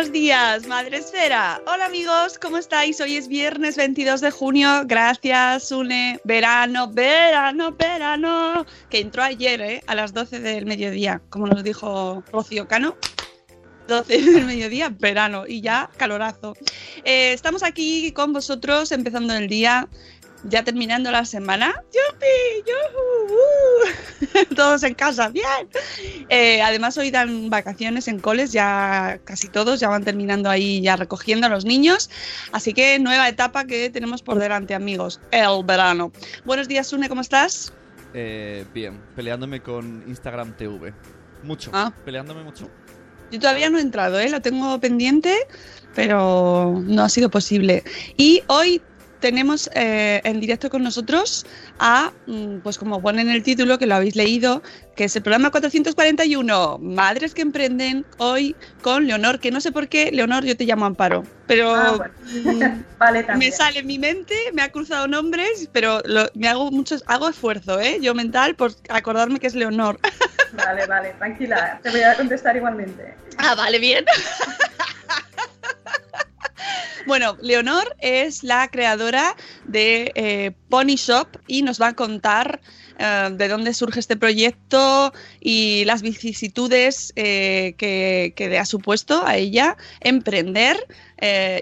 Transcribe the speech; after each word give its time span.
Buenos 0.00 0.14
días, 0.14 0.66
Madre 0.66 0.96
Esfera. 0.96 1.60
Hola 1.66 1.84
amigos, 1.84 2.38
¿cómo 2.38 2.56
estáis? 2.56 2.98
Hoy 3.02 3.16
es 3.16 3.28
viernes 3.28 3.76
22 3.76 4.22
de 4.22 4.30
junio. 4.30 4.84
Gracias, 4.86 5.70
Une. 5.70 6.18
Verano, 6.24 6.90
verano, 6.90 7.72
verano. 7.72 8.64
Que 8.88 9.00
entró 9.00 9.22
ayer, 9.22 9.60
¿eh? 9.60 9.82
A 9.86 9.94
las 9.94 10.14
12 10.14 10.40
del 10.40 10.64
mediodía, 10.64 11.20
como 11.28 11.48
nos 11.48 11.62
dijo 11.62 12.24
Rocío 12.32 12.66
Cano. 12.66 12.96
12 13.88 14.22
del 14.22 14.46
mediodía, 14.46 14.88
verano 14.88 15.44
y 15.46 15.60
ya 15.60 15.90
calorazo. 15.98 16.54
Eh, 17.04 17.34
estamos 17.34 17.62
aquí 17.62 18.10
con 18.12 18.32
vosotros 18.32 18.92
empezando 18.92 19.34
el 19.34 19.48
día, 19.48 19.86
ya 20.44 20.64
terminando 20.64 21.10
la 21.10 21.24
semana. 21.24 21.82
¡Yupi! 21.92 22.64
¡Yuhu! 22.66 23.34
¡Uh! 23.34 24.54
Todos 24.54 24.82
en 24.82 24.94
casa, 24.94 25.28
bien. 25.28 25.68
Eh, 26.28 26.62
además 26.62 26.96
hoy 26.98 27.10
dan 27.10 27.50
vacaciones 27.50 28.08
en 28.08 28.18
coles, 28.20 28.52
ya 28.52 29.20
casi 29.24 29.48
todos 29.48 29.80
ya 29.80 29.88
van 29.88 30.04
terminando 30.04 30.48
ahí, 30.50 30.80
ya 30.82 30.96
recogiendo 30.96 31.46
a 31.46 31.50
los 31.50 31.64
niños. 31.64 32.10
Así 32.52 32.72
que 32.72 32.98
nueva 32.98 33.28
etapa 33.28 33.64
que 33.64 33.90
tenemos 33.90 34.22
por 34.22 34.38
delante, 34.38 34.74
amigos, 34.74 35.20
el 35.30 35.64
verano. 35.64 36.12
Buenos 36.44 36.68
días, 36.68 36.86
Sune, 36.88 37.08
¿cómo 37.08 37.20
estás? 37.20 37.72
Eh, 38.14 38.64
bien, 38.74 39.00
peleándome 39.16 39.62
con 39.62 40.04
Instagram 40.06 40.56
TV. 40.56 40.92
Mucho, 41.42 41.70
Ah. 41.72 41.92
peleándome 42.04 42.42
mucho. 42.42 42.68
Yo 43.30 43.38
todavía 43.38 43.70
no 43.70 43.78
he 43.78 43.82
entrado, 43.82 44.18
¿eh? 44.18 44.28
lo 44.28 44.42
tengo 44.42 44.78
pendiente, 44.80 45.34
pero 45.94 46.82
no 46.84 47.02
ha 47.04 47.08
sido 47.08 47.30
posible. 47.30 47.84
Y 48.16 48.42
hoy 48.48 48.82
tenemos 49.20 49.70
eh, 49.74 50.20
en 50.24 50.40
directo 50.40 50.70
con 50.70 50.82
nosotros 50.82 51.44
a, 51.78 52.12
mm, 52.26 52.58
pues 52.60 52.78
como 52.78 53.00
pone 53.02 53.22
en 53.22 53.28
el 53.30 53.42
título, 53.42 53.78
que 53.78 53.86
lo 53.86 53.94
habéis 53.94 54.16
leído, 54.16 54.62
que 54.96 55.04
es 55.04 55.14
el 55.16 55.22
programa 55.22 55.50
441, 55.50 56.78
Madres 56.80 57.34
que 57.34 57.42
Emprenden, 57.42 58.06
hoy 58.18 58.56
con 58.82 59.06
Leonor, 59.06 59.38
que 59.40 59.50
no 59.50 59.60
sé 59.60 59.70
por 59.72 59.88
qué, 59.88 60.10
Leonor, 60.12 60.44
yo 60.44 60.56
te 60.56 60.64
llamo 60.64 60.86
Amparo, 60.86 61.24
pero 61.46 61.70
Ah, 61.74 61.94
bueno. 61.96 62.12
mm, 62.32 62.82
Vale, 62.98 63.26
me 63.38 63.50
sale 63.50 63.78
en 63.78 63.86
mi 63.86 63.98
mente, 63.98 64.34
me 64.52 64.62
ha 64.62 64.68
cruzado 64.70 65.06
nombres, 65.08 65.68
pero 65.72 66.02
lo- 66.04 66.28
me 66.34 66.48
hago 66.48 66.70
muchos, 66.70 67.02
hago 67.06 67.28
esfuerzo, 67.28 67.80
¿eh? 67.80 67.98
yo 68.00 68.14
mental, 68.14 68.56
por 68.56 68.72
acordarme 68.88 69.38
que 69.40 69.46
es 69.46 69.54
Leonor. 69.54 69.98
Vale, 70.52 70.84
vale, 70.86 71.14
tranquila. 71.16 71.78
Te 71.82 71.90
voy 71.90 72.02
a 72.02 72.16
contestar 72.16 72.56
igualmente. 72.56 73.14
Ah, 73.38 73.54
vale, 73.54 73.78
bien. 73.78 74.04
Bueno, 77.06 77.36
Leonor 77.40 77.96
es 77.98 78.44
la 78.44 78.68
creadora 78.68 79.36
de 79.64 80.12
eh, 80.14 80.52
Pony 80.68 80.96
Shop 80.96 81.28
y 81.46 81.62
nos 81.62 81.80
va 81.80 81.88
a 81.88 81.92
contar 81.94 82.60
eh, 82.98 83.30
de 83.32 83.48
dónde 83.48 83.72
surge 83.72 84.00
este 84.00 84.16
proyecto 84.16 85.12
y 85.40 85.84
las 85.86 86.02
vicisitudes 86.02 87.12
eh, 87.16 87.74
que, 87.78 88.34
que 88.36 88.48
le 88.48 88.58
ha 88.58 88.66
supuesto 88.66 89.26
a 89.26 89.36
ella 89.36 89.76
emprender. 90.00 90.86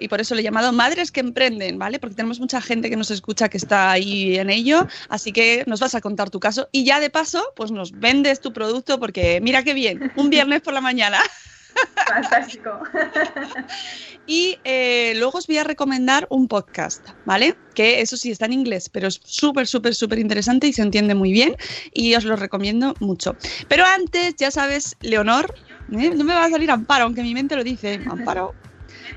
y 0.00 0.08
por 0.08 0.20
eso 0.20 0.34
le 0.34 0.40
he 0.40 0.44
llamado 0.44 0.72
Madres 0.72 1.10
que 1.10 1.20
Emprenden, 1.20 1.78
¿vale? 1.78 1.98
Porque 1.98 2.14
tenemos 2.14 2.38
mucha 2.40 2.60
gente 2.60 2.90
que 2.90 2.96
nos 2.96 3.10
escucha 3.10 3.48
que 3.48 3.56
está 3.56 3.90
ahí 3.90 4.38
en 4.38 4.50
ello. 4.50 4.86
Así 5.08 5.32
que 5.32 5.64
nos 5.66 5.80
vas 5.80 5.94
a 5.94 6.00
contar 6.00 6.30
tu 6.30 6.40
caso 6.40 6.68
y 6.72 6.84
ya 6.84 7.00
de 7.00 7.10
paso, 7.10 7.42
pues 7.56 7.70
nos 7.70 7.92
vendes 7.92 8.40
tu 8.40 8.52
producto 8.52 9.00
porque 9.00 9.40
mira 9.40 9.62
qué 9.62 9.74
bien, 9.74 10.12
un 10.16 10.30
viernes 10.30 10.60
por 10.60 10.74
la 10.74 10.80
mañana. 10.80 11.18
Fantástico. 12.06 12.80
Y 14.30 14.58
eh, 14.64 15.14
luego 15.16 15.38
os 15.38 15.46
voy 15.46 15.56
a 15.56 15.64
recomendar 15.64 16.26
un 16.28 16.48
podcast, 16.48 17.08
¿vale? 17.24 17.56
Que 17.74 18.02
eso 18.02 18.18
sí 18.18 18.30
está 18.30 18.44
en 18.44 18.52
inglés, 18.52 18.90
pero 18.90 19.08
es 19.08 19.22
súper, 19.24 19.66
súper, 19.66 19.94
súper 19.94 20.18
interesante 20.18 20.66
y 20.66 20.74
se 20.74 20.82
entiende 20.82 21.14
muy 21.14 21.32
bien 21.32 21.56
y 21.94 22.14
os 22.14 22.24
lo 22.24 22.36
recomiendo 22.36 22.92
mucho. 23.00 23.36
Pero 23.68 23.86
antes, 23.86 24.36
ya 24.36 24.50
sabes, 24.50 24.96
Leonor, 25.00 25.54
¿eh? 25.92 26.10
no 26.14 26.24
me 26.24 26.34
va 26.34 26.44
a 26.44 26.50
salir 26.50 26.70
Amparo, 26.70 27.04
aunque 27.04 27.22
mi 27.22 27.32
mente 27.32 27.56
lo 27.56 27.64
dice, 27.64 28.02
Amparo. 28.06 28.54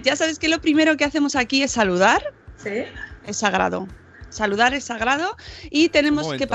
Ya 0.01 0.16
sabes 0.16 0.40
que 0.40 0.47
lo 0.47 0.61
primero 0.61 0.95
que 0.95 1.03
hacemos 1.03 1.35
aquí 1.35 1.61
es 1.61 1.73
saludar, 1.73 2.34
¿Sí? 2.56 2.84
es 3.28 3.35
sagrado. 3.35 3.90
Saludar 4.29 4.73
es 4.73 4.85
sagrado 4.85 5.35
y 5.69 5.90
tenemos, 5.90 6.25
Un 6.28 6.38
¿qué 6.38 6.47
momento. 6.47 6.53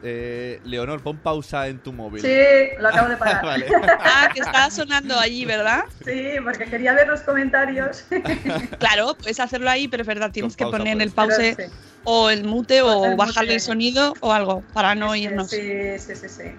Eh, 0.00 0.60
Leonor, 0.62 1.02
pon 1.02 1.18
pausa 1.20 1.66
en 1.68 1.80
tu 1.80 1.92
móvil. 1.92 2.22
Sí, 2.22 2.36
lo 2.78 2.88
acabo 2.88 3.08
de 3.08 3.16
parar. 3.16 3.44
vale. 3.44 3.66
Ah, 4.00 4.28
que 4.32 4.40
está 4.40 4.70
sonando 4.70 5.18
allí, 5.18 5.44
¿verdad? 5.44 5.82
Sí, 6.04 6.34
porque 6.44 6.66
quería 6.66 6.92
ver 6.92 7.08
los 7.08 7.20
comentarios. 7.22 8.04
Claro, 8.78 9.16
puedes 9.18 9.40
hacerlo 9.40 9.68
ahí, 9.70 9.88
pero 9.88 10.02
es 10.02 10.06
verdad, 10.06 10.30
tienes 10.30 10.56
que 10.56 10.64
poner 10.66 10.88
en 10.88 11.00
el 11.00 11.10
pues. 11.10 11.28
pause 11.28 11.54
Pero 11.56 11.68
sí. 11.70 11.74
o 12.04 12.30
el 12.30 12.44
mute 12.44 12.80
o 12.82 13.04
El 13.06 13.16
bajarle 13.16 13.48
mute. 13.48 13.54
el 13.54 13.60
sonido 13.60 14.14
o 14.20 14.32
algo 14.32 14.62
para 14.72 14.94
no 14.94 15.06
Sí, 15.06 15.10
oírnos. 15.12 15.50
Sí, 15.50 15.98
sí, 15.98 16.14
sí, 16.14 16.52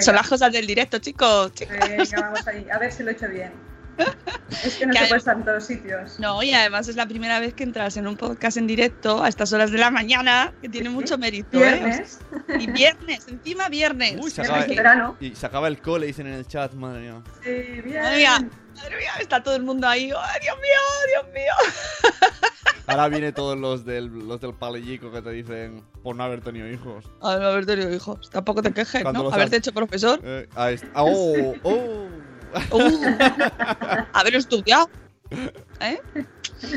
Son 0.00 0.14
las 0.14 0.28
cosas 0.28 0.52
del 0.52 0.66
directo, 0.66 0.98
chicos. 0.98 1.52
venga, 1.68 2.20
vamos 2.20 2.46
ahí. 2.46 2.66
A 2.72 2.78
ver 2.78 2.92
si 2.92 3.02
lo 3.02 3.10
he 3.10 3.12
hecho 3.14 3.28
bien. 3.28 3.52
Es 4.64 4.76
que 4.76 4.86
no 4.86 4.92
Que 4.92 4.98
se 5.00 5.04
puede 5.06 5.18
estar 5.18 5.36
en 5.36 5.44
todos 5.44 5.64
sitios. 5.64 6.18
No, 6.18 6.42
y 6.42 6.52
además 6.54 6.88
es 6.88 6.96
la 6.96 7.06
primera 7.06 7.38
vez 7.40 7.52
que 7.54 7.64
entras 7.64 7.96
en 7.96 8.06
un 8.06 8.16
podcast 8.16 8.56
en 8.56 8.66
directo 8.66 9.22
a 9.22 9.28
estas 9.28 9.52
horas 9.52 9.70
de 9.70 9.78
la 9.78 9.90
mañana, 9.90 10.52
que 10.62 10.68
tiene 10.68 10.88
mucho 10.90 11.18
mérito. 11.18 11.58
¿eh? 11.58 11.60
Viernes. 11.74 12.18
Y 12.58 12.66
viernes, 12.70 13.26
encima 13.28 13.68
viernes. 13.68 14.16
Uy, 14.20 14.30
se 14.30 14.42
acaba 14.42 14.64
verano. 14.64 15.16
Y 15.20 15.34
se 15.34 15.46
acaba 15.46 15.68
el 15.68 15.78
cole, 15.80 16.06
dicen 16.06 16.26
en 16.26 16.34
el 16.34 16.46
chat, 16.46 16.72
madre 16.74 17.00
mía. 17.02 17.22
Sí, 17.42 17.50
bien. 17.82 18.02
Madre 18.02 18.16
mía, 18.16 18.48
madre 18.76 18.96
mía, 18.96 19.10
está 19.20 19.42
todo 19.42 19.54
el 19.56 19.62
mundo 19.62 19.86
ahí. 19.86 20.10
¡Ay, 20.16 20.40
Dios 20.42 20.56
mío, 20.56 21.22
Dios 21.22 21.34
mío! 21.34 22.12
Ahora 22.86 23.08
viene 23.08 23.32
todos 23.32 23.58
los 23.58 23.84
del, 23.84 24.06
los 24.06 24.40
del 24.40 24.54
palillico 24.54 25.12
que 25.12 25.20
te 25.20 25.30
dicen 25.30 25.84
por 26.02 26.16
no 26.16 26.24
haber 26.24 26.40
tenido 26.40 26.66
hijos. 26.70 27.04
A 27.20 27.36
ver, 27.36 27.46
haber 27.46 27.66
tenido 27.66 27.92
hijos. 27.92 28.30
Tampoco 28.30 28.62
te 28.62 28.72
quejes, 28.72 29.02
Cuando 29.02 29.24
¿no? 29.24 29.30
Haberte 29.30 29.56
has- 29.56 29.60
hecho 29.60 29.72
profesor. 29.74 30.18
Eh, 30.24 30.48
ahí 30.54 30.76
está. 30.76 30.88
¡Oh! 30.94 31.54
¡Oh! 31.64 32.06
Uh, 32.70 33.06
haber 34.12 34.34
estudiado. 34.34 34.88
¿Eh? 35.80 35.98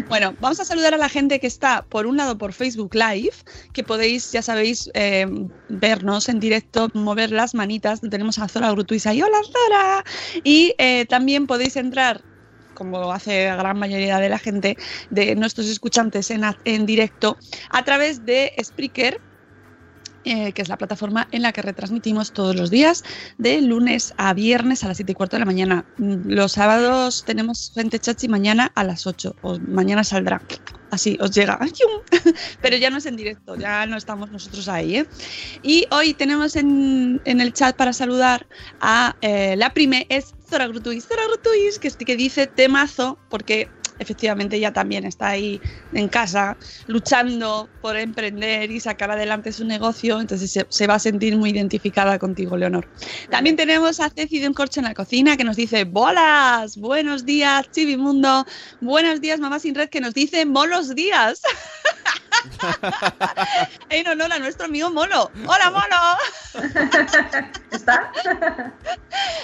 Bueno, 0.09 0.35
vamos 0.39 0.59
a 0.59 0.65
saludar 0.65 0.93
a 0.93 0.97
la 0.97 1.09
gente 1.09 1.39
que 1.39 1.47
está, 1.47 1.83
por 1.83 2.05
un 2.05 2.17
lado, 2.17 2.37
por 2.37 2.53
Facebook 2.53 2.93
Live, 2.93 3.33
que 3.73 3.83
podéis, 3.83 4.31
ya 4.31 4.41
sabéis, 4.41 4.91
eh, 4.93 5.25
vernos 5.69 6.29
en 6.29 6.39
directo, 6.39 6.89
mover 6.93 7.31
las 7.31 7.55
manitas. 7.55 8.01
Tenemos 8.01 8.37
a 8.39 8.47
Zora 8.47 8.71
Grutuis 8.71 9.07
ahí, 9.07 9.21
hola 9.21 9.39
Zora. 9.43 10.03
Y 10.43 10.75
eh, 10.77 11.05
también 11.07 11.47
podéis 11.47 11.75
entrar 11.77 12.21
como 12.73 13.11
hace 13.11 13.45
la 13.45 13.57
gran 13.57 13.77
mayoría 13.77 14.17
de 14.17 14.29
la 14.29 14.39
gente, 14.39 14.77
de 15.11 15.35
nuestros 15.35 15.67
escuchantes 15.67 16.31
en, 16.31 16.43
en 16.65 16.85
directo, 16.85 17.37
a 17.69 17.83
través 17.83 18.25
de 18.25 18.53
Spreaker, 18.63 19.21
eh, 20.23 20.51
que 20.53 20.61
es 20.61 20.69
la 20.69 20.77
plataforma 20.77 21.27
en 21.31 21.41
la 21.41 21.51
que 21.51 21.61
retransmitimos 21.61 22.31
todos 22.31 22.55
los 22.55 22.69
días, 22.69 23.03
de 23.37 23.61
lunes 23.61 24.13
a 24.17 24.33
viernes 24.33 24.83
a 24.83 24.87
las 24.87 24.97
7 24.97 25.11
y 25.11 25.15
cuarto 25.15 25.35
de 25.35 25.39
la 25.41 25.45
mañana. 25.45 25.85
Mm, 25.97 26.29
Los 26.31 26.53
sábados 26.53 27.23
tenemos 27.25 27.71
gente 27.73 27.99
chachi 27.99 28.27
mañana 28.27 28.71
a 28.75 28.83
las 28.83 29.07
8, 29.07 29.35
o 29.41 29.59
mañana 29.59 30.03
saldrá. 30.03 30.41
Así 30.91 31.17
os 31.21 31.31
llega. 31.31 31.57
¡Ayum! 31.61 32.33
Pero 32.61 32.77
ya 32.77 32.89
no 32.89 32.97
es 32.97 33.05
en 33.05 33.15
directo, 33.15 33.55
ya 33.55 33.85
no 33.85 33.97
estamos 33.97 34.29
nosotros 34.29 34.67
ahí. 34.67 34.97
¿eh? 34.97 35.07
Y 35.63 35.87
hoy 35.89 36.13
tenemos 36.13 36.55
en, 36.55 37.21
en 37.25 37.41
el 37.41 37.53
chat 37.53 37.75
para 37.75 37.93
saludar 37.93 38.45
a 38.81 39.15
eh, 39.21 39.55
la 39.57 39.73
prime, 39.73 40.05
es 40.09 40.33
Zora 40.49 40.67
Grutuis. 40.67 41.07
Zora 41.07 41.23
Grutuis, 41.27 41.79
que, 41.79 41.89
que 41.89 42.17
dice 42.17 42.45
temazo, 42.45 43.17
porque 43.29 43.69
efectivamente 44.01 44.57
ella 44.57 44.73
también 44.73 45.05
está 45.05 45.27
ahí 45.27 45.61
en 45.93 46.09
casa 46.09 46.57
luchando 46.87 47.69
por 47.81 47.95
emprender 47.95 48.71
y 48.71 48.79
sacar 48.79 49.11
adelante 49.11 49.51
su 49.51 49.63
negocio, 49.63 50.19
entonces 50.19 50.65
se, 50.67 50.87
va 50.87 50.95
a 50.95 50.99
sentir 50.99 51.37
muy 51.37 51.51
identificada 51.51 52.17
contigo, 52.17 52.57
Leonor. 52.57 52.87
También 53.29 53.55
tenemos 53.55 53.99
a 53.99 54.09
Ceci 54.09 54.39
de 54.39 54.47
un 54.47 54.53
corcho 54.53 54.79
en 54.79 54.85
la 54.85 54.93
cocina 54.93 55.37
que 55.37 55.43
nos 55.43 55.55
dice 55.55 55.83
bolas, 55.83 56.77
buenos 56.77 57.25
días, 57.25 57.69
Chivimundo, 57.71 58.45
buenos 58.81 59.21
días, 59.21 59.39
mamá 59.39 59.59
sin 59.59 59.75
red, 59.75 59.89
que 59.89 60.01
nos 60.01 60.13
dice 60.13 60.45
molos 60.45 60.95
días. 60.95 61.41
en 63.89 64.07
honor 64.07 64.33
a 64.33 64.39
nuestro 64.39 64.65
amigo 64.65 64.89
Molo. 64.89 65.31
¡Hola, 65.45 65.71
Molo! 65.71 66.65
¿Está? 67.71 68.11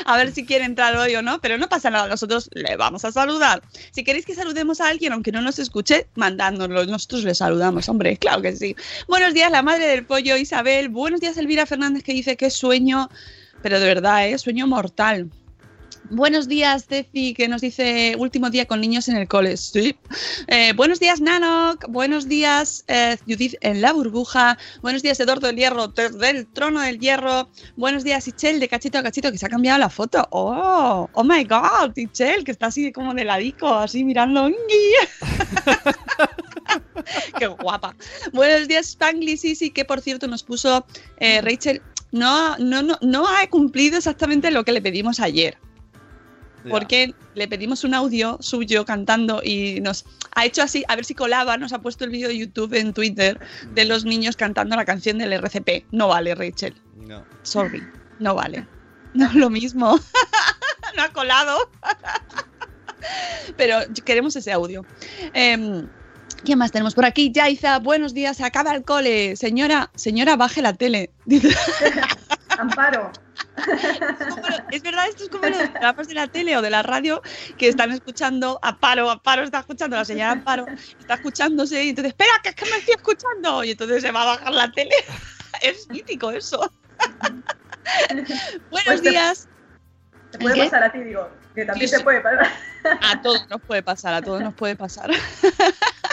A 0.06 0.18
ver 0.18 0.32
si 0.32 0.46
quiere 0.46 0.66
entrar 0.66 0.96
hoy 0.96 1.16
o 1.16 1.22
no, 1.22 1.40
pero 1.40 1.58
no 1.58 1.70
pasa 1.70 1.90
nada, 1.90 2.08
nosotros 2.08 2.50
le 2.54 2.76
vamos 2.76 3.06
a 3.06 3.12
saludar. 3.12 3.62
Si 3.92 4.04
queréis 4.04 4.26
que 4.26 4.36
saludemos 4.36 4.82
a 4.82 4.90
alguien, 4.90 5.14
aunque 5.14 5.32
no 5.32 5.42
nos 5.42 5.60
escuche, 5.60 6.08
mandándonoslo, 6.16 6.86
nosotros 6.86 7.24
le 7.24 7.36
saludamos, 7.36 7.90
hombre, 7.90 8.18
claro 8.18 8.42
que 8.42 8.56
sí. 8.56 8.76
Buenos 9.08 9.34
días, 9.34 9.52
la 9.52 9.62
madre 9.62 9.88
del 9.88 10.06
pollo, 10.06 10.38
Isabel. 10.38 10.90
Buenos 10.90 11.20
días, 11.20 11.38
Elvira 11.38 11.66
Fernández, 11.66 12.04
que 12.04 12.14
dice 12.14 12.38
que 12.38 12.50
sueño, 12.50 13.10
pero 13.62 13.80
de 13.80 13.86
verdad, 13.86 14.28
¿eh? 14.28 14.38
sueño 14.38 14.68
mortal. 14.68 15.30
Buenos 16.10 16.48
días, 16.48 16.86
Ceci, 16.88 17.34
que 17.34 17.50
nos 17.50 17.60
dice 17.60 18.16
último 18.18 18.50
día 18.50 18.66
con 18.66 18.80
niños 18.80 19.10
en 19.10 19.18
el 19.18 19.28
cole. 19.28 19.58
Sí. 19.58 19.94
Eh, 20.48 20.72
buenos 20.74 21.02
días, 21.02 21.20
Nanok. 21.20 21.86
Buenos 21.90 22.30
días, 22.30 22.86
eh, 22.88 23.18
Judith 23.28 23.56
en 23.60 23.82
la 23.82 23.92
burbuja. 23.92 24.58
Buenos 24.82 25.02
días, 25.02 25.20
Eduardo 25.20 25.48
del 25.48 25.58
Hierro, 25.58 25.90
desde 25.90 26.30
el 26.30 26.48
trono 26.48 26.80
del 26.80 26.98
hierro. 27.00 27.50
Buenos 27.76 28.06
días, 28.06 28.26
Ichel, 28.28 28.62
de 28.62 28.70
cachito 28.70 28.98
a 28.98 29.04
cachito, 29.04 29.30
que 29.32 29.38
se 29.38 29.48
ha 29.48 29.50
cambiado 29.50 29.80
la 29.80 29.90
foto. 29.90 30.26
Oh, 30.32 31.10
oh 31.12 31.24
my 31.26 31.44
god, 31.44 31.92
Ichel, 31.96 32.46
que 32.46 32.52
está 32.52 32.68
así 32.68 32.94
como 32.94 33.14
de 33.14 33.26
ladico, 33.26 33.68
así 33.68 34.06
mirando. 34.06 34.48
Qué 37.38 37.48
guapa. 37.48 37.94
Buenos 38.32 38.70
días, 38.70 38.92
Spangly 38.92 39.36
Sisi, 39.36 39.72
que 39.72 39.84
por 39.84 40.00
cierto 40.00 40.28
nos 40.28 40.44
puso 40.44 40.86
eh, 41.18 41.42
Rachel. 41.42 41.82
No, 42.14 42.58
no, 42.60 42.82
no, 42.82 42.98
no 43.02 43.28
ha 43.28 43.46
cumplido 43.48 43.98
exactamente 43.98 44.52
lo 44.52 44.64
que 44.64 44.72
le 44.72 44.82
pedimos 44.82 45.20
ayer 45.20 45.58
Porque 46.70 47.14
le 47.36 47.48
pedimos 47.48 47.84
un 47.84 47.94
audio 47.94 48.38
suyo 48.42 48.86
cantando 48.86 49.42
y 49.44 49.80
nos 49.82 50.06
ha 50.36 50.46
hecho 50.46 50.64
así, 50.64 50.84
a 50.88 50.96
ver 50.96 51.06
si 51.06 51.16
colaba, 51.16 51.58
nos 51.58 51.74
ha 51.74 51.80
puesto 51.80 52.04
el 52.04 52.12
vídeo 52.12 52.28
de 52.28 52.38
YouTube 52.38 52.74
en 52.74 52.94
Twitter 52.94 53.40
de 53.74 53.86
los 53.86 54.06
niños 54.06 54.36
cantando 54.36 54.76
la 54.76 54.86
canción 54.86 55.18
del 55.18 55.34
RCP. 55.34 55.86
No 55.92 56.10
vale, 56.10 56.36
Rachel. 56.36 56.76
No. 56.96 57.24
Sorry, 57.44 57.84
no 58.20 58.36
vale. 58.36 58.68
No 59.14 59.28
es 59.28 59.34
lo 59.34 59.50
mismo. 59.50 59.98
no 60.98 61.04
ha 61.04 61.10
colado. 61.10 61.70
Pero 63.56 63.80
queremos 64.06 64.36
ese 64.36 64.52
audio. 64.52 64.86
Em, 65.34 65.88
¿Quién 66.44 66.60
más 66.60 66.72
tenemos 66.72 66.94
por 66.94 67.06
aquí? 67.06 67.32
Yaiza, 67.32 67.80
buenos 67.80 68.14
días, 68.14 68.38
se 68.38 68.44
acaba 68.44 68.76
el 68.76 68.84
cole. 68.84 69.36
Señora, 69.36 69.90
señora, 69.96 70.36
baje 70.36 70.62
la 70.62 70.74
tele. 70.74 71.12
Amparo. 72.58 73.12
Es 74.72 74.82
verdad, 74.82 75.08
esto 75.10 75.24
es 75.24 75.30
como 75.30 75.48
los 75.48 75.70
programas 75.70 76.08
de 76.08 76.14
la 76.14 76.28
tele 76.28 76.58
o 76.58 76.62
de 76.62 76.70
la 76.70 76.84
radio 76.84 77.22
que 77.58 77.68
están 77.68 77.92
escuchando 77.92 78.60
a 78.62 78.78
Paro, 78.78 79.10
a 79.10 79.22
Paro 79.22 79.44
está 79.44 79.60
escuchando, 79.60 79.96
la 79.96 80.06
señora 80.06 80.32
Amparo 80.32 80.66
está 81.00 81.16
escuchándose 81.16 81.84
y 81.84 81.90
entonces, 81.90 82.12
espera, 82.12 82.32
que 82.44 82.50
es 82.50 82.56
que 82.56 82.66
me 82.66 82.78
estoy 82.78 82.96
escuchando. 82.96 83.64
Y 83.64 83.72
entonces 83.72 84.02
se 84.02 84.12
va 84.12 84.22
a 84.24 84.26
bajar 84.26 84.54
la 84.54 84.72
tele. 84.72 84.96
Es 85.62 85.90
mítico 85.90 86.30
eso. 86.30 86.72
Buenos 88.70 88.86
Pues 88.86 89.02
días. 89.02 89.48
Te 90.32 90.38
puede 90.38 90.66
pasar 90.66 90.84
a 90.84 90.92
ti, 90.92 91.00
digo. 91.00 91.28
Que 91.56 91.66
también 91.66 91.90
Sí, 91.90 91.96
te 91.96 92.04
puede 92.04 92.22
pasar. 92.22 92.52
A 93.02 93.22
todos 93.22 93.50
nos 93.50 93.62
puede 93.62 93.82
pasar, 93.82 94.14
a 94.14 94.22
todos 94.22 94.42
nos 94.42 94.54
puede 94.54 94.76
pasar. 94.76 95.10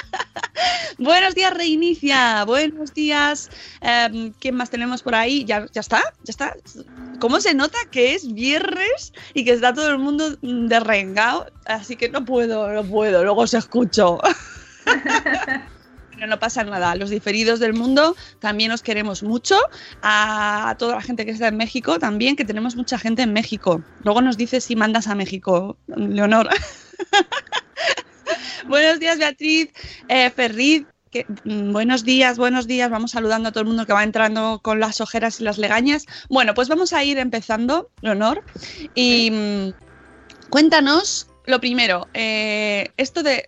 Buenos 0.98 1.34
días, 1.34 1.52
Reinicia. 1.54 2.44
Buenos 2.44 2.94
días. 2.94 3.50
Em, 3.80 4.32
¿Quién 4.38 4.54
más 4.54 4.70
tenemos 4.70 5.02
por 5.02 5.14
ahí? 5.14 5.44
¿Ya, 5.44 5.66
¿Ya 5.72 5.80
está? 5.80 6.02
¿Ya 6.24 6.30
está? 6.30 6.56
¿Cómo 7.20 7.40
se 7.40 7.54
nota 7.54 7.78
que 7.90 8.14
es 8.14 8.32
viernes 8.32 9.12
y 9.34 9.44
que 9.44 9.52
está 9.52 9.74
todo 9.74 9.90
el 9.90 9.98
mundo 9.98 10.36
derrengado? 10.40 11.46
Así 11.64 11.96
que 11.96 12.08
no 12.08 12.24
puedo, 12.24 12.72
no 12.72 12.84
puedo. 12.84 13.24
Luego 13.24 13.42
os 13.42 13.54
escucho. 13.54 14.20
Pero 16.14 16.26
no 16.28 16.38
pasa 16.38 16.62
nada. 16.62 16.94
Los 16.94 17.10
diferidos 17.10 17.58
del 17.60 17.72
mundo 17.72 18.14
también 18.38 18.70
os 18.70 18.82
queremos 18.82 19.22
mucho. 19.22 19.58
A 20.02 20.76
toda 20.78 20.94
la 20.94 21.02
gente 21.02 21.24
que 21.24 21.32
está 21.32 21.48
en 21.48 21.56
México 21.56 21.98
también, 21.98 22.36
que 22.36 22.44
tenemos 22.44 22.76
mucha 22.76 22.98
gente 22.98 23.22
en 23.22 23.32
México. 23.32 23.82
Luego 24.04 24.22
nos 24.22 24.36
dices 24.36 24.64
si 24.64 24.76
mandas 24.76 25.08
a 25.08 25.14
México, 25.14 25.76
Leonor. 25.88 26.48
buenos 28.68 29.00
días, 29.00 29.18
Beatriz. 29.18 29.70
Eh, 30.08 30.32
mm, 31.44 31.72
buenos 31.72 32.04
días, 32.04 32.38
buenos 32.38 32.66
días. 32.66 32.90
Vamos 32.90 33.12
saludando 33.12 33.48
a 33.48 33.52
todo 33.52 33.62
el 33.62 33.68
mundo 33.68 33.86
que 33.86 33.92
va 33.92 34.04
entrando 34.04 34.60
con 34.62 34.80
las 34.80 35.00
ojeras 35.00 35.40
y 35.40 35.44
las 35.44 35.58
legañas. 35.58 36.06
Bueno, 36.28 36.54
pues 36.54 36.68
vamos 36.68 36.92
a 36.92 37.04
ir 37.04 37.18
empezando, 37.18 37.90
Leonor. 38.00 38.42
Y 38.94 39.30
mm, 39.30 40.48
cuéntanos 40.50 41.28
lo 41.46 41.60
primero. 41.60 42.08
eh, 42.14 42.88
esto 42.96 43.22
de 43.22 43.44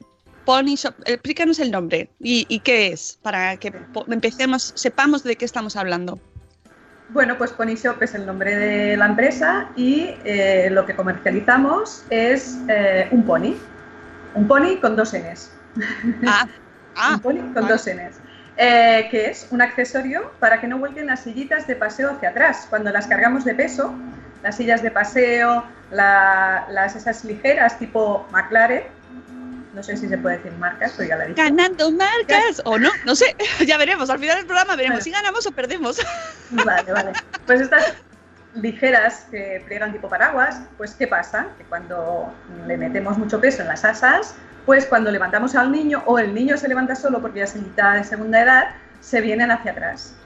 Pony 0.46 0.76
Shop, 0.76 0.94
explícanos 1.04 1.58
el 1.58 1.72
nombre 1.72 2.08
y, 2.20 2.60
qué 2.60 2.88
es, 2.88 3.18
para 3.20 3.56
que 3.56 3.72
empecemos, 4.08 4.72
sepamos 4.76 5.24
de 5.24 5.36
qué 5.36 5.44
estamos 5.44 5.74
hablando. 5.74 6.20
Bueno, 7.08 7.36
pues 7.36 7.50
Pony 7.50 7.74
Shop 7.74 8.00
es 8.02 8.14
el 8.14 8.26
nombre 8.26 8.54
de 8.56 8.96
la 8.96 9.06
empresa 9.06 9.70
y 9.76 10.10
eh, 10.24 10.68
lo 10.70 10.86
que 10.86 10.94
comercializamos 10.94 12.04
es 12.10 12.58
eh, 12.68 13.08
un 13.10 13.24
pony. 13.24 13.54
Un 14.36 14.46
pony 14.48 14.76
con 14.80 14.94
dos 14.96 15.12
Ns. 15.14 15.50
Ah, 16.26 16.46
ah, 16.96 17.14
un 17.14 17.20
pony 17.20 17.52
con 17.54 17.66
dos 17.66 17.86
Ns. 17.86 18.16
Eh, 18.58 19.08
que 19.10 19.26
es 19.30 19.48
un 19.50 19.60
accesorio 19.60 20.32
para 20.40 20.60
que 20.60 20.66
no 20.66 20.78
vuelquen 20.78 21.06
las 21.06 21.20
sillitas 21.24 21.66
de 21.66 21.76
paseo 21.76 22.10
hacia 22.12 22.30
atrás. 22.30 22.66
Cuando 22.70 22.90
las 22.90 23.06
cargamos 23.06 23.44
de 23.44 23.54
peso, 23.54 23.94
las 24.42 24.56
sillas 24.56 24.82
de 24.82 24.90
paseo, 24.90 25.64
la- 25.90 26.66
las 26.70 26.96
esas 26.96 27.24
ligeras 27.24 27.78
tipo 27.78 28.26
McLaren, 28.32 28.84
no 29.74 29.82
sé 29.82 29.94
si 29.98 30.08
se 30.08 30.16
puede 30.16 30.38
decir 30.38 30.52
marcas, 30.52 30.94
pero 30.96 31.06
ya 31.10 31.16
la 31.16 31.24
he 31.24 31.28
dicho. 31.28 31.42
ganando 31.42 31.92
marcas 31.92 32.62
o 32.64 32.78
no, 32.78 32.88
no 33.04 33.14
sé, 33.14 33.36
ya 33.66 33.76
veremos, 33.76 34.08
al 34.08 34.18
final 34.18 34.36
del 34.36 34.46
programa 34.46 34.74
veremos 34.74 34.94
Bueno. 35.00 35.04
si 35.04 35.10
ganamos 35.10 35.46
o 35.46 35.52
perdemos. 35.52 36.00
Vale, 36.50 36.92
vale. 36.92 37.12
Pues 37.46 37.60
estas 37.60 37.92
ligeras 38.56 39.26
que 39.30 39.62
pliegan 39.66 39.92
tipo 39.92 40.08
paraguas, 40.08 40.60
pues 40.76 40.94
¿qué 40.94 41.06
pasa? 41.06 41.48
Que 41.58 41.64
cuando 41.64 42.32
le 42.66 42.76
metemos 42.76 43.18
mucho 43.18 43.40
peso 43.40 43.62
en 43.62 43.68
las 43.68 43.84
asas, 43.84 44.34
pues 44.64 44.86
cuando 44.86 45.10
levantamos 45.10 45.54
al 45.54 45.70
niño 45.70 46.02
o 46.06 46.18
el 46.18 46.34
niño 46.34 46.56
se 46.56 46.68
levanta 46.68 46.96
solo 46.96 47.20
porque 47.20 47.38
ya 47.38 47.44
es 47.44 47.54
mitad 47.54 47.94
de 47.94 48.04
segunda 48.04 48.42
edad, 48.42 48.64
se 49.00 49.20
vienen 49.20 49.50
hacia 49.50 49.72
atrás. 49.72 50.16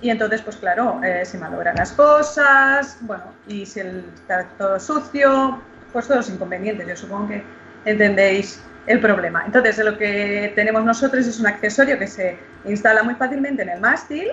Y 0.00 0.10
entonces, 0.10 0.42
pues 0.42 0.56
claro, 0.56 1.00
eh, 1.02 1.24
se 1.24 1.38
malogran 1.38 1.76
las 1.76 1.92
cosas, 1.92 2.98
bueno, 3.00 3.24
y 3.46 3.66
si 3.66 3.80
el, 3.80 4.04
está 4.14 4.44
todo 4.56 4.78
sucio, 4.78 5.60
pues 5.92 6.06
todos 6.06 6.18
los 6.18 6.30
inconvenientes. 6.30 6.86
Yo 6.86 6.96
supongo 6.96 7.28
que 7.28 7.42
entendéis 7.84 8.62
el 8.86 9.00
problema. 9.00 9.42
Entonces, 9.44 9.78
lo 9.78 9.98
que 9.98 10.52
tenemos 10.54 10.84
nosotros 10.84 11.26
es 11.26 11.40
un 11.40 11.46
accesorio 11.46 11.98
que 11.98 12.06
se 12.06 12.38
instala 12.64 13.02
muy 13.02 13.14
fácilmente 13.14 13.62
en 13.62 13.70
el 13.70 13.80
mástil, 13.80 14.28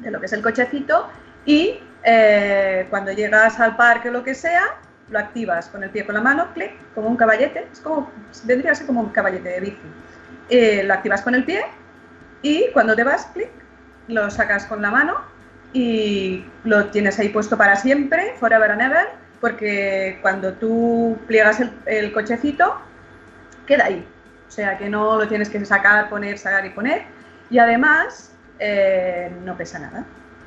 de 0.00 0.10
lo 0.10 0.20
que 0.20 0.26
es 0.26 0.32
el 0.32 0.42
cochecito, 0.42 1.08
y 1.44 1.80
eh, 2.08 2.86
cuando 2.88 3.10
llegas 3.10 3.58
al 3.58 3.74
parque 3.74 4.10
o 4.10 4.12
lo 4.12 4.22
que 4.22 4.32
sea, 4.32 4.62
lo 5.10 5.18
activas 5.18 5.68
con 5.68 5.82
el 5.82 5.90
pie 5.90 6.06
con 6.06 6.14
la 6.14 6.20
mano, 6.20 6.52
clic, 6.54 6.70
como 6.94 7.08
un 7.08 7.16
caballete, 7.16 7.66
es 7.72 7.80
como, 7.80 8.12
vendría 8.44 8.70
a 8.70 8.74
ser 8.76 8.86
como 8.86 9.00
un 9.00 9.08
caballete 9.10 9.48
de 9.48 9.60
bici. 9.60 9.88
Eh, 10.48 10.84
lo 10.84 10.94
activas 10.94 11.22
con 11.22 11.34
el 11.34 11.44
pie 11.44 11.64
y 12.42 12.66
cuando 12.72 12.94
te 12.94 13.02
vas, 13.02 13.26
clic, 13.34 13.50
lo 14.06 14.30
sacas 14.30 14.66
con 14.66 14.82
la 14.82 14.92
mano 14.92 15.16
y 15.72 16.44
lo 16.62 16.86
tienes 16.86 17.18
ahí 17.18 17.28
puesto 17.30 17.58
para 17.58 17.74
siempre, 17.74 18.34
forever 18.38 18.70
and 18.70 18.82
ever, 18.82 19.08
porque 19.40 20.20
cuando 20.22 20.52
tú 20.52 21.18
pliegas 21.26 21.60
el, 21.86 22.12
cochecito, 22.12 22.80
queda 23.66 23.86
ahí. 23.86 24.06
O 24.46 24.50
sea 24.52 24.78
que 24.78 24.88
no 24.88 25.16
lo 25.16 25.26
tienes 25.26 25.50
que 25.50 25.64
sacar, 25.64 26.08
poner, 26.08 26.38
sacar 26.38 26.64
y 26.66 26.70
poner. 26.70 27.02
Y 27.50 27.58
además 27.58 28.32
eh, 28.60 29.32
no 29.44 29.56
pesa 29.56 29.80
nada. 29.80 30.04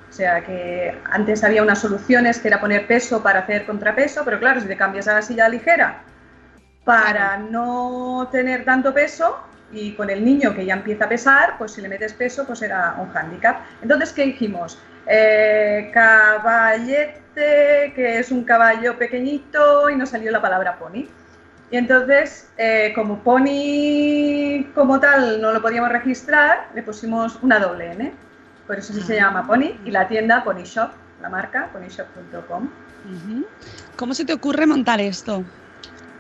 O 0.10 0.14
sea 0.14 0.44
que 0.44 0.98
antes 1.12 1.44
había 1.44 1.62
unas 1.62 1.80
soluciones 1.80 2.40
que 2.40 2.48
era 2.48 2.60
poner 2.60 2.88
peso 2.88 3.22
para 3.22 3.40
hacer 3.40 3.66
contrapeso, 3.66 4.24
pero 4.26 4.40
claro, 4.40 4.60
si 4.60 4.68
te 4.68 4.76
cambias 4.76 5.08
a 5.08 5.14
la 5.14 5.22
silla 5.22 5.48
ligera 5.48 6.02
para 6.84 7.38
no 7.38 8.28
tener 8.32 8.66
tanto 8.66 8.94
peso 8.94 9.40
y 9.72 9.94
con 9.94 10.10
el 10.10 10.26
niño 10.26 10.56
que 10.56 10.66
ya 10.66 10.74
empieza 10.74 11.06
a 11.06 11.10
pesar, 11.10 11.58
pues 11.58 11.74
si 11.74 11.82
le 11.82 11.90
metes 11.90 12.14
peso, 12.14 12.46
pues 12.48 12.62
era 12.64 12.96
un 12.98 13.10
hándicap. 13.10 13.62
Entonces, 13.82 14.12
¿qué 14.12 14.26
dijimos? 14.26 14.80
Eh, 15.06 15.92
caballete, 15.94 17.94
que 17.96 18.20
es 18.20 18.32
un 18.32 18.44
caballo 18.44 18.98
pequeñito 18.98 19.90
y 19.90 19.96
nos 19.96 20.10
salió 20.10 20.32
la 20.32 20.42
palabra 20.42 20.80
pony. 20.80 21.08
Y 21.72 21.78
entonces, 21.78 22.50
eh, 22.58 22.92
como 22.96 23.20
pony 23.20 24.66
como 24.74 25.00
tal 25.00 25.40
no 25.40 25.52
lo 25.52 25.62
podíamos 25.62 25.92
registrar, 25.92 26.70
le 26.74 26.82
pusimos 26.82 27.38
una 27.44 27.60
doble 27.60 27.92
N. 27.92 28.29
Por 28.70 28.78
eso 28.78 28.94
sí 28.94 29.02
se 29.02 29.16
llama 29.16 29.48
Pony 29.48 29.80
y 29.84 29.90
la 29.90 30.08
tienda 30.08 30.44
Pony 30.44 30.62
Shop, 30.64 30.92
la 31.24 31.30
marca 31.30 31.70
ponyshop.com. 31.74 32.70
¿Cómo 33.96 34.14
se 34.14 34.26
te 34.26 34.34
ocurre 34.34 34.68
montar 34.68 35.02
esto? 35.02 35.44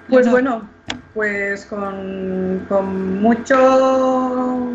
Pues 0.10 0.25
No. 0.25 0.32
bueno, 0.32 0.70
pues 1.13 1.68
con, 1.68 2.65
con 2.68 3.22
mucho 3.22 4.68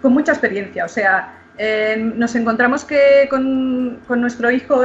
con 0.00 0.12
mucha 0.12 0.30
experiencia. 0.30 0.84
O 0.84 0.88
sea, 0.88 1.34
eh, 1.58 2.12
nos 2.14 2.36
encontramos 2.36 2.84
que 2.84 3.26
con, 3.28 3.98
con 4.06 4.20
nuestro 4.20 4.52
hijo, 4.52 4.80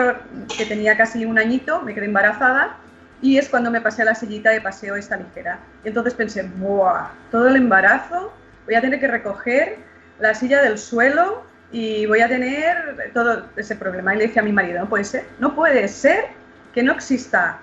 que 0.57 0.65
tenía 0.65 0.97
casi 0.97 1.23
un 1.23 1.37
añito, 1.37 1.83
me 1.83 1.93
quedé 1.93 2.05
embarazada, 2.05 2.77
y 3.21 3.37
es 3.37 3.47
cuando 3.47 3.69
me 3.69 3.79
pasé 3.79 4.01
a 4.01 4.05
la 4.05 4.15
sillita 4.15 4.49
de 4.49 4.59
paseo 4.59 4.95
esta 4.95 5.17
ligera. 5.17 5.59
Y 5.85 5.89
entonces 5.89 6.15
pensé, 6.15 6.41
¡buah! 6.57 7.09
Todo 7.29 7.47
el 7.49 7.57
embarazo, 7.57 8.33
voy 8.65 8.73
a 8.73 8.81
tener 8.81 8.99
que 8.99 9.07
recoger 9.07 9.92
la 10.19 10.33
silla 10.33 10.61
del 10.61 10.77
suelo 10.77 11.43
y 11.71 12.05
voy 12.05 12.21
a 12.21 12.27
tener 12.27 13.11
todo 13.13 13.45
ese 13.55 13.75
problema. 13.75 14.13
Y 14.13 14.19
le 14.19 14.27
dije 14.27 14.39
a 14.39 14.43
mi 14.43 14.53
marido, 14.53 14.79
no 14.79 14.89
puede 14.89 15.03
ser, 15.03 15.25
no 15.39 15.55
puede 15.55 15.87
ser 15.87 16.25
que 16.73 16.83
no 16.83 16.93
exista 16.93 17.59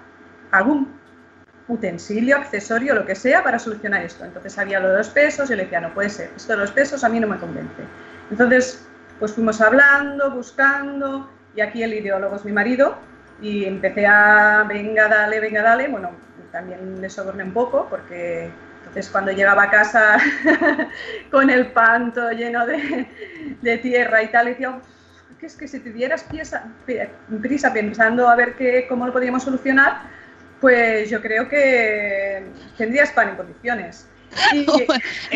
algún 0.51 1.01
utensilio, 1.69 2.37
accesorio, 2.37 2.95
lo 2.95 3.07
que 3.07 3.15
sea, 3.15 3.43
para 3.43 3.59
solucionar 3.59 4.03
esto. 4.03 4.25
Entonces 4.25 4.59
había 4.59 4.81
lo 4.81 4.91
de 4.91 4.99
los 4.99 5.09
pesos 5.09 5.51
y 5.51 5.57
le 5.57 5.63
decía, 5.63 5.81
no 5.81 5.95
puede 5.95 6.11
ser, 6.11 6.31
esto 6.37 6.53
de 6.53 6.59
los 6.59 6.73
pesos 6.73 7.05
a 7.05 7.09
mí 7.09 7.21
no 7.21 7.29
me 7.29 7.39
convence. 7.39 7.83
Entonces, 8.31 8.87
pues 9.19 9.33
fuimos 9.33 9.61
hablando, 9.61 10.31
buscando, 10.33 11.31
y 11.55 11.61
aquí 11.61 11.83
el 11.83 11.95
ideólogo 11.95 12.37
es 12.37 12.45
mi 12.45 12.53
marido, 12.53 12.97
y 13.41 13.65
empecé 13.65 14.07
a, 14.07 14.65
venga, 14.69 15.09
dale, 15.09 15.41
venga, 15.41 15.63
dale, 15.63 15.89
bueno, 15.89 16.11
también 16.51 17.01
le 17.01 17.09
soborné 17.09 17.45
un 17.45 17.53
poco, 17.53 17.87
porque 17.89 18.51
entonces 18.91 19.11
cuando 19.11 19.31
llegaba 19.33 19.65
a 19.65 19.71
casa 19.71 20.19
con 21.31 21.49
el 21.49 21.69
pan 21.69 22.13
todo 22.13 22.33
lleno 22.33 22.67
de, 22.67 23.07
de 23.63 23.79
tierra 23.79 24.23
y 24.23 24.29
tal, 24.29 24.47
decía, 24.47 24.71
"Uf, 24.71 24.83
que 25.39 25.47
es 25.47 25.55
que 25.55 25.69
si 25.69 25.79
te 25.79 25.91
dieras 25.93 26.25
piesa- 26.25 26.65
pe- 26.87 27.09
prisa 27.41 27.73
pensando 27.73 28.29
a 28.29 28.35
ver 28.35 28.55
qué, 28.57 28.87
cómo 28.89 29.07
lo 29.07 29.13
podríamos 29.13 29.45
solucionar, 29.45 30.03
pues 30.61 31.09
yo 31.09 31.23
creo 31.23 31.49
que 31.49 32.43
tendrías 32.77 33.11
pan 33.13 33.31
en 33.31 33.37
condiciones. 33.37 34.07
Y, 34.53 34.67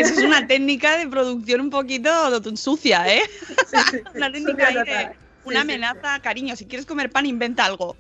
Eso 0.01 0.13
es 0.15 0.19
una 0.25 0.47
técnica 0.47 0.97
de 0.99 1.09
producción 1.09 1.61
un 1.61 1.71
poquito 1.71 2.11
sucia, 2.57 3.07
¿eh? 3.09 3.23
sí, 3.67 3.77
sí, 3.91 3.99
sí, 3.99 4.03
Una 4.15 4.31
técnica 4.33 4.53
sucia 4.53 4.69
ahí 4.99 5.09
de 5.09 5.24
una 5.45 5.61
amenaza, 5.63 6.21
cariño, 6.21 6.57
si 6.57 6.67
quieres 6.67 6.87
comer 6.87 7.11
pan, 7.11 7.27
inventa 7.27 7.65
algo. 7.65 7.97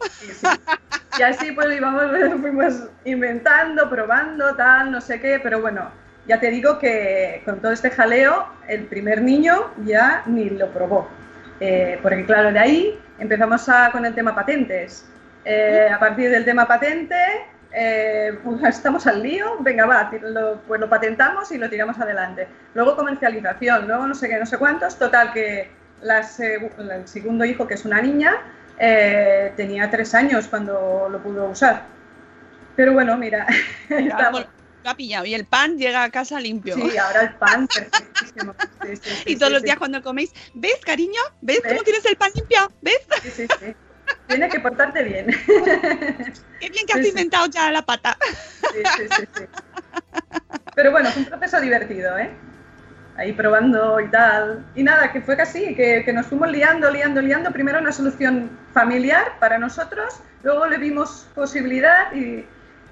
Y 1.19 1.23
así 1.23 1.53
pues 1.53 1.77
íbamos, 1.77 2.03
fuimos 2.41 2.75
inventando, 3.05 3.89
probando, 3.89 4.55
tal, 4.57 4.91
no 4.91 5.01
sé 5.01 5.21
qué, 5.21 5.39
pero 5.43 5.61
bueno, 5.61 5.91
ya 6.27 6.41
te 6.41 6.51
digo 6.51 6.79
que 6.79 7.43
con 7.45 7.61
todo 7.61 7.73
este 7.73 7.91
jaleo, 7.91 8.47
el 8.69 8.85
primer 8.87 9.23
niño 9.23 9.71
ya 9.85 10.23
ni 10.27 10.51
lo 10.51 10.71
probó. 10.73 11.09
Eh, 11.61 11.99
porque 12.03 12.25
claro, 12.27 12.51
de 12.53 12.59
ahí 12.59 12.99
empezamos 13.19 13.69
a- 13.69 13.91
con 13.93 14.05
el 14.05 14.15
tema 14.15 14.35
patentes. 14.35 15.07
Eh, 15.45 15.89
a 15.95 15.99
partir 16.01 16.31
del 16.31 16.45
tema 16.45 16.67
patente, 16.67 17.15
eh, 17.73 18.39
pues 18.43 18.63
estamos 18.65 19.07
al 19.07 19.23
lío, 19.23 19.57
venga 19.61 19.87
va, 19.87 20.11
lo- 20.23 20.61
pues 20.67 20.81
lo 20.81 20.89
patentamos 20.89 21.53
y 21.53 21.59
lo 21.59 21.69
tiramos 21.71 21.99
adelante. 22.01 22.49
Luego 22.75 22.97
comercialización, 22.97 23.87
luego 23.87 24.07
no 24.07 24.15
sé 24.15 24.29
qué, 24.29 24.39
no 24.39 24.47
sé 24.47 24.59
cuántos, 24.59 24.99
total 24.99 25.33
que 25.33 25.71
la 26.05 26.21
el 26.21 27.09
segundo 27.09 27.45
hijo, 27.45 27.67
que 27.67 27.75
es 27.75 27.85
una 27.85 28.01
niña, 28.01 28.37
eh, 28.79 29.53
tenía 29.57 29.91
tres 29.91 30.15
años 30.15 30.47
cuando 30.49 31.09
lo 31.11 31.23
pudo 31.23 31.47
usar. 31.47 31.87
Pero 32.77 32.93
bueno, 32.93 33.17
mira, 33.17 33.47
bueno, 33.89 34.47
Lo 34.85 34.91
ha 34.91 34.95
pillado 34.95 35.25
y 35.25 35.35
el 35.35 35.47
pan 35.47 35.79
llega 35.79 36.05
a 36.05 36.11
casa 36.11 36.39
limpio. 36.41 36.75
Sí, 36.75 36.97
ahora 36.99 37.23
el 37.23 37.35
pan 37.35 37.67
perfectísimo. 37.75 38.55
Sí, 38.83 38.97
sí, 38.97 39.11
sí, 39.11 39.23
y 39.27 39.37
todos 39.37 39.53
los 39.53 39.63
días 39.63 39.79
cuando 39.79 40.03
coméis, 40.03 40.33
¿ves, 40.55 40.79
cariño? 40.85 41.21
¿Ves, 41.41 41.63
¿Ves? 41.63 41.73
cómo 41.73 41.83
tienes 41.83 42.05
el 42.05 42.17
pan 42.17 42.31
limpio? 42.35 42.71
¿Ves? 42.83 43.01
Sí, 43.23 43.31
sí, 43.31 43.47
sí. 43.61 43.75
Tienes 44.27 44.53
que 44.53 44.61
portarte 44.61 45.03
bien. 45.03 45.27
Qué 46.61 46.71
bien 46.71 46.87
que 46.87 46.93
has 46.93 47.07
inventado 47.07 47.47
ya 47.47 47.71
la 47.71 47.83
pata. 47.83 48.17
Sí, 48.73 48.83
sí, 48.97 49.25
sí. 49.35 49.45
Pero 50.75 50.91
bueno, 50.91 51.09
es 51.09 51.17
un 51.17 51.25
proceso 51.25 51.61
divertido, 51.61 52.19
¿eh? 52.19 52.31
Ahí 53.17 53.33
probando 53.33 54.01
y 54.01 54.09
tal. 54.09 54.65
Y 54.75 54.83
nada, 54.83 55.13
que 55.13 55.21
fue 55.21 55.37
casi, 55.37 55.75
que, 55.75 56.03
que 56.05 56.13
nos 56.13 56.27
fuimos 56.27 56.51
liando, 56.51 56.91
liando, 56.91 57.21
liando. 57.21 57.51
Primero 57.53 57.79
una 57.79 57.93
solución 57.93 58.51
familiar 58.73 59.39
para 59.39 59.59
nosotros, 59.59 60.21
luego 60.43 60.67
le 60.67 60.79
vimos 60.79 61.29
posibilidad 61.35 62.13
y 62.13 62.45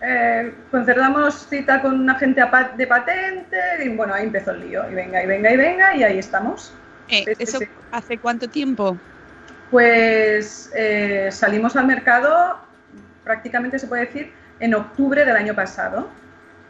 eh, 0.05 0.53
concertamos 0.73 1.47
cita 1.49 1.81
con 1.81 2.01
un 2.01 2.11
agente 2.11 2.43
de 2.77 2.87
patente 2.89 3.57
y 3.85 3.89
bueno, 3.91 4.13
ahí 4.15 4.25
empezó 4.25 4.51
el 4.51 4.69
lío. 4.69 4.91
Y 4.91 4.95
venga, 4.95 5.23
y 5.23 5.27
venga, 5.27 5.53
y 5.53 5.57
venga, 5.57 5.97
y 5.97 6.03
ahí 6.03 6.19
estamos. 6.19 6.75
Eh, 7.09 7.25
sí, 7.25 7.33
¿Eso 7.39 7.59
sí. 7.59 7.67
hace 7.93 8.19
cuánto 8.19 8.49
tiempo? 8.49 8.97
Pues 9.71 10.71
eh, 10.75 11.29
salimos 11.31 11.77
al 11.77 11.87
mercado, 11.87 12.59
prácticamente 13.23 13.79
se 13.79 13.87
puede 13.87 14.07
decir, 14.07 14.33
en 14.59 14.75
octubre 14.75 15.25
del 15.25 15.37
año 15.37 15.55
pasado. 15.55 16.11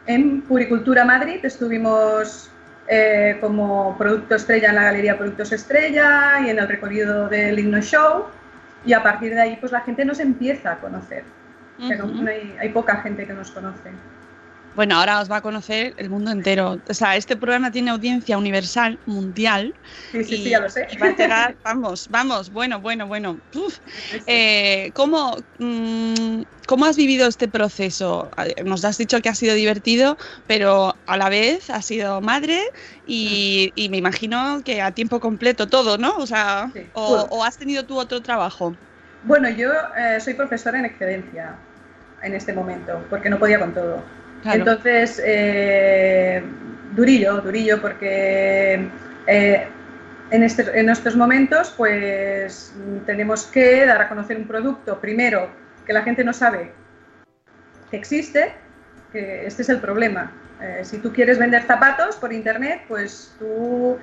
En 0.06 0.42
Puricultura 0.42 1.04
Madrid 1.04 1.42
estuvimos 1.42 2.50
eh, 2.88 3.38
como 3.40 3.96
producto 3.96 4.34
estrella 4.34 4.70
en 4.70 4.74
la 4.74 4.84
Galería 4.84 5.16
Productos 5.16 5.52
Estrella 5.52 6.40
y 6.44 6.50
en 6.50 6.58
el 6.58 6.68
recorrido 6.68 7.28
del 7.28 7.58
Himno 7.58 7.80
Show. 7.80 8.26
Y 8.84 8.92
a 8.92 9.02
partir 9.02 9.34
de 9.34 9.40
ahí, 9.40 9.56
pues 9.60 9.72
la 9.72 9.80
gente 9.80 10.04
nos 10.04 10.18
empieza 10.20 10.72
a 10.72 10.80
conocer. 10.80 11.24
Hay 12.60 12.68
poca 12.70 12.96
gente 12.96 13.26
que 13.26 13.32
nos 13.32 13.50
conoce. 13.50 13.90
Bueno, 14.74 14.96
ahora 14.96 15.20
os 15.20 15.30
va 15.30 15.36
a 15.36 15.40
conocer 15.42 15.92
el 15.98 16.08
mundo 16.08 16.30
entero. 16.30 16.78
O 16.88 16.94
sea, 16.94 17.16
este 17.16 17.36
programa 17.36 17.70
tiene 17.70 17.90
audiencia 17.90 18.38
universal, 18.38 18.98
mundial. 19.04 19.74
Sí, 20.12 20.24
sí, 20.24 20.34
y, 20.34 20.44
sí, 20.44 20.50
ya 20.50 20.60
lo 20.60 20.70
sé. 20.70 20.86
y 20.90 20.96
va 20.96 21.08
a 21.08 21.16
llegar, 21.16 21.56
vamos, 21.64 22.08
vamos, 22.08 22.50
bueno, 22.50 22.80
bueno, 22.80 23.06
bueno. 23.06 23.38
Uf. 23.54 23.78
Eh, 24.26 24.90
¿cómo, 24.94 25.36
mm, 25.58 26.42
¿Cómo 26.66 26.86
has 26.86 26.96
vivido 26.96 27.26
este 27.28 27.48
proceso? 27.48 28.30
Eh, 28.38 28.62
Nos 28.64 28.84
has 28.84 28.96
dicho 28.96 29.20
que 29.20 29.28
ha 29.28 29.34
sido 29.34 29.54
divertido, 29.54 30.16
pero 30.46 30.96
a 31.06 31.16
la 31.18 31.28
vez 31.28 31.68
has 31.68 31.84
sido 31.84 32.20
madre 32.22 32.58
y, 33.06 33.72
y 33.74 33.88
me 33.90 33.98
imagino 33.98 34.62
que 34.64 34.80
a 34.80 34.92
tiempo 34.92 35.20
completo 35.20 35.66
todo, 35.66 35.98
¿no? 35.98 36.16
O 36.16 36.26
sea, 36.26 36.70
Sí. 36.72 36.86
o, 36.94 37.26
o 37.30 37.44
has 37.44 37.58
tenido 37.58 37.84
tú 37.84 37.98
otro 37.98 38.22
trabajo. 38.22 38.74
Bueno, 39.24 39.50
yo 39.50 39.70
eh, 39.96 40.18
soy 40.20 40.34
profesora 40.34 40.78
en 40.78 40.86
excedencia 40.86 41.56
en 42.22 42.34
este 42.34 42.52
momento, 42.52 43.04
porque 43.10 43.28
no 43.28 43.38
podía 43.38 43.58
con 43.58 43.74
todo. 43.74 44.02
Claro. 44.42 44.58
Entonces, 44.58 45.22
eh, 45.24 46.42
durillo, 46.94 47.40
durillo, 47.40 47.80
porque 47.80 48.88
eh, 49.26 49.66
en, 50.30 50.42
este- 50.42 50.78
en 50.78 50.90
estos 50.90 51.16
momentos, 51.16 51.72
pues 51.76 52.74
tenemos 53.06 53.44
que 53.46 53.86
dar 53.86 54.02
a 54.02 54.08
conocer 54.08 54.36
un 54.36 54.46
producto, 54.46 54.98
primero, 55.00 55.48
que 55.86 55.92
la 55.92 56.02
gente 56.02 56.24
no 56.24 56.32
sabe 56.32 56.72
que 57.90 57.96
existe, 57.96 58.52
que 59.12 59.46
este 59.46 59.62
es 59.62 59.68
el 59.68 59.78
problema. 59.78 60.32
Eh, 60.60 60.80
si 60.84 60.98
tú 60.98 61.12
quieres 61.12 61.38
vender 61.38 61.62
zapatos 61.64 62.16
por 62.16 62.32
internet, 62.32 62.82
pues 62.88 63.34
tú 63.38 63.98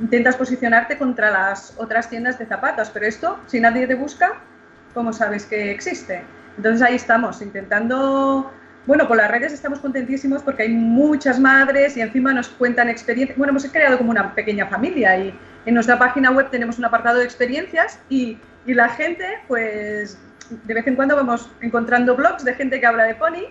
intentas 0.00 0.36
posicionarte 0.36 0.96
contra 0.96 1.30
las 1.30 1.74
otras 1.76 2.08
tiendas 2.08 2.38
de 2.38 2.46
zapatos, 2.46 2.90
pero 2.90 3.06
esto, 3.06 3.38
si 3.46 3.60
nadie 3.60 3.86
te 3.86 3.94
busca, 3.94 4.40
¿cómo 4.94 5.12
sabes 5.12 5.44
que 5.44 5.70
existe? 5.70 6.22
Entonces 6.56 6.82
ahí 6.82 6.96
estamos, 6.96 7.42
intentando, 7.42 8.50
bueno, 8.88 9.06
por 9.06 9.16
las 9.18 9.30
redes 9.30 9.52
estamos 9.52 9.78
contentísimos 9.80 10.42
porque 10.42 10.62
hay 10.64 10.70
muchas 10.70 11.38
madres 11.38 11.96
y 11.96 12.00
encima 12.00 12.32
nos 12.32 12.48
cuentan 12.48 12.88
experiencias. 12.88 13.36
Bueno, 13.36 13.50
hemos 13.52 13.66
creado 13.66 13.98
como 13.98 14.10
una 14.10 14.34
pequeña 14.34 14.66
familia 14.66 15.16
y 15.18 15.38
en 15.66 15.74
nuestra 15.74 15.98
página 15.98 16.30
web 16.30 16.48
tenemos 16.50 16.78
un 16.78 16.86
apartado 16.86 17.18
de 17.18 17.24
experiencias 17.24 18.00
y, 18.08 18.38
y 18.64 18.72
la 18.72 18.88
gente, 18.88 19.24
pues 19.46 20.18
de 20.64 20.72
vez 20.74 20.86
en 20.86 20.96
cuando 20.96 21.14
vamos 21.16 21.50
encontrando 21.60 22.16
blogs 22.16 22.42
de 22.44 22.54
gente 22.54 22.80
que 22.80 22.86
habla 22.86 23.04
de 23.04 23.14
pony 23.14 23.44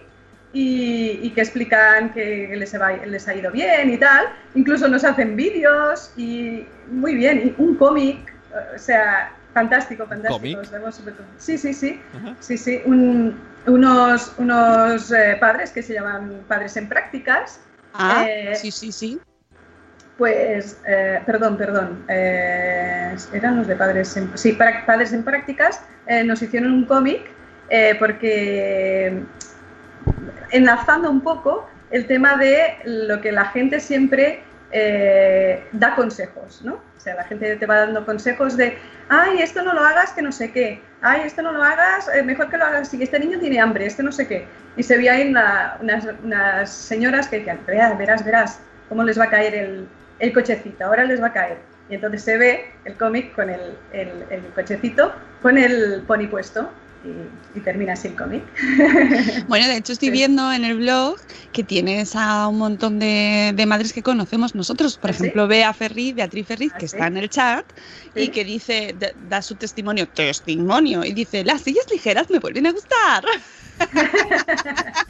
y, 0.54 1.20
y 1.22 1.30
que 1.36 1.42
explican 1.42 2.12
que 2.14 2.56
les, 2.58 2.74
va- 2.82 3.06
les 3.06 3.28
ha 3.28 3.36
ido 3.36 3.52
bien 3.52 3.92
y 3.92 3.98
tal. 3.98 4.26
Incluso 4.56 4.88
nos 4.88 5.04
hacen 5.04 5.36
vídeos 5.36 6.12
y 6.18 6.66
muy 6.92 7.14
bien, 7.14 7.54
y 7.56 7.62
un 7.62 7.76
cómic, 7.76 8.34
o 8.76 8.80
sea, 8.80 9.32
fantástico, 9.54 10.08
fantástico. 10.08 10.34
Contentos. 10.56 10.72
Sí, 11.38 11.58
sí, 11.60 11.74
sí. 11.76 12.02
Sí, 12.40 12.58
sí, 12.58 12.82
un, 12.86 13.40
unos, 13.68 14.34
unos 14.38 15.12
eh, 15.12 15.38
padres 15.40 15.72
que 15.72 15.82
se 15.82 15.94
llaman 15.94 16.44
padres 16.48 16.78
en 16.78 16.88
prácticas. 16.88 17.60
Ah, 17.94 18.26
Eh, 18.28 18.56
sí, 18.56 18.72
sí, 18.72 18.92
sí. 18.92 19.20
Pues, 20.18 20.82
eh, 20.88 21.22
perdón, 21.26 21.58
perdón, 21.58 22.04
eh, 22.08 23.16
eran 23.34 23.58
los 23.58 23.68
de 23.68 23.76
padres 23.76 24.18
en, 24.18 24.36
sí, 24.36 24.54
padres 24.54 25.14
en 25.14 25.24
prácticas, 25.24 25.82
nos 26.26 26.42
hicieron 26.42 26.72
un 26.72 26.86
cómic 26.86 27.30
porque 28.00 29.22
enlazando 30.52 31.12
un 31.12 31.22
poco 31.22 31.70
el 31.92 32.08
tema 32.08 32.38
de 32.38 32.78
lo 32.86 33.22
que 33.22 33.32
la 33.32 33.46
gente 33.46 33.80
siempre 33.80 34.42
eh, 34.72 35.64
da 35.72 35.96
consejos, 35.96 36.62
¿no? 36.64 36.74
O 36.76 37.00
sea, 37.00 37.16
la 37.16 37.24
gente 37.24 37.56
te 37.56 37.66
va 37.66 37.78
dando 37.78 38.06
consejos 38.06 38.58
de, 38.58 38.78
ay, 39.10 39.40
esto 39.42 39.62
no 39.64 39.74
lo 39.74 39.82
hagas, 39.82 40.12
que 40.12 40.22
no 40.22 40.32
sé 40.32 40.52
qué, 40.52 40.82
ay, 41.02 41.22
esto 41.26 41.42
no 41.42 41.52
lo 41.54 41.64
hagas, 41.64 42.10
eh, 42.14 42.22
mejor 42.24 42.50
que 42.50 42.58
lo 42.58 42.66
hagas 42.66 42.90
si 42.90 43.02
este 43.02 43.20
niño 43.20 43.40
tiene 43.40 43.60
hambre, 43.60 43.86
este 43.86 44.04
no 44.04 44.12
sé 44.12 44.28
qué. 44.28 44.46
Y 44.76 44.84
se 44.84 44.98
veía 44.98 45.14
ahí 45.14 45.30
una- 45.30 45.78
unas, 45.82 46.06
unas 46.24 46.70
señoras 46.72 47.28
que 47.28 47.38
decían, 47.40 47.60
"Verás, 47.66 47.98
verás, 47.98 48.26
verás, 48.26 48.60
cómo 48.90 49.04
les 49.04 49.18
va 49.20 49.26
a 49.26 49.30
caer 49.30 49.56
el, 49.56 49.88
el 50.20 50.34
cochecito, 50.34 50.86
ahora 50.86 51.04
les 51.06 51.22
va 51.22 51.28
a 51.28 51.34
caer. 51.34 51.58
Y 51.90 51.96
entonces 51.96 52.24
se 52.24 52.38
ve 52.38 52.66
el 52.84 52.96
cómic 52.98 53.34
con 53.34 53.50
el, 53.50 53.78
el- 53.94 54.26
el 54.30 54.42
cochecito, 54.54 55.14
con 55.42 55.58
el 55.58 56.04
pony 56.06 56.28
puesto, 56.28 56.70
y, 57.08 57.58
y 57.58 57.62
termina 57.62 57.94
así 57.94 58.10
el 58.10 58.16
cómic. 58.16 58.44
Bueno, 59.48 59.68
de 59.68 59.78
hecho 59.78 59.94
estoy 59.94 60.10
Sí. 60.10 60.12
viendo 60.12 60.52
en 60.52 60.66
el 60.66 60.78
blog 60.78 61.16
que 61.52 61.64
tienes 61.64 62.16
a 62.16 62.48
un 62.48 62.58
montón 62.58 63.00
de, 63.00 63.54
de 63.56 63.66
madres 63.66 63.94
que 63.94 64.04
conocemos 64.04 64.56
nosotros. 64.56 64.98
Por 64.98 65.12
¿Ah, 65.12 65.14
sí? 65.14 65.20
ejemplo, 65.22 65.48
Bea 65.48 65.74
Ferriz, 65.74 66.16
Beatriz 66.16 66.48
Ferriz, 66.48 66.72
¿Ah, 66.76 66.78
que 66.80 66.86
está 66.86 67.08
en 67.08 67.18
el 67.18 67.30
chat 67.30 67.66
y 68.16 68.30
que 68.30 68.44
dice, 68.44 68.96
da, 68.98 69.08
da 69.16 69.42
su 69.42 69.56
testimonio, 69.56 70.08
testimonio, 70.08 71.04
y 71.04 71.14
dice, 71.14 71.44
las 71.44 71.62
sillas 71.62 71.86
ligeras 71.92 72.30
me 72.30 72.40
vuelven 72.40 72.68
a 72.68 72.72
gustar. 72.72 73.24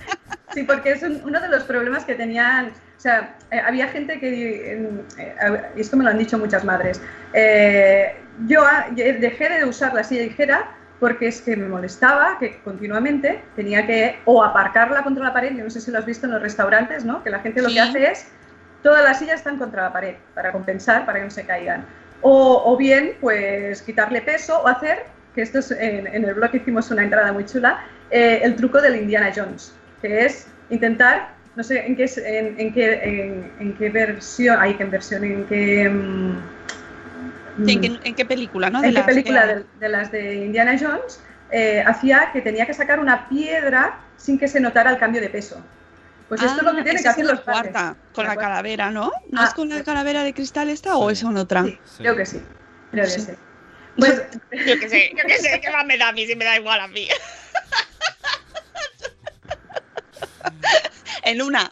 Sí, 0.54 0.64
porque 0.64 0.92
es 0.94 1.04
un- 1.04 1.22
uno 1.24 1.40
de 1.42 1.50
los 1.50 1.64
problemas 1.64 2.06
que 2.06 2.16
tenían. 2.16 2.68
O 2.70 3.00
sea, 3.00 3.38
eh, 3.52 3.60
había 3.60 3.88
gente 3.90 4.20
que. 4.20 4.74
eh, 4.74 4.90
eh, 5.18 5.62
esto 5.76 5.98
me 5.98 6.04
lo 6.04 6.10
han 6.10 6.18
dicho 6.18 6.38
muchas 6.38 6.64
madres. 6.64 7.02
eh, 7.34 8.16
yo 8.48 8.62
ah, 8.66 8.88
ye- 8.96 9.14
dejé 9.14 9.50
de 9.50 9.66
usar 9.66 9.94
la 9.94 10.04
silla 10.04 10.24
ligera 10.24 10.77
porque 11.00 11.28
es 11.28 11.42
que 11.42 11.56
me 11.56 11.68
molestaba 11.68 12.38
que 12.40 12.58
continuamente 12.64 13.42
tenía 13.56 13.86
que 13.86 14.18
o 14.26 14.44
aparcarla 14.44 15.04
contra 15.04 15.24
la 15.26 15.34
pared. 15.34 15.56
Yo 15.56 15.64
no 15.64 15.70
sé 15.70 15.80
si 15.82 15.92
lo 15.92 16.00
has 16.00 16.06
visto 16.06 16.26
en 16.26 16.34
los 16.34 16.42
restaurantes, 16.42 17.06
¿no? 17.06 17.24
Que 17.24 17.30
la 17.30 17.40
gente 17.40 17.62
lo 17.62 17.70
Sí. 17.70 17.76
que 17.76 17.82
hace 17.82 18.12
es. 18.12 18.28
Todas 18.84 19.04
las 19.04 19.20
sillas 19.20 19.36
están 19.36 19.58
contra 19.58 19.84
la 19.84 19.94
pared 19.94 20.16
para 20.34 20.52
compensar, 20.52 21.06
para 21.06 21.20
que 21.20 21.26
no 21.26 21.32
se 21.32 21.46
caigan. 21.46 21.86
O, 22.22 22.64
o 22.66 22.78
bien, 22.78 23.14
pues 23.22 23.82
quitarle 23.84 24.22
peso 24.22 24.60
o 24.62 24.68
hacer, 24.68 25.04
que 25.36 25.42
esto 25.44 25.60
es 25.60 25.70
en, 25.72 26.08
en 26.08 26.26
el 26.26 26.34
blog 26.34 26.56
hicimos 26.56 26.90
una 26.90 27.04
entrada 27.04 27.32
muy 27.32 27.46
chula, 27.46 27.80
eh, 28.10 28.40
el 28.44 28.56
truco 28.56 28.82
del 28.82 28.96
Indiana 28.96 29.32
Jones, 29.36 29.74
que 30.02 30.26
es 30.26 30.48
intentar, 30.72 31.30
no 31.56 31.64
sé 31.64 31.86
en 31.86 31.96
qué, 31.96 32.06
en, 32.26 32.60
en 32.60 32.74
qué, 32.74 32.94
en, 33.04 33.52
en 33.60 33.74
qué 33.78 33.90
versión, 33.90 34.58
hay 34.60 34.74
que 34.76 34.84
en 34.84 34.92
versión, 34.92 35.24
en 35.24 35.46
qué... 35.46 35.90
mm, 35.90 36.57
Sí, 37.66 37.74
¿En, 37.74 37.80
mm, 37.80 37.82
qué, 37.82 38.00
en 38.10 38.16
qué 38.16 38.26
película, 38.26 38.70
no? 38.70 38.80
en 38.80 38.86
qué 38.86 38.92
las 38.92 39.06
que 39.06 39.12
película 39.12 39.48
de, 39.48 39.66
de 39.80 39.90
las 39.90 40.12
de 40.12 40.36
Indiana 40.36 40.78
Jones 40.80 41.20
eh, 41.52 41.84
hacía 41.86 42.30
que 42.32 42.42
tenía 42.42 42.66
que 42.66 42.74
sacar 42.74 43.00
una 43.00 43.28
piedra 43.30 44.00
sin 44.18 44.38
que 44.38 44.48
se 44.48 44.60
notara 44.60 44.92
el 44.92 44.98
cambio 44.98 45.22
de 45.22 45.30
peso. 45.30 45.62
Pues 46.30 46.42
esto 46.42 46.58
es 46.58 46.64
lo 46.64 46.72
que 46.74 46.82
Ah, 46.82 46.84
tienen 46.84 46.96
esa 47.00 47.04
que 47.04 47.10
hacer 47.10 47.26
los 47.26 47.40
padres. 47.42 47.72
cuarta, 47.72 47.96
con 48.14 48.28
La 48.28 48.36
calavera, 48.36 48.92
¿no? 48.92 49.12
¿No 49.32 49.42
Ah, 49.42 49.46
es 49.48 49.54
con 49.54 49.70
la 49.70 49.82
calavera 49.84 50.24
de 50.24 50.34
cristal 50.34 50.70
esta 50.70 50.98
o 50.98 51.10
es 51.10 51.24
con 51.24 51.38
otra? 51.38 51.64
Sí, 51.64 51.80
Sí. 51.86 51.98
creo 52.00 52.16
que 52.18 52.26
sí. 52.26 52.42
Creo 52.92 53.06
que 53.06 53.12
Sí. 53.12 53.22
sí. 53.22 53.32
Pues 53.98 54.22
Yo 54.52 54.80
qué 54.80 54.90
sé, 54.90 55.12
yo 55.18 55.24
qué 55.26 55.38
sé, 55.38 55.60
¿qué 55.62 55.72
más 55.72 55.86
me 55.86 55.98
da 55.98 56.10
a 56.10 56.12
mí 56.12 56.28
si 56.28 56.36
me 56.36 56.44
da 56.46 56.58
igual 56.58 56.80
a 56.82 56.88
mí? 56.90 57.08
en 61.24 61.42
una. 61.42 61.72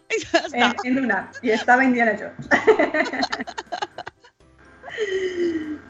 en, 0.53 0.75
en 0.83 0.99
una 1.03 1.29
y 1.41 1.51
estaba 1.51 1.83
Indiana 1.83 2.13
Jones. 2.17 2.49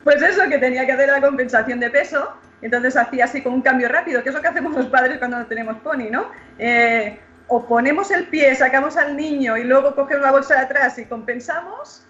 pues 0.03 0.21
eso, 0.21 0.41
que 0.49 0.57
tenía 0.57 0.85
que 0.85 0.91
hacer 0.91 1.09
la 1.09 1.21
compensación 1.21 1.79
de 1.79 1.89
peso, 1.89 2.33
entonces 2.61 2.95
hacía 2.95 3.25
así 3.25 3.41
como 3.41 3.55
un 3.55 3.61
cambio 3.61 3.89
rápido, 3.89 4.23
que 4.23 4.29
es 4.29 4.35
lo 4.35 4.41
que 4.41 4.47
hacemos 4.47 4.75
los 4.75 4.87
padres 4.87 5.17
cuando 5.17 5.37
no 5.39 5.45
tenemos 5.45 5.77
pony, 5.77 6.09
¿no? 6.11 6.29
Eh, 6.57 7.19
o 7.47 7.65
ponemos 7.65 8.09
el 8.11 8.27
pie, 8.27 8.55
sacamos 8.55 8.97
al 8.97 9.15
niño 9.15 9.55
y 9.57 9.63
luego 9.63 9.95
cogemos 9.95 10.23
la 10.23 10.31
bolsa 10.31 10.55
de 10.55 10.61
atrás 10.61 10.97
y 10.97 11.05
compensamos, 11.05 12.05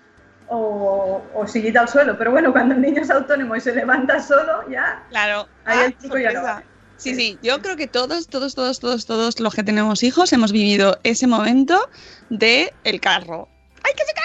o, 0.48 1.24
o 1.34 1.48
sillita 1.48 1.82
al 1.82 1.90
suelo. 1.90 2.18
Pero 2.18 2.32
bueno, 2.32 2.52
cuando 2.52 2.76
el 2.76 2.82
niño 2.82 3.02
es 3.02 3.10
autónomo 3.10 3.56
y 3.56 3.62
se 3.62 3.74
levanta 3.74 4.20
solo, 4.20 4.70
ya 4.70 5.04
Claro. 5.10 5.48
Ahí 5.66 5.80
Ah, 5.82 5.86
el 5.86 5.96
truco 5.96 6.18
ya 6.18 6.32
no. 6.32 6.76
Sí, 6.98 7.14
sí, 7.14 7.38
yo 7.42 7.62
creo 7.62 7.76
que 7.76 7.88
todos, 7.88 8.28
todos, 8.28 8.56
todos, 8.56 8.80
todos, 8.80 9.06
todos 9.06 9.40
los 9.42 9.54
que 9.54 9.64
tenemos 9.64 10.02
hijos 10.04 10.32
hemos 10.32 10.54
vivido 10.54 10.98
ese 11.04 11.28
momento 11.28 11.90
de 12.30 12.74
el 12.86 13.02
carro. 13.02 13.50
¡Hay 13.84 13.94
que 13.94 14.04
carro! 14.14 14.25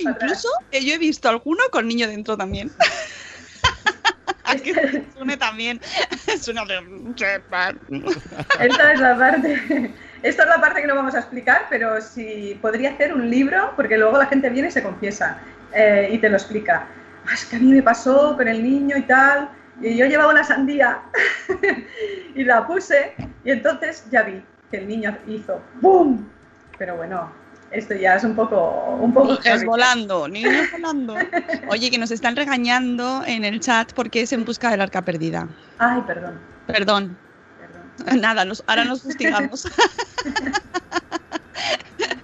Incluso 0.00 0.48
que 0.70 0.84
yo 0.84 0.94
he 0.94 0.98
visto 0.98 1.28
alguno 1.28 1.62
con 1.70 1.86
niño 1.88 2.08
dentro 2.08 2.36
también. 2.36 2.70
Aquí 4.44 4.72
Sune 5.16 5.36
también. 5.36 5.80
Es. 6.26 6.48
Esta 8.60 8.92
es 8.92 9.00
la 9.00 9.16
parte. 9.16 9.92
Esta 10.22 10.42
es 10.42 10.48
la 10.48 10.60
parte 10.60 10.80
que 10.82 10.86
no 10.86 10.94
vamos 10.94 11.14
a 11.14 11.18
explicar, 11.20 11.66
pero 11.70 12.00
si 12.00 12.58
podría 12.60 12.90
hacer 12.90 13.14
un 13.14 13.30
libro, 13.30 13.72
porque 13.76 13.96
luego 13.96 14.18
la 14.18 14.26
gente 14.26 14.50
viene 14.50 14.68
y 14.68 14.72
se 14.72 14.82
confiesa 14.82 15.38
eh, 15.72 16.08
y 16.12 16.18
te 16.18 16.28
lo 16.28 16.36
explica. 16.36 16.86
"Ah, 17.26 17.34
es 17.34 17.44
que 17.46 17.56
a 17.56 17.58
mí 17.58 17.72
me 17.72 17.82
pasó 17.82 18.36
con 18.36 18.48
el 18.48 18.62
niño 18.62 18.96
y 18.96 19.02
tal, 19.02 19.50
y 19.80 19.96
yo 19.96 20.06
llevaba 20.06 20.32
una 20.32 20.44
sandía 20.44 21.00
y 22.34 22.44
la 22.44 22.66
puse, 22.66 23.14
y 23.44 23.50
entonces 23.50 24.04
ya 24.10 24.22
vi 24.22 24.42
que 24.70 24.78
el 24.78 24.88
niño 24.88 25.16
hizo 25.26 25.60
¡boom! 25.80 26.28
Pero 26.78 26.96
bueno, 26.96 27.30
esto 27.70 27.94
ya 27.94 28.16
es 28.16 28.24
un 28.24 28.34
poco. 28.34 28.96
Un 29.00 29.12
poco 29.14 29.32
Es 29.34 29.40
heavy. 29.40 29.66
volando, 29.66 30.26
niños 30.36 30.66
volando. 30.72 31.14
Oye, 31.68 31.90
que 31.90 31.98
nos 31.98 32.10
están 32.10 32.36
regañando 32.36 33.22
en 33.26 33.44
el 33.44 33.60
chat 33.60 33.92
porque 33.92 34.22
es 34.22 34.32
en 34.32 34.44
busca 34.44 34.70
del 34.70 34.80
arca 34.80 35.02
perdida. 35.02 35.48
Ay, 35.78 36.02
perdón, 36.06 36.38
Perdón, 36.66 37.16
perdón. 37.96 38.20
Nada, 38.20 38.44
nos- 38.44 38.62
ahora 38.66 38.84
nos 38.84 39.02
fustigamos. 39.02 39.66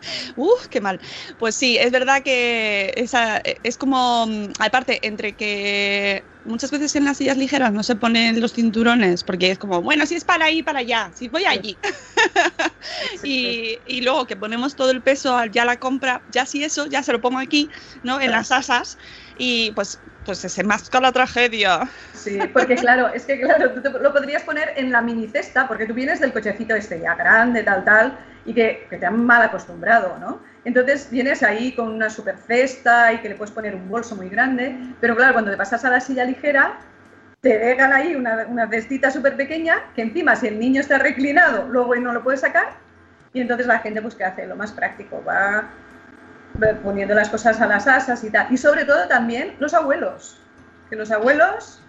Uf, 0.37 0.67
qué 0.69 0.81
mal. 0.81 1.01
Pues 1.39 1.57
sí, 1.57 1.77
es 1.79 1.91
verdad 1.91 2.23
que 2.23 2.93
esa, 2.97 3.41
es 3.63 3.77
como, 3.79 4.27
mm, 4.27 4.53
aparte, 4.59 5.07
entre 5.07 5.37
que 5.37 6.29
muchas 6.45 6.71
veces 6.71 6.95
en 6.95 7.05
las 7.05 7.17
sillas 7.17 7.37
ligeras 7.37 7.73
no 7.73 7.83
se 7.83 7.97
ponen 7.97 8.41
los 8.41 8.53
cinturones, 8.53 9.25
porque 9.25 9.51
es 9.51 9.59
como, 9.59 9.83
bueno, 9.83 10.07
si 10.07 10.15
es 10.15 10.25
para 10.25 10.47
ahí, 10.47 10.63
para 10.63 10.81
allá, 10.81 11.11
si 11.15 11.29
voy 11.29 11.45
allí. 11.45 11.81
y, 13.23 13.81
y 13.85 14.01
luego 14.03 14.27
que 14.27 14.37
ponemos 14.37 14.77
todo 14.77 14.91
el 14.91 15.03
peso 15.03 15.37
al 15.37 15.51
ya 15.51 15.65
la 15.65 15.79
compra, 15.79 16.23
ya 16.29 16.47
si 16.47 16.63
eso, 16.65 16.87
ya 16.87 17.03
se 17.03 17.13
lo 17.13 17.21
pongo 17.21 17.39
aquí, 17.39 17.71
¿no? 18.03 18.21
En 18.21 18.31
las 18.31 18.53
asas, 18.53 18.97
y 19.35 19.73
pues, 19.73 20.01
pues 20.23 20.39
se 20.41 20.65
masca 20.65 21.01
la 21.01 21.13
tragedia. 21.13 21.91
Sí, 22.13 22.39
porque 22.53 22.77
claro, 22.77 23.09
es 23.13 23.25
que 23.25 23.39
claro, 23.41 23.73
tú 23.73 23.83
te- 23.83 23.91
lo 23.91 24.13
podrías 24.13 24.43
poner 24.43 24.73
en 24.77 24.91
la 24.91 25.03
mini 25.03 25.29
cesta, 25.29 25.69
porque 25.69 25.87
tú 25.87 25.95
vienes 25.95 26.21
del 26.21 26.33
cochecito 26.33 26.75
este 26.75 27.01
ya 27.01 27.15
grande, 27.15 27.63
tal, 27.63 27.85
tal, 27.85 28.19
y 28.47 28.55
que, 28.55 28.87
que 28.89 28.97
te 28.97 29.07
han 29.07 29.25
mal 29.27 29.43
acostumbrado, 29.43 30.17
¿no? 30.19 30.41
Entonces 30.65 31.11
vienes 31.11 31.43
ahí 31.43 31.73
con 31.73 31.89
una 31.89 32.09
super 32.09 32.37
cesta 32.39 33.13
y 33.13 33.19
que 33.19 33.29
le 33.29 33.35
puedes 33.35 33.53
poner 33.53 33.75
un 33.75 33.89
bolso 33.89 34.17
muy 34.17 34.29
grande, 34.29 34.77
pero 35.01 35.15
claro, 35.17 35.33
cuando 35.33 35.51
te 35.51 35.57
pasas 35.57 35.85
a 35.85 35.91
la 35.91 36.01
silla 36.01 36.25
ligera, 36.25 36.79
te 37.41 37.59
dejan 37.59 37.93
ahí 37.93 38.15
una, 38.15 38.47
una 38.49 38.69
cestita 38.69 39.11
súper 39.11 39.37
pequeña, 39.37 39.83
que 39.95 40.03
encima 40.03 40.35
si 40.35 40.49
el 40.49 40.59
niño 40.59 40.81
está 40.81 40.99
reclinado, 40.99 41.69
luego 41.69 41.95
no 41.97 42.13
lo 42.13 42.23
puedes 42.23 42.41
sacar, 42.41 42.75
y 43.33 43.41
entonces 43.41 43.67
la 43.67 43.81
gente 43.81 44.01
pues 44.01 44.15
¿qué 44.15 44.25
hace? 44.25 44.47
Lo 44.47 44.57
más 44.57 44.73
práctico, 44.73 45.23
va 45.23 45.69
poniendo 46.83 47.15
las 47.15 47.29
cosas 47.29 47.61
a 47.61 47.67
las 47.67 47.87
asas 47.87 48.25
y 48.25 48.31
tal. 48.31 48.47
Y 48.51 48.57
sobre 48.57 48.85
todo 48.85 49.07
también 49.09 49.55
los 49.59 49.75
abuelos, 49.75 50.41
que 50.89 50.97
los 50.97 51.11
abuelos 51.11 51.83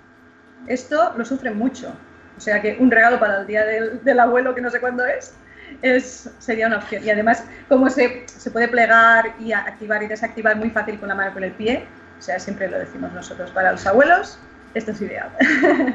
esto 0.68 1.14
lo 1.16 1.24
sufren 1.24 1.58
mucho. 1.58 1.94
O 2.36 2.42
sea 2.42 2.62
que 2.62 2.78
un 2.80 2.92
regalo 2.92 3.20
para 3.20 3.42
el 3.42 3.48
día 3.48 3.66
del, 3.66 4.04
del 4.04 4.20
abuelo, 4.20 4.54
que 4.54 4.62
no 4.62 4.70
sé 4.70 4.80
cuándo 4.80 5.06
es, 5.06 5.34
es, 5.82 6.30
sería 6.40 6.68
una 6.68 6.78
opción. 6.78 7.04
Y 7.04 7.10
además, 7.10 7.44
como 7.70 7.90
se, 7.90 8.24
se 8.28 8.52
puede 8.52 8.68
plegar 8.68 9.36
y 9.40 9.52
activar 9.54 10.04
y 10.04 10.08
desactivar 10.08 10.56
muy 10.56 10.70
fácil 10.70 11.00
con 11.00 11.10
la 11.10 11.16
mano 11.16 11.34
con 11.34 11.44
el 11.44 11.52
pie, 11.52 11.86
o 12.18 12.22
sea, 12.22 12.40
siempre 12.40 12.68
lo 12.70 12.80
decimos 12.80 13.12
nosotros, 13.14 13.52
para 13.52 13.72
los 13.72 13.86
abuelos, 13.86 14.40
esto 14.74 14.92
es 14.92 15.02
ideal. 15.02 15.30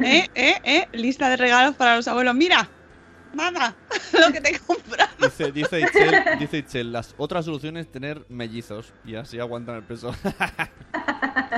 ¿Eh? 0.04 0.28
¿Eh? 0.35 0.54
¿Eh? 0.64 0.88
Lista 0.92 1.28
de 1.28 1.37
regalos 1.37 1.74
para 1.74 1.96
los 1.96 2.06
abuelos. 2.08 2.35
Mira, 2.35 2.68
mamá, 3.35 3.74
lo 4.20 4.32
que 4.32 4.40
te 4.40 4.58
compra. 4.61 5.08
Dice, 5.20 5.52
dice 5.52 5.80
Itzel, 5.80 6.14
dice 6.38 6.58
Itzel, 6.58 6.92
las 6.92 7.14
otras 7.16 7.44
soluciones 7.44 7.90
tener 7.90 8.24
mellizos 8.28 8.92
y 9.04 9.16
así 9.16 9.38
aguantan 9.40 9.76
el 9.76 9.82
peso. 9.82 10.14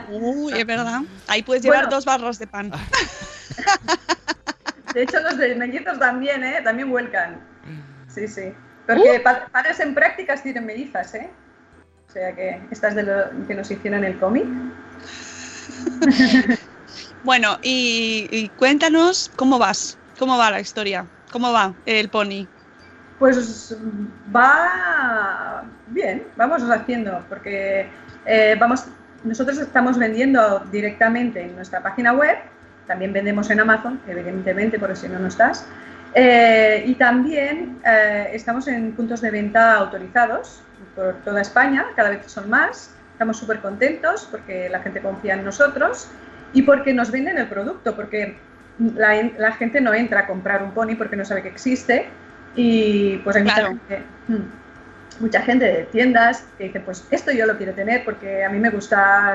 Uy, 0.08 0.52
es 0.54 0.66
verdad. 0.66 1.02
Ahí 1.28 1.42
puedes 1.42 1.62
llevar 1.62 1.84
Bueno. 1.84 1.96
dos 1.96 2.04
barras 2.04 2.38
de 2.38 2.46
pan. 2.46 2.70
De 4.94 5.02
hecho, 5.02 5.20
los 5.20 5.36
de 5.38 5.56
mellizos 5.56 5.98
también, 5.98 6.44
¿eh? 6.44 6.60
También 6.62 6.88
vuelcan. 6.88 7.40
Sí, 8.14 8.28
sí. 8.28 8.52
Porque 8.86 9.20
pa- 9.20 9.48
padres 9.50 9.80
en 9.80 9.94
prácticas 9.94 10.42
tienen 10.42 10.66
mellizas, 10.66 11.14
¿eh? 11.14 11.28
O 12.08 12.12
sea 12.12 12.32
que 12.34 12.60
estas 12.70 12.94
de 12.94 13.02
lo 13.02 13.46
que 13.46 13.54
nos 13.54 13.70
hicieron 13.70 14.04
el 14.04 14.18
cómic. 14.18 14.44
Bueno, 17.24 17.58
y, 17.62 18.28
y 18.30 18.50
cuéntanos 18.50 19.30
cómo 19.34 19.58
vas, 19.58 19.96
cómo 20.18 20.36
va 20.36 20.50
la 20.50 20.60
historia, 20.60 21.06
¿Cómo 21.32 21.52
va 21.52 21.72
el 21.86 22.10
pony? 22.10 22.46
Pues 23.18 23.74
va 24.34 25.64
bien, 25.88 26.24
vamos 26.36 26.62
haciendo, 26.70 27.24
porque 27.28 27.88
eh, 28.26 28.56
vamos, 28.60 28.84
nosotros 29.24 29.58
estamos 29.58 29.98
vendiendo 29.98 30.60
directamente 30.70 31.42
en 31.42 31.56
nuestra 31.56 31.82
página 31.82 32.12
web, 32.12 32.36
también 32.86 33.12
vendemos 33.12 33.50
en 33.50 33.60
Amazon, 33.60 34.00
evidentemente, 34.06 34.78
porque 34.78 34.94
si 34.96 35.08
no, 35.08 35.18
no 35.18 35.28
estás. 35.28 35.66
Eh, 36.14 36.84
y 36.86 36.94
también 36.94 37.80
eh, 37.84 38.30
estamos 38.32 38.68
en 38.68 38.92
puntos 38.92 39.20
de 39.20 39.32
venta 39.32 39.74
autorizados 39.74 40.62
por 40.94 41.16
toda 41.24 41.40
España, 41.40 41.86
cada 41.96 42.10
vez 42.10 42.26
son 42.26 42.48
más. 42.48 42.94
Estamos 43.12 43.36
súper 43.36 43.60
contentos 43.60 44.28
porque 44.30 44.68
la 44.68 44.80
gente 44.80 45.00
confía 45.00 45.34
en 45.34 45.44
nosotros 45.44 46.08
y 46.52 46.62
porque 46.62 46.94
nos 46.94 47.10
venden 47.10 47.38
el 47.38 47.48
producto, 47.48 47.94
porque 47.96 48.36
la, 48.78 49.52
gente 49.52 49.80
no 49.80 49.92
entra 49.92 50.20
a 50.20 50.26
comprar 50.26 50.62
un 50.62 50.72
pony 50.72 50.96
porque 50.96 51.16
no 51.16 51.24
sabe 51.24 51.42
que 51.42 51.48
existe 51.48 52.06
y 52.56 53.18
pues 53.18 53.36
hay 53.36 53.42
mucha, 53.42 53.66
gente, 53.66 54.02
hmm, 54.28 55.20
mucha 55.20 55.40
gente 55.42 55.64
de 55.64 55.82
tiendas 55.84 56.44
que 56.58 56.64
dice 56.64 56.80
pues 56.80 57.06
esto 57.10 57.32
yo 57.32 57.46
lo 57.46 57.56
quiero 57.56 57.72
tener 57.72 58.04
porque 58.04 58.44
a 58.44 58.48
mí 58.48 58.58
me 58.58 58.70
gusta 58.70 59.34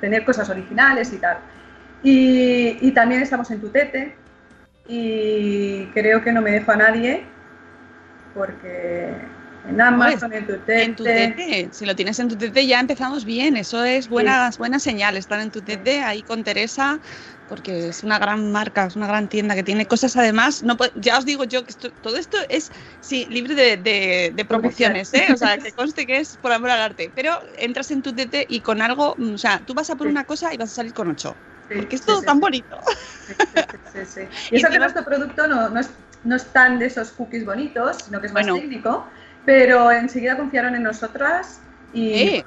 tener 0.00 0.24
cosas 0.24 0.48
originales 0.48 1.12
y 1.12 1.18
tal. 1.18 1.38
Y, 2.02 2.78
y 2.80 2.92
también 2.92 3.20
estamos 3.20 3.50
en 3.50 3.60
Tutete, 3.60 4.16
y 4.90 5.86
creo 5.94 6.22
que 6.24 6.32
no 6.32 6.42
me 6.42 6.50
dejo 6.50 6.72
a 6.72 6.76
nadie 6.76 7.22
porque 8.34 9.14
en 9.68 9.80
Amazon, 9.80 10.32
en 10.32 10.46
tu 10.46 10.56
tete. 10.58 11.68
Si 11.70 11.86
lo 11.86 11.94
tienes 11.94 12.18
en 12.18 12.28
tu 12.28 12.36
tete 12.36 12.66
ya 12.66 12.80
empezamos 12.80 13.24
bien, 13.24 13.56
eso 13.56 13.84
es 13.84 14.08
buena, 14.08 14.50
buena 14.58 14.80
señal, 14.80 15.16
estar 15.16 15.38
en 15.38 15.52
tu 15.52 15.60
tete 15.60 16.00
ahí 16.02 16.22
con 16.22 16.42
Teresa 16.42 16.98
porque 17.48 17.88
es 17.88 18.02
una 18.04 18.18
gran 18.18 18.50
marca, 18.52 18.86
es 18.86 18.96
una 18.96 19.08
gran 19.08 19.28
tienda 19.28 19.54
que 19.54 19.62
tiene 19.62 19.86
cosas. 19.86 20.16
Además, 20.16 20.62
no 20.62 20.76
ya 20.96 21.18
os 21.18 21.24
digo 21.24 21.44
yo 21.44 21.64
que 21.64 21.74
todo 22.00 22.16
esto 22.16 22.36
es 22.48 22.70
sí, 23.00 23.26
libre 23.28 23.54
de, 23.54 24.32
de, 24.32 24.44
promociones, 24.44 25.12
¿eh? 25.14 25.26
o 25.32 25.36
sea, 25.36 25.58
que 25.58 25.72
conste 25.76 26.06
que 26.06 26.18
es 26.18 26.36
por 26.36 26.52
amor 26.52 26.70
al 26.70 26.80
arte, 26.80 27.10
pero 27.14 27.40
entras 27.58 27.90
en 27.90 28.02
tu 28.02 28.12
tete 28.12 28.46
y 28.48 28.60
con 28.60 28.82
algo, 28.82 29.16
o 29.18 29.38
sea, 29.38 29.60
tú 29.66 29.74
vas 29.74 29.90
a 29.90 29.96
por 29.96 30.06
una 30.06 30.24
cosa 30.24 30.54
y 30.54 30.56
vas 30.56 30.70
a 30.70 30.74
salir 30.76 30.94
con 30.94 31.10
ocho 31.10 31.36
porque 31.78 31.96
es 31.96 32.02
todo 32.02 32.22
tan 32.22 32.40
bonito. 32.40 32.78
Y 34.50 34.56
eso 34.56 34.68
que 34.68 34.78
nuestro 34.78 35.04
producto 35.04 35.46
no, 35.46 35.68
no, 35.68 35.80
es, 35.80 35.90
no 36.24 36.36
es 36.36 36.44
tan 36.46 36.78
de 36.78 36.86
esos 36.86 37.10
cookies 37.12 37.44
bonitos, 37.44 37.98
sino 38.04 38.20
que 38.20 38.26
es 38.26 38.32
más 38.32 38.46
técnico, 38.46 39.06
pero 39.44 39.90
enseguida 39.90 40.36
confiaron 40.36 40.74
en 40.74 40.82
nosotras 40.82 41.60
y... 41.92 42.12
Eh, 42.12 42.44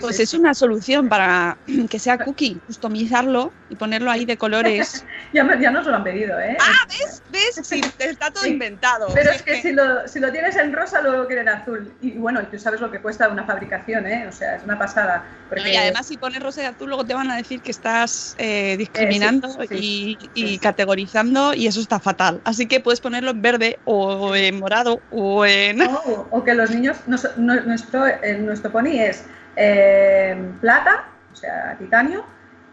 pues 0.00 0.20
es 0.20 0.34
una 0.34 0.54
solución 0.54 1.08
para 1.08 1.56
que 1.90 1.98
sea 1.98 2.18
cookie, 2.18 2.60
customizarlo 2.66 3.52
y 3.68 3.76
ponerlo 3.76 4.10
ahí 4.10 4.24
de 4.24 4.36
colores. 4.36 5.04
ya, 5.32 5.58
ya 5.58 5.70
nos 5.70 5.86
lo 5.86 5.94
han 5.94 6.04
pedido, 6.04 6.38
¿eh? 6.40 6.56
Ah, 6.60 6.86
¿ves? 6.88 7.22
¿Ves? 7.30 7.66
Sí, 7.66 7.80
está 7.98 8.30
todo 8.30 8.46
inventado. 8.46 9.08
Pero 9.14 9.30
es 9.30 9.42
que, 9.42 9.60
Si, 9.60 9.72
lo, 9.72 10.06
si 10.06 10.20
lo 10.20 10.30
tienes 10.32 10.56
en 10.56 10.72
rosa, 10.72 11.00
luego 11.00 11.26
quieren 11.26 11.48
azul. 11.48 11.92
Y 12.00 12.12
bueno, 12.12 12.44
tú 12.46 12.58
sabes 12.58 12.80
lo 12.80 12.90
que 12.90 13.00
cuesta 13.00 13.28
una 13.28 13.44
fabricación, 13.44 14.06
¿eh? 14.06 14.26
O 14.28 14.32
sea, 14.32 14.56
es 14.56 14.64
una 14.64 14.78
pasada. 14.78 15.24
y 15.64 15.76
además, 15.76 16.06
si 16.06 16.16
pones 16.16 16.42
rosa 16.42 16.62
y 16.62 16.66
azul, 16.66 16.88
luego 16.88 17.04
te 17.04 17.14
van 17.14 17.30
a 17.30 17.36
decir 17.36 17.60
que 17.60 17.70
estás 17.70 18.34
eh, 18.38 18.76
discriminando 18.76 19.48
y, 19.70 20.18
y 20.34 20.58
categorizando, 20.58 21.54
y 21.54 21.66
eso 21.66 21.80
está 21.80 21.98
fatal. 22.00 22.40
Así 22.44 22.66
que 22.66 22.80
puedes 22.80 23.00
ponerlo 23.00 23.30
en 23.30 23.42
verde 23.42 23.78
o 23.84 24.34
en 24.34 24.58
morado 24.58 25.00
o 25.10 25.44
en. 25.44 25.80
o 25.82 26.44
que 26.44 26.54
los 26.54 26.70
niños, 26.70 26.96
nuestro, 27.06 28.02
nuestro 28.38 28.72
pony 28.72 28.98
es 29.00 29.24
eh, 29.56 30.52
plata, 30.60 31.06
o 31.32 31.36
sea, 31.36 31.76
titanio, 31.78 32.24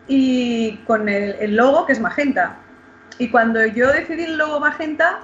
y 0.08 0.78
con 0.86 1.10
el, 1.10 1.56
logo 1.56 1.86
que 1.86 1.94
es 1.94 2.00
magenta. 2.00 2.58
Y 3.18 3.30
cuando 3.30 3.66
yo 3.66 3.92
decidí 3.92 4.24
el 4.24 4.38
logo 4.38 4.60
magenta, 4.60 5.20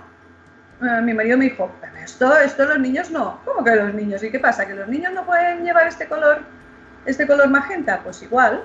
eh, 0.81 1.01
mi 1.01 1.13
marido 1.13 1.37
me 1.37 1.45
dijo, 1.45 1.71
esto, 2.03 2.37
esto 2.37 2.65
los 2.65 2.79
niños 2.79 3.11
no. 3.11 3.39
¿Cómo 3.45 3.63
que 3.63 3.75
los 3.75 3.93
niños? 3.93 4.23
¿Y 4.23 4.31
qué 4.31 4.39
pasa? 4.39 4.65
¿Que 4.65 4.73
los 4.73 4.87
niños 4.87 5.13
no 5.13 5.25
pueden 5.25 5.63
llevar 5.63 5.87
este 5.87 6.07
color, 6.07 6.39
este 7.05 7.27
color 7.27 7.49
magenta? 7.49 7.99
Pues 8.03 8.21
igual. 8.23 8.63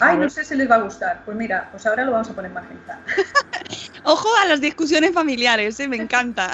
Ay, 0.00 0.16
no 0.16 0.28
sé 0.28 0.44
si 0.44 0.54
les 0.56 0.70
va 0.70 0.76
a 0.76 0.80
gustar. 0.80 1.22
Pues 1.24 1.36
mira, 1.36 1.68
pues 1.70 1.86
ahora 1.86 2.04
lo 2.04 2.12
vamos 2.12 2.28
a 2.28 2.32
poner 2.32 2.50
magenta. 2.50 2.98
Ojo 4.04 4.28
a 4.42 4.46
las 4.46 4.60
discusiones 4.60 5.12
familiares, 5.12 5.78
¿eh? 5.80 5.88
me 5.88 5.96
encanta. 5.96 6.50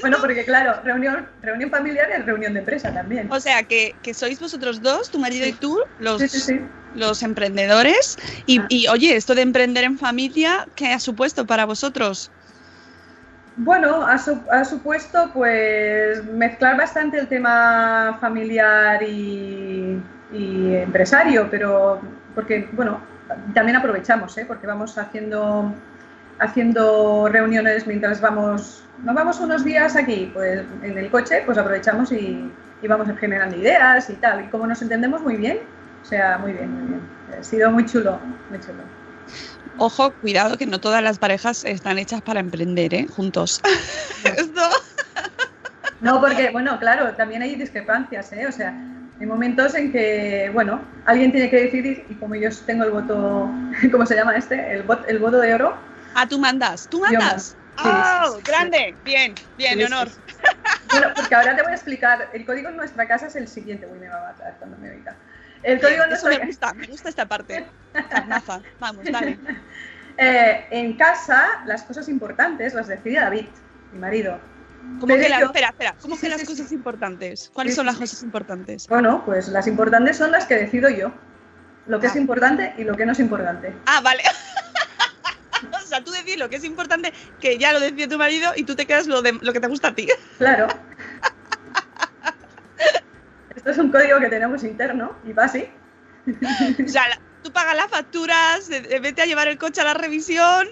bueno, 0.00 0.18
porque 0.20 0.44
claro, 0.44 0.80
reunión, 0.84 1.26
reunión 1.42 1.70
familiar 1.70 2.10
es 2.10 2.24
reunión 2.24 2.52
de 2.54 2.60
empresa 2.60 2.92
también. 2.92 3.30
O 3.32 3.40
sea, 3.40 3.62
que, 3.64 3.94
sois 4.14 4.38
vosotros 4.38 4.82
dos, 4.82 5.10
tu 5.10 5.18
marido 5.18 5.46
y 5.46 5.52
tú, 5.52 5.78
los, 5.98 6.22
los 6.94 7.22
emprendedores. 7.22 8.16
Y, 8.46 8.60
ah. 8.60 8.66
y, 8.68 8.86
oye, 8.88 9.16
esto 9.16 9.34
de 9.34 9.42
emprender 9.42 9.84
en 9.84 9.98
familia, 9.98 10.68
¿qué 10.76 10.92
ha 10.92 11.00
supuesto 11.00 11.46
para 11.46 11.64
vosotros? 11.64 12.30
Bueno, 13.56 14.06
ha, 14.06 14.14
ha, 14.14 14.64
supuesto 14.64 15.30
pues 15.32 16.24
mezclar 16.24 16.76
bastante 16.76 17.18
el 17.18 17.28
tema 17.28 18.18
familiar 18.20 19.00
y, 19.02 20.02
y 20.32 20.74
empresario, 20.74 21.48
pero 21.50 22.00
porque, 22.34 22.68
bueno, 22.72 23.00
también 23.54 23.76
aprovechamos, 23.76 24.36
¿eh? 24.38 24.44
porque 24.46 24.66
vamos 24.66 24.96
haciendo 24.98 25.72
haciendo 26.38 27.28
reuniones 27.28 27.86
mientras 27.86 28.20
vamos, 28.20 28.82
nos 29.02 29.14
vamos 29.14 29.40
unos 29.40 29.64
días 29.64 29.96
aquí, 29.96 30.30
pues 30.32 30.62
en 30.82 30.98
el 30.98 31.10
coche, 31.10 31.42
pues 31.46 31.58
aprovechamos 31.58 32.12
y, 32.12 32.50
vamos 32.86 33.08
generando 33.18 33.56
ideas 33.56 34.10
y 34.10 34.14
tal. 34.14 34.44
Y 34.44 34.48
como 34.48 34.66
nos 34.66 34.82
entendemos 34.82 35.22
muy 35.22 35.36
bien, 35.36 35.60
o 36.02 36.04
sea, 36.04 36.36
muy 36.36 36.52
bien, 36.52 36.70
muy 36.70 36.88
bien. 36.88 37.00
Ha 37.40 37.42
sido 37.42 37.70
muy 37.70 37.86
chulo, 37.86 38.20
muy 38.50 38.60
chulo. 38.60 38.82
Ojo, 39.78 40.12
cuidado 40.20 40.58
que 40.58 40.66
no 40.66 40.78
todas 40.78 41.02
las 41.02 41.18
parejas 41.18 41.64
están 41.64 41.96
hechas 41.96 42.20
para 42.20 42.40
emprender, 42.40 42.92
¿eh? 42.92 43.06
Juntos. 43.08 43.62
no, 46.02 46.20
porque, 46.20 46.50
bueno, 46.50 46.78
claro, 46.78 47.14
también 47.14 47.40
hay 47.40 47.54
discrepancias, 47.54 48.30
¿eh? 48.34 48.46
O 48.46 48.52
sea, 48.52 48.74
hay 49.20 49.26
momentos 49.26 49.74
en 49.74 49.92
que, 49.92 50.50
bueno, 50.52 50.80
alguien 51.06 51.32
tiene 51.32 51.50
que 51.50 51.56
decidir 51.56 52.06
y 52.08 52.14
como 52.14 52.34
yo 52.34 52.50
tengo 52.66 52.84
el 52.84 52.90
voto, 52.90 53.48
¿cómo 53.92 54.06
se 54.06 54.16
llama 54.16 54.36
este? 54.36 54.72
El, 54.72 54.84
el 55.08 55.18
voto 55.18 55.38
de 55.38 55.54
oro, 55.54 55.76
Ah, 56.14 56.26
tú 56.28 56.38
mandas, 56.38 56.88
tú 56.88 57.00
mandas. 57.00 57.56
¡Oh! 57.78 58.38
grande. 58.44 58.94
Bien, 59.04 59.34
bien, 59.58 59.78
Leonor. 59.78 60.08
Bueno, 60.90 61.08
porque 61.14 61.34
ahora 61.34 61.56
te 61.56 61.62
voy 61.62 61.72
a 61.72 61.74
explicar. 61.74 62.28
El 62.32 62.46
código 62.46 62.68
en 62.68 62.76
nuestra 62.76 63.06
casa 63.08 63.26
es 63.26 63.34
el 63.34 63.48
siguiente. 63.48 63.86
Uy, 63.86 63.98
me 63.98 64.08
va 64.08 64.28
a 64.28 64.32
matar 64.32 64.54
cuando 64.58 64.78
me 64.78 64.90
oiga. 64.90 65.16
El 65.64 65.80
código 65.80 66.04
en 66.04 66.10
nuestra 66.10 66.30
me 66.30 66.46
gusta, 66.46 66.72
me 66.74 66.86
gusta 66.86 67.08
esta 67.08 67.26
parte. 67.26 67.66
Carnaza. 68.10 68.60
Vamos, 68.78 69.04
dale. 69.10 69.38
Eh, 70.16 70.68
en 70.70 70.96
casa, 70.96 71.64
las 71.66 71.82
cosas 71.82 72.08
importantes 72.08 72.72
las 72.72 72.86
decide 72.86 73.18
David, 73.18 73.46
mi 73.92 73.98
marido. 73.98 74.38
¿Cómo 75.00 75.16
que, 75.16 75.28
la, 75.28 75.40
espera, 75.40 75.68
espera. 75.68 75.94
¿Cómo 76.00 76.18
que 76.18 76.28
las 76.28 76.44
cosas 76.44 76.70
importantes? 76.72 77.50
¿Cuáles 77.52 77.74
son 77.74 77.86
las 77.86 77.96
cosas 77.96 78.22
importantes? 78.22 78.86
Bueno, 78.88 79.22
pues 79.24 79.48
las 79.48 79.66
importantes 79.66 80.16
son 80.16 80.30
las 80.30 80.46
que 80.46 80.56
decido 80.56 80.88
yo. 80.88 81.12
Lo 81.86 82.00
que 82.00 82.06
es 82.06 82.16
importante 82.16 82.74
y 82.78 82.84
lo 82.84 82.96
que 82.96 83.04
no 83.04 83.12
es 83.12 83.20
importante. 83.20 83.74
Ah, 83.86 84.00
vale. 84.02 84.22
o 85.72 85.86
sea, 85.86 86.02
tú 86.02 86.10
decís 86.12 86.38
lo 86.38 86.48
que 86.48 86.56
es 86.56 86.64
importante, 86.64 87.12
que 87.40 87.58
ya 87.58 87.72
lo 87.72 87.80
decía 87.80 88.08
tu 88.08 88.16
marido 88.18 88.52
y 88.56 88.64
tú 88.64 88.74
te 88.74 88.86
quedas 88.86 89.06
lo, 89.06 89.20
de, 89.20 89.32
lo 89.40 89.52
que 89.52 89.60
te 89.60 89.66
gusta 89.66 89.88
a 89.88 89.94
ti. 89.94 90.08
Claro. 90.38 90.68
Esto 93.54 93.70
es 93.70 93.78
un 93.78 93.90
código 93.90 94.18
que 94.20 94.28
tenemos 94.28 94.64
interno 94.64 95.16
y 95.24 95.32
va 95.32 95.44
así. 95.44 95.68
o 96.26 96.88
sea, 96.88 97.04
tú 97.42 97.52
pagas 97.52 97.76
las 97.76 97.88
facturas, 97.88 98.68
vete 98.68 99.22
a 99.22 99.26
llevar 99.26 99.48
el 99.48 99.58
coche 99.58 99.80
a 99.80 99.84
la 99.84 99.94
revisión. 99.94 100.68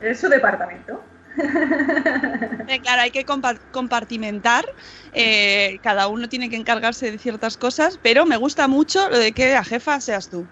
Es 0.00 0.20
su 0.20 0.28
departamento. 0.28 1.02
Eh, 2.68 2.80
claro, 2.80 3.02
hay 3.02 3.12
que 3.12 3.24
compartimentar. 3.24 4.64
Eh, 5.12 5.78
cada 5.84 6.08
uno 6.08 6.28
tiene 6.28 6.50
que 6.50 6.56
encargarse 6.56 7.12
de 7.12 7.18
ciertas 7.18 7.56
cosas, 7.56 8.00
pero 8.02 8.26
me 8.26 8.36
gusta 8.36 8.66
mucho 8.66 9.08
lo 9.08 9.18
de 9.18 9.30
que 9.30 9.52
la 9.52 9.62
jefa 9.62 10.00
seas 10.00 10.28
tú. 10.28 10.46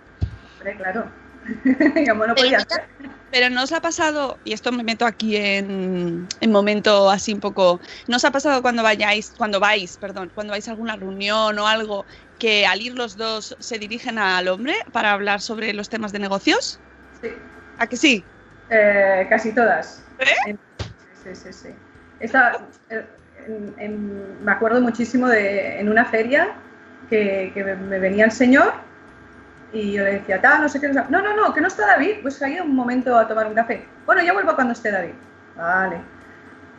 claro. 0.79 1.11
pero, 3.31 3.51
no 3.51 3.65
os 3.65 3.73
ha 3.73 3.81
pasado, 3.81 4.39
y 4.45 4.53
esto 4.53 4.73
me 4.73 4.83
meto 4.83 5.05
aquí 5.05 5.37
en, 5.37 6.27
en, 6.41 6.51
momento 6.53 7.11
así 7.11 7.35
un 7.35 7.41
poco, 7.41 7.81
¿no 8.09 8.17
os 8.17 8.25
ha 8.25 8.31
pasado 8.31 8.63
cuando 8.63 8.83
vayáis, 8.83 9.35
cuando 9.37 9.61
vais, 9.61 9.99
perdón, 9.99 10.31
cuando 10.35 10.53
vais 10.53 10.67
a 10.69 10.71
alguna 10.71 10.97
reunión 10.97 11.59
o 11.59 11.67
algo, 11.67 12.07
que 12.39 12.65
al 12.65 12.81
ir 12.81 12.95
los 12.95 13.17
dos 13.17 13.57
se 13.59 13.79
dirigen 13.79 14.19
al 14.19 14.49
hombre 14.49 14.75
para 14.93 15.13
hablar 15.13 15.41
sobre 15.41 15.75
los 15.75 15.89
temas 15.89 16.13
de 16.13 16.21
negocios? 16.21 16.81
Sí. 17.21 17.29
¿A 17.79 17.87
que 17.87 17.97
sí? 17.97 18.25
Eh, 18.71 19.27
casi 19.29 19.53
todas. 19.53 20.03
¿Eh? 20.19 20.57
Sí, 21.25 21.35
sí, 21.35 21.53
sí. 21.53 21.69
Eh, 22.21 23.89
me 24.43 24.53
acuerdo 24.53 24.81
muchísimo 24.81 25.29
de 25.29 25.81
en 25.81 25.89
una 25.89 26.05
feria 26.05 26.55
que, 27.11 27.51
que 27.53 27.65
me 27.65 27.99
venía 27.99 28.25
el 28.25 28.33
señor 28.33 28.73
y 29.75 29.93
yo 29.93 30.05
le 30.05 30.13
decía, 30.13 30.41
tal, 30.41 30.63
no 30.63 30.69
sé 30.69 30.81
qué. 30.81 30.89
No, 30.89 31.05
no, 31.09 31.37
no, 31.37 31.53
que 31.53 31.61
no 31.61 31.67
está 31.67 31.87
David. 31.87 32.19
Pues 32.23 32.41
ha 32.41 32.49
ido 32.49 32.65
un 32.65 32.77
momento 32.77 33.19
a 33.19 33.27
tomar 33.27 33.47
un 33.47 33.55
café. 33.55 33.85
Bueno, 34.07 34.23
ya 34.23 34.33
vuelvo 34.33 34.55
cuando 34.55 34.73
esté 34.73 34.93
David. 34.93 35.15
Vale. 35.57 36.01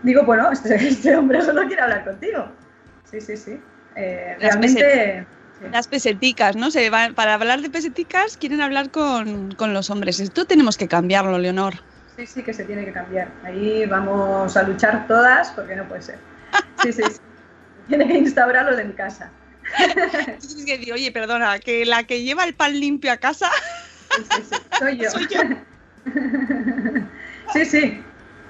Digo, 0.01 0.23
bueno, 0.23 0.49
este, 0.53 0.75
este 0.75 1.15
hombre 1.15 1.41
solo 1.41 1.67
quiere 1.67 1.81
hablar 1.81 2.05
contigo. 2.05 2.47
Sí, 3.03 3.19
sí, 3.19 3.35
sí. 3.35 3.59
Eh, 3.95 4.37
realmente. 4.39 5.27
Las 5.71 5.87
peseticas, 5.87 6.55
¿no? 6.55 6.69
Se 6.69 6.89
para 7.15 7.33
hablar 7.33 7.61
de 7.61 7.69
peseticas 7.69 8.37
quieren 8.37 8.61
hablar 8.61 8.91
con, 8.91 9.53
con, 9.53 9.73
los 9.73 9.89
hombres. 9.89 10.19
Esto 10.19 10.45
tenemos 10.45 10.77
que 10.77 10.87
cambiarlo, 10.87 11.37
Leonor. 11.37 11.75
Sí, 12.17 12.25
sí, 12.25 12.43
que 12.43 12.53
se 12.53 12.63
tiene 12.63 12.85
que 12.85 12.93
cambiar. 12.93 13.27
Ahí 13.43 13.85
vamos 13.85 14.55
a 14.55 14.63
luchar 14.63 15.05
todas 15.07 15.49
porque 15.51 15.75
no 15.75 15.87
puede 15.87 16.01
ser. 16.01 16.17
Sí, 16.81 16.93
sí, 16.93 17.03
sí. 17.03 17.19
Tiene 17.87 18.07
que 18.07 18.17
instaurarlo 18.17 18.83
mi 18.83 18.93
casa. 18.93 19.29
Que 20.65 20.93
oye, 20.93 21.11
perdona, 21.11 21.59
que 21.59 21.85
la 21.85 22.03
que 22.03 22.23
lleva 22.23 22.45
el 22.45 22.53
pan 22.55 22.79
limpio 22.79 23.11
a 23.11 23.17
casa. 23.17 23.49
Sí, 24.15 24.23
sí, 24.31 24.41
sí. 24.49 24.55
Soy 24.79 24.97
yo. 24.97 25.09
Soy 25.11 25.27
yo. 25.27 25.41
Sí, 27.53 27.63
sí. 27.65 28.03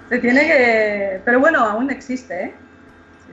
Se 0.10 0.19
tiene 0.19 0.41
que. 0.47 1.21
Pero 1.25 1.39
bueno, 1.39 1.60
aún 1.60 1.89
existe, 1.89 2.45
¿eh? 2.45 2.54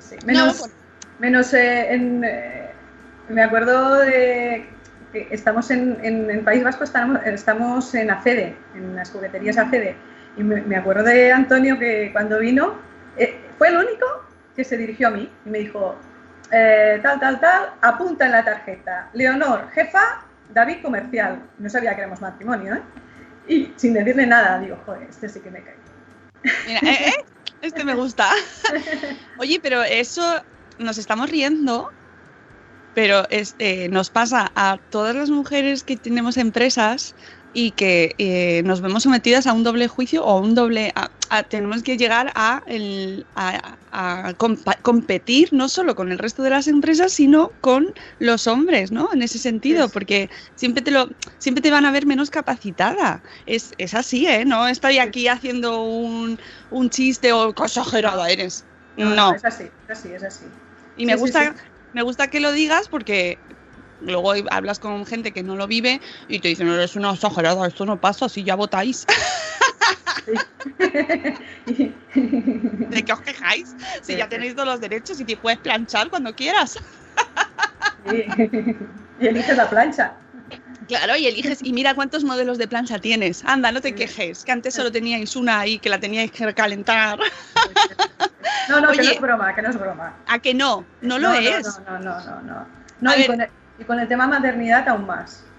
Sí, 0.00 0.16
sí. 0.16 0.26
Menos, 0.26 0.60
No, 0.66 0.72
menos 1.20 1.54
eh, 1.54 1.92
en. 1.92 2.24
eh, 2.24 2.70
me 3.28 3.42
acuerdo 3.42 3.96
de 3.98 4.66
que 5.12 5.28
estamos 5.30 5.70
en, 5.70 5.98
en 6.02 6.44
País 6.44 6.64
Vasco, 6.64 6.84
estamos, 6.84 7.20
estamos 7.24 7.94
en 7.94 8.10
ACEDE, 8.10 8.56
en 8.74 8.96
las 8.96 9.10
jugueterías 9.10 9.56
ACEDE. 9.58 9.94
Y 10.36 10.42
me, 10.42 10.62
me 10.62 10.76
acuerdo 10.76 11.04
de 11.04 11.32
Antonio 11.32 11.78
que 11.78 12.10
cuando 12.12 12.38
vino, 12.38 12.74
eh, 13.16 13.38
fue 13.58 13.68
el 13.68 13.76
único 13.76 14.06
que 14.56 14.64
se 14.64 14.76
dirigió 14.76 15.08
a 15.08 15.10
mí 15.10 15.30
y 15.44 15.48
me 15.48 15.58
dijo: 15.58 15.96
eh, 16.50 17.00
tal, 17.02 17.18
tal, 17.18 17.40
tal, 17.40 17.72
apunta 17.80 18.26
en 18.26 18.32
la 18.32 18.44
tarjeta. 18.44 19.10
Leonor, 19.14 19.70
jefa, 19.72 20.24
David 20.52 20.82
comercial. 20.82 21.42
No 21.58 21.68
sabía 21.68 21.94
que 21.94 22.02
éramos 22.02 22.20
matrimonio, 22.20 22.74
¿eh? 22.74 22.82
Y 23.48 23.72
sin 23.76 23.94
decirle 23.94 24.26
nada, 24.26 24.58
digo, 24.58 24.78
joder, 24.86 25.08
este 25.08 25.28
sí 25.28 25.40
que 25.40 25.50
me 25.50 25.62
cae. 25.62 25.76
Mira, 26.66 26.80
¿eh, 26.82 27.08
eh? 27.08 27.24
Este 27.62 27.84
me 27.84 27.94
gusta. 27.94 28.30
Oye, 29.38 29.60
pero 29.62 29.82
eso 29.82 30.42
nos 30.78 30.98
estamos 30.98 31.30
riendo, 31.30 31.90
pero 32.94 33.26
es, 33.30 33.54
eh, 33.58 33.88
nos 33.88 34.10
pasa 34.10 34.52
a 34.54 34.78
todas 34.90 35.14
las 35.14 35.30
mujeres 35.30 35.82
que 35.84 35.96
tenemos 35.96 36.36
empresas 36.36 37.14
y 37.52 37.72
que 37.72 38.14
eh, 38.18 38.62
nos 38.64 38.80
vemos 38.80 39.02
sometidas 39.04 39.46
a 39.46 39.52
un 39.52 39.62
doble 39.64 39.88
juicio 39.88 40.24
o 40.24 40.38
a 40.38 40.40
un 40.40 40.54
doble... 40.54 40.92
a- 40.94 41.12
a- 41.28 41.44
tenemos 41.44 41.82
que 41.82 41.96
llegar 41.96 42.30
a, 42.34 42.62
el- 42.66 43.26
a- 43.34 44.34
compa- 44.38 44.80
competir 44.82 45.48
no 45.52 45.68
solo 45.68 45.94
con 45.94 46.10
el 46.12 46.18
resto 46.18 46.42
de 46.42 46.50
las 46.50 46.66
empresas, 46.68 47.12
sino 47.12 47.56
con 47.60 47.92
los 48.18 48.46
hombres, 48.46 48.90
¿no? 48.92 49.10
En 49.12 49.22
ese 49.22 49.38
sentido, 49.38 49.90
Sí, 49.90 49.90
porque 49.90 50.30
siempre 50.54 50.82
te, 50.82 50.90
lo, 50.90 51.08
siempre 51.38 51.62
te 51.62 51.70
van 51.70 51.84
a 51.86 51.92
ver 51.92 52.06
menos 52.06 52.30
capacitada. 52.30 53.22
Es, 53.46 53.72
es 53.78 53.94
así, 53.94 54.26
¿eh? 54.26 54.44
No 54.44 54.68
estoy 54.68 54.98
aquí 54.98 55.28
haciendo 55.28 55.82
un, 55.84 56.38
un 56.70 56.90
chiste 56.90 57.32
o 57.32 57.54
qué 57.54 57.64
exagerada 57.64 58.30
eres. 58.30 58.66
No. 58.96 59.36
Es 59.36 59.44
así, 59.44 59.64
es 59.64 59.90
así, 59.90 60.12
es 60.12 60.22
así. 60.22 60.44
Y 60.94 61.06
me 61.06 61.14
Sí, 61.14 61.18
sí, 61.18 61.32
gusta, 61.32 61.54
sí. 61.54 61.56
me 61.92 62.02
gusta 62.02 62.28
que 62.28 62.40
lo 62.40 62.52
digas 62.52 62.88
porque 62.88 63.44
luego 64.04 64.32
hablas 64.50 64.78
con 64.78 65.04
gente 65.06 65.32
que 65.32 65.42
no 65.42 65.56
lo 65.56 65.66
vive 65.66 66.00
y 66.28 66.38
te 66.40 66.48
dicen, 66.48 66.68
eres 66.68 66.96
una 66.96 67.12
exagerada, 67.12 67.66
esto 67.66 67.86
no 67.86 68.00
pasa, 68.00 68.28
si 68.28 68.44
ya 68.44 68.54
votáis. 68.54 69.06
¿De 72.14 73.02
qué 73.04 73.12
os 73.12 73.20
quejáis? 73.20 73.74
Si 74.02 74.12
Sí, 74.12 74.16
ya 74.16 74.24
sí. 74.24 74.30
tenéis 74.30 74.54
todos 74.54 74.68
los 74.68 74.80
derechos 74.80 75.18
y 75.20 75.24
te 75.24 75.36
puedes 75.36 75.58
planchar 75.60 76.10
cuando 76.10 76.34
quieras. 76.34 76.78
y, 78.10 78.16
y 79.24 79.26
eliges 79.26 79.56
la 79.56 79.68
plancha. 79.68 80.12
Claro, 80.88 81.16
y 81.16 81.26
eliges, 81.26 81.60
y 81.62 81.72
mira 81.72 81.94
cuántos 81.94 82.24
modelos 82.24 82.58
de 82.58 82.68
plancha 82.68 82.98
tienes. 82.98 83.44
Anda, 83.44 83.72
no 83.72 83.80
te 83.80 83.88
Sí. 83.90 83.94
quejes, 83.94 84.44
que 84.44 84.52
antes 84.52 84.74
solo 84.74 84.90
teníais 84.92 85.36
una 85.36 85.60
ahí 85.60 85.78
que 85.78 85.88
la 85.88 85.98
teníais 86.00 86.30
que 86.30 86.52
calentar. 86.54 87.18
No, 88.68 88.80
no, 88.80 88.90
que 88.90 89.02
no 89.02 89.10
es 89.10 89.20
broma, 89.20 89.54
que 89.54 89.62
no 89.62 89.70
es 89.70 89.78
broma. 89.78 90.14
¿A 90.26 90.38
que 90.38 90.54
no? 90.54 90.84
No 91.00 91.18
lo 91.18 91.28
no, 91.28 91.34
es. 91.34 91.80
No, 91.86 91.98
no, 91.98 92.20
no, 92.20 92.20
no. 92.20 92.42
no. 92.42 92.66
No, 93.00 93.14
y, 93.14 93.18
ver. 93.18 93.26
con 93.26 93.40
el, 93.40 93.48
y 93.82 93.84
con 93.84 94.00
el 94.00 94.08
tema 94.08 94.26
maternidad 94.26 94.88
aún 94.88 95.06
más. 95.06 95.52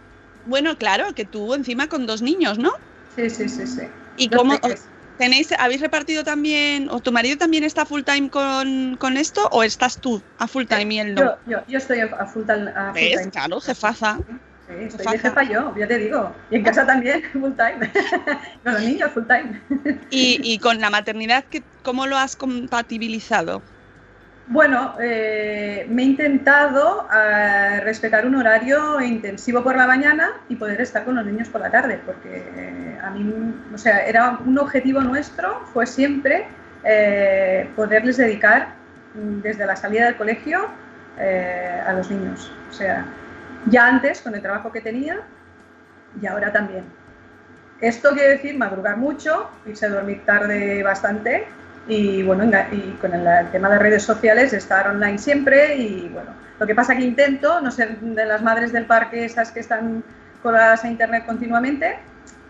Bueno, 0.45 0.77
claro, 0.77 1.13
que 1.15 1.25
tú 1.25 1.53
encima 1.53 1.87
con 1.89 2.05
dos 2.05 2.21
niños, 2.21 2.57
¿no? 2.57 2.71
Sí, 3.07 3.29
sí, 3.29 3.47
sí, 3.49 3.65
sí. 3.67 3.81
¿Y 4.15 4.31
cómo 4.31 4.59
peques. 4.61 4.89
tenéis, 5.17 5.51
habéis 5.59 5.81
repartido 5.81 6.23
también, 6.23 6.89
o 6.89 6.99
tu 7.01 7.11
marido 7.11 7.37
también 7.37 7.63
está 7.63 7.85
full 7.85 8.03
time 8.03 8.29
con, 8.29 8.97
con 8.97 9.17
esto, 9.17 9.47
o 9.51 9.63
estás 9.63 9.99
tú 9.99 10.25
a 10.37 10.47
full 10.47 10.65
time 10.67 10.93
y 10.95 10.99
él 10.99 11.13
no? 11.15 11.23
Yo, 11.23 11.39
yo, 11.45 11.59
yo 11.67 11.77
estoy 11.77 11.99
a 12.01 12.25
full 12.25 12.45
time. 12.45 12.71
a 12.75 12.95
full 12.95 13.09
¿Ves? 13.09 13.11
time. 13.11 13.31
Claro, 13.31 13.59
jefaza. 13.61 14.23
Sí, 14.65 14.73
estoy 14.79 15.07
de 15.09 15.19
jefa 15.19 15.43
yo, 15.43 15.75
ya 15.77 15.87
te 15.87 15.97
digo. 15.97 16.35
Y 16.49 16.55
en 16.57 16.63
casa 16.63 16.85
también, 16.85 17.21
full 17.33 17.53
time. 17.55 17.91
con 18.63 18.73
los 18.73 18.83
niños, 18.83 19.11
full 19.11 19.25
time. 19.27 19.61
Y, 20.09 20.39
y 20.43 20.59
con 20.59 20.79
la 20.79 20.89
maternidad, 20.89 21.47
¿qué- 21.49 21.67
¿cómo 21.81 22.07
lo 22.07 22.17
has 22.17 22.35
compatibilizado? 22.37 23.65
Bueno, 24.47 24.95
eh, 24.99 25.87
me 25.89 26.01
he 26.01 26.05
intentado 26.05 27.07
eh, 27.15 27.79
respetar 27.79 28.25
un 28.25 28.35
horario 28.35 28.99
intensivo 28.99 29.63
por 29.63 29.77
la 29.77 29.87
mañana 29.87 30.33
y 30.49 30.57
poder 30.57 30.81
estar 30.81 31.05
con 31.05 31.15
los 31.15 31.25
niños 31.25 31.47
por 31.47 31.61
la 31.61 31.71
tarde, 31.71 32.01
porque 32.05 32.43
eh, 32.55 32.99
a 33.01 33.09
mí, 33.11 33.33
o 33.73 33.77
sea, 33.77 34.05
era 34.05 34.37
un 34.45 34.57
objetivo 34.59 34.99
nuestro, 35.01 35.61
fue 35.73 35.85
siempre 35.85 36.47
poderles 37.77 38.17
dedicar 38.17 38.73
mm, 39.15 39.39
desde 39.39 39.65
la 39.65 39.77
salida 39.77 40.07
del 40.07 40.17
colegio 40.17 40.67
a 41.85 41.93
los 41.93 42.11
niños. 42.11 42.51
O 42.69 42.73
sea, 42.73 43.05
ya 43.67 43.87
antes 43.87 44.21
con 44.21 44.35
el 44.35 44.41
trabajo 44.41 44.73
que 44.73 44.81
tenía 44.81 45.21
y 46.21 46.27
ahora 46.27 46.51
también. 46.51 46.83
Esto 47.79 48.11
quiere 48.11 48.31
decir 48.31 48.57
madrugar 48.57 48.97
mucho, 48.97 49.49
irse 49.65 49.85
a 49.85 49.89
dormir 49.89 50.23
tarde 50.25 50.83
bastante 50.83 51.45
y 51.87 52.23
bueno, 52.23 52.45
y 52.71 52.79
con 53.01 53.13
el, 53.13 53.51
tema 53.51 53.69
de 53.69 53.79
redes 53.79 54.03
sociales 54.03 54.53
estar 54.53 54.87
online 54.87 55.17
siempre 55.17 55.75
y 55.75 56.09
bueno, 56.09 56.31
lo 56.59 56.65
que 56.65 56.75
pasa 56.75 56.95
que 56.95 57.03
intento 57.03 57.59
no 57.61 57.71
ser 57.71 57.99
de 57.99 58.25
las 58.25 58.41
madres 58.41 58.71
del 58.71 58.85
parque 58.85 59.25
esas 59.25 59.51
que 59.51 59.59
están 59.59 60.03
colgadas 60.41 60.83
a 60.83 60.87
internet 60.87 61.25
continuamente. 61.25 61.97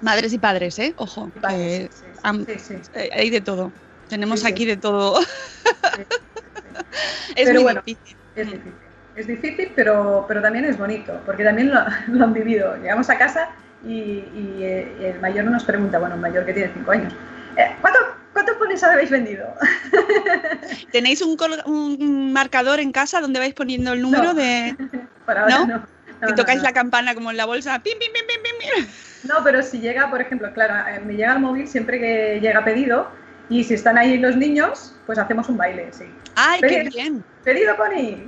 Madres 0.02 0.34
y 0.34 0.38
padres, 0.38 0.78
¿eh? 0.80 0.94
Ojo, 0.98 1.32
padres, 1.42 2.04
sí, 2.48 2.56
sí, 2.58 2.76
eh, 2.94 3.10
hay 3.14 3.30
de 3.30 3.42
todo. 3.42 3.72
Tenemos 4.10 4.46
aquí 4.46 4.66
de 4.66 4.78
todo. 4.78 5.20
es 7.36 7.36
Pero 7.36 7.54
muy 7.54 7.64
bueno. 7.64 7.82
difícil. 7.86 8.18
Es 8.36 8.52
difícil. 8.52 8.74
Es 9.16 9.28
difícil, 9.28 9.72
pero, 9.76 10.26
pero 10.28 10.42
también 10.42 10.66
es 10.66 10.78
bonito, 10.78 11.20
porque 11.26 11.44
también 11.44 11.72
lo, 11.72 11.82
lo 12.08 12.26
han 12.26 12.34
vivido. 12.34 12.76
Llegamos 12.78 13.10
a 13.10 13.18
casa 13.18 13.50
y, 13.86 13.92
y, 13.92 14.58
eh, 14.62 15.12
el 15.14 15.20
mayor 15.20 15.46
nos 15.46 15.64
pregunta, 15.64 16.00
bueno, 16.00 16.16
el 16.16 16.22
mayor 16.22 16.46
que 16.46 16.54
tiene 16.54 16.72
5 16.74 16.92
años, 16.92 17.14
eh, 17.58 17.76
¿cuánto, 17.82 18.00
¿cuántos 18.44 18.58
ponis 18.58 18.84
habéis 18.84 19.10
vendido? 19.10 19.48
¿Tenéis 20.92 21.22
un, 21.22 21.38
un 21.66 22.34
marcador 22.34 22.80
en 22.80 22.92
casa 22.92 23.22
donde 23.22 23.40
vais 23.40 23.54
poniendo 23.54 23.94
el 23.94 24.02
número 24.02 24.26
No. 24.26 24.34
de 24.34 24.76
Por 25.26 25.38
ahora 25.38 25.60
¿No? 25.60 25.68
no. 25.68 25.94
No, 26.22 26.30
no, 26.30 26.36
tocáis 26.36 26.62
la 26.62 26.72
campana 26.72 27.14
como 27.16 27.32
en 27.32 27.38
la 27.38 27.46
bolsa? 27.46 27.80
¡Pim, 27.84 27.94
pim, 28.00 28.12
pim, 28.14 28.26
pim, 28.28 28.42
pim, 28.44 28.86
pim! 28.86 28.88
No, 29.30 29.44
pero 29.44 29.62
si 29.62 29.80
llega, 29.80 30.10
por 30.10 30.22
ejemplo, 30.22 30.54
claro, 30.54 30.74
eh, 30.90 31.02
me 31.02 31.14
llega 31.16 31.34
el 31.34 31.40
móvil 31.40 31.68
siempre 31.68 32.00
que 32.00 32.40
llega 32.42 32.64
pedido 32.64 33.10
y 33.50 33.64
si 33.66 33.74
están 33.74 33.98
ahí 33.98 34.18
los 34.18 34.38
niños, 34.38 34.96
pues 35.06 35.18
hacemos 35.20 35.50
un 35.50 35.58
baile, 35.58 35.92
sí. 35.92 36.06
¡Ay, 36.36 36.62
qué 36.62 36.90
bien! 36.94 37.24
Pedido 37.44 37.76
pony. 37.76 38.26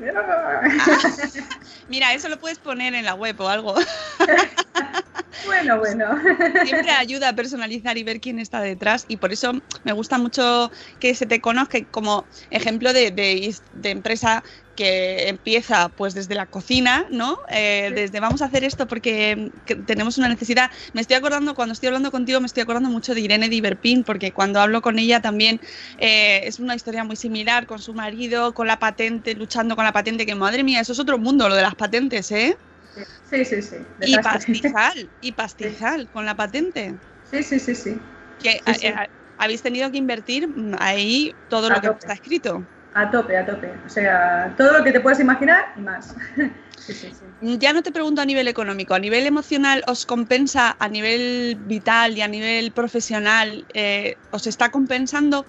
Mira, 1.88 2.14
eso 2.14 2.28
lo 2.30 2.38
puedes 2.38 2.60
poner 2.60 2.94
en 2.96 3.06
la 3.06 3.14
web 3.16 3.40
o 3.40 3.48
algo. 3.48 3.76
bueno, 5.46 5.78
bueno. 5.80 6.18
Siempre 6.66 6.92
ayuda 6.92 7.30
a 7.30 7.34
personalizar 7.34 7.98
y 7.98 8.04
ver 8.04 8.20
quién 8.20 8.40
está 8.40 8.62
detrás 8.62 9.06
y 9.08 9.18
por 9.18 9.32
eso 9.32 9.54
me 9.84 9.94
gusta 9.94 10.18
mucho 10.18 10.72
que 11.00 11.16
se 11.16 11.26
te 11.26 11.40
conozca 11.42 11.80
como 11.92 12.28
ejemplo 12.50 12.92
de, 12.94 13.12
de- 13.12 13.56
de 13.74 13.90
empresa 13.90 14.44
que 14.76 15.30
empieza 15.30 15.88
pues 15.88 16.14
desde 16.14 16.36
la 16.36 16.48
cocina, 16.48 17.06
¿no? 17.10 17.38
Eh. 17.50 17.92
Desde 17.96 18.20
vamos 18.20 18.42
a 18.42 18.46
hacer 18.46 18.66
esto 18.66 18.88
porque 18.88 19.50
que 19.66 19.76
tenemos 19.76 20.18
una 20.18 20.28
necesidad. 20.28 20.70
Me 20.92 21.00
estoy 21.00 21.16
acordando, 21.16 21.56
cuando 21.56 21.72
estoy 21.72 21.88
hablando 21.88 22.12
contigo, 22.12 22.42
me 22.42 22.48
estoy 22.48 22.64
acordando 22.64 22.90
mucho 22.90 23.16
de 23.16 23.22
Irene 23.22 23.48
Diverpin, 23.48 24.04
porque 24.04 24.34
cuando 24.34 24.60
hablo 24.60 24.82
con 24.82 25.00
ella 25.00 25.22
también 25.22 25.62
eh, 25.98 26.42
es 26.44 26.60
una 26.66 26.76
historia 26.76 27.04
muy 27.04 27.16
similar 27.16 27.66
con 27.66 27.80
su 27.80 27.94
marido, 27.94 28.54
con 28.54 28.68
la 28.68 28.78
patente, 28.78 29.36
luchando 29.36 29.76
con 29.76 29.86
la 29.86 29.94
patente, 29.94 30.26
que 30.26 30.36
madre 30.36 30.64
mía, 30.64 30.82
eso 30.82 30.94
es 30.94 31.00
otro 31.00 31.18
mundo, 31.18 31.48
lo 31.50 31.56
de 31.56 31.62
las 31.62 31.76
patentes, 31.76 32.30
¿eh? 32.32 32.58
Sí, 33.30 33.44
sí, 33.46 33.62
sí. 33.62 33.78
Y 34.02 34.18
pastizal, 34.18 35.12
y 35.20 35.32
pastizal 35.34 36.10
con 36.10 36.26
la 36.26 36.36
patente. 36.36 37.00
Sí, 37.30 37.44
sí, 37.44 37.60
sí, 37.60 37.76
sí. 37.76 38.00
que 38.38 38.52
Sí, 38.66 38.74
sí. 38.74 38.88
eh, 38.88 38.90
eh, 38.90 39.08
habéis 39.38 39.62
tenido 39.62 39.92
que 39.92 39.98
invertir 39.98 40.48
mm, 40.48 40.76
ahí 40.80 41.36
todo 41.48 41.68
A 41.68 41.76
lo 41.76 41.82
que 41.82 41.88
está 41.88 42.14
escrito. 42.14 42.68
A 42.94 43.12
tope, 43.12 43.36
a 43.38 43.46
tope. 43.46 43.70
O 43.86 43.90
sea, 43.90 44.54
todo 44.58 44.78
lo 44.78 44.84
que 44.84 44.92
te 44.94 45.02
puedes 45.02 45.20
imaginar 45.20 45.66
y 45.76 45.82
más. 45.82 46.16
Sí, 46.78 46.94
sí, 46.94 47.10
sí. 47.12 47.26
Mm, 47.40 47.58
Ya 47.58 47.74
no 47.74 47.82
te 47.84 47.92
pregunto 47.92 48.22
a 48.22 48.26
nivel 48.26 48.48
económico, 48.48 48.94
a 48.94 49.00
nivel 49.00 49.26
emocional 49.26 49.84
os 49.88 50.06
compensa, 50.06 50.76
a 50.80 50.88
nivel 50.88 51.58
vital 51.62 52.16
y 52.18 52.22
a 52.22 52.28
nivel 52.28 52.74
profesional, 52.74 53.66
eh, 53.74 54.18
¿os 54.30 54.46
está 54.48 54.70
compensando? 54.72 55.48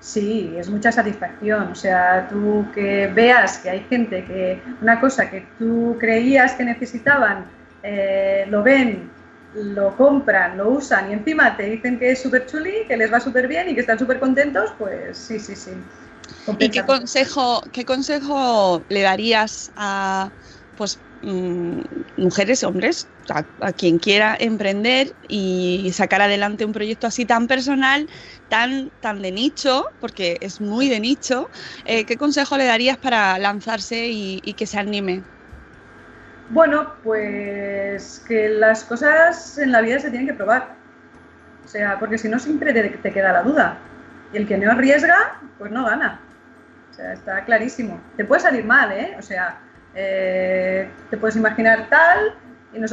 Sí, 0.00 0.54
es 0.56 0.68
mucha 0.70 0.92
satisfacción. 0.92 1.72
O 1.72 1.74
sea, 1.74 2.28
tú 2.28 2.66
que 2.74 3.08
veas 3.08 3.58
que 3.58 3.70
hay 3.70 3.80
gente 3.88 4.24
que 4.24 4.60
una 4.80 5.00
cosa 5.00 5.28
que 5.28 5.46
tú 5.58 5.96
creías 5.98 6.52
que 6.54 6.64
necesitaban, 6.64 7.46
eh, 7.82 8.46
lo 8.48 8.62
ven, 8.62 9.10
lo 9.54 9.96
compran, 9.96 10.56
lo 10.56 10.70
usan 10.70 11.10
y 11.10 11.14
encima 11.14 11.56
te 11.56 11.64
dicen 11.64 11.98
que 11.98 12.12
es 12.12 12.22
súper 12.22 12.46
chuli, 12.46 12.84
que 12.86 12.96
les 12.96 13.12
va 13.12 13.18
súper 13.18 13.48
bien 13.48 13.68
y 13.68 13.74
que 13.74 13.80
están 13.80 13.98
súper 13.98 14.20
contentos, 14.20 14.72
pues 14.78 15.16
sí, 15.16 15.40
sí, 15.40 15.56
sí. 15.56 15.72
¿Y 16.58 16.70
qué 16.70 16.84
consejo, 16.84 17.62
qué 17.72 17.84
consejo 17.84 18.82
le 18.88 19.02
darías 19.02 19.72
a, 19.76 20.30
pues, 20.76 20.98
mm, 21.22 21.80
mujeres, 22.16 22.64
hombres, 22.64 23.08
a, 23.28 23.72
quien 23.72 23.98
quiera 23.98 24.36
emprender 24.38 25.14
y 25.28 25.90
sacar 25.92 26.22
adelante 26.22 26.64
un 26.64 26.72
proyecto 26.72 27.06
así 27.06 27.24
tan 27.24 27.46
personal, 27.46 28.08
tan, 28.48 28.90
tan 29.00 29.22
de 29.22 29.32
nicho, 29.32 29.86
porque 30.00 30.38
es 30.40 30.60
muy 30.60 30.88
de 30.88 31.00
nicho, 31.00 31.48
eh, 31.84 32.04
¿qué 32.04 32.16
consejo 32.16 32.56
le 32.56 32.64
darías 32.64 32.96
para 32.96 33.38
lanzarse 33.38 34.08
y, 34.08 34.40
y 34.44 34.54
que 34.54 34.66
se 34.66 34.78
anime? 34.78 35.22
Bueno, 36.50 36.94
pues 37.04 38.24
que 38.26 38.48
las 38.48 38.84
cosas 38.84 39.58
en 39.58 39.70
la 39.70 39.82
vida 39.82 39.98
se 39.98 40.10
tienen 40.10 40.26
que 40.26 40.34
probar. 40.34 40.76
O 41.64 41.68
sea, 41.68 41.98
porque 41.98 42.16
si 42.16 42.28
no 42.28 42.38
siempre 42.38 42.72
te, 42.72 42.82
te 42.88 43.12
queda 43.12 43.32
la 43.32 43.42
duda. 43.42 43.76
Y 44.32 44.38
el 44.38 44.48
que 44.48 44.56
no 44.56 44.70
arriesga, 44.70 45.38
pues 45.58 45.70
no 45.70 45.84
gana. 45.84 46.20
O 46.90 46.94
sea, 46.94 47.12
está 47.12 47.44
clarísimo. 47.44 48.00
Te 48.16 48.24
puede 48.24 48.40
salir 48.40 48.64
mal, 48.64 48.90
¿eh? 48.92 49.14
O 49.18 49.22
sea, 49.22 49.60
eh, 50.00 50.88
te 51.10 51.16
puedes 51.16 51.34
imaginar 51.34 51.88
tal, 51.90 52.34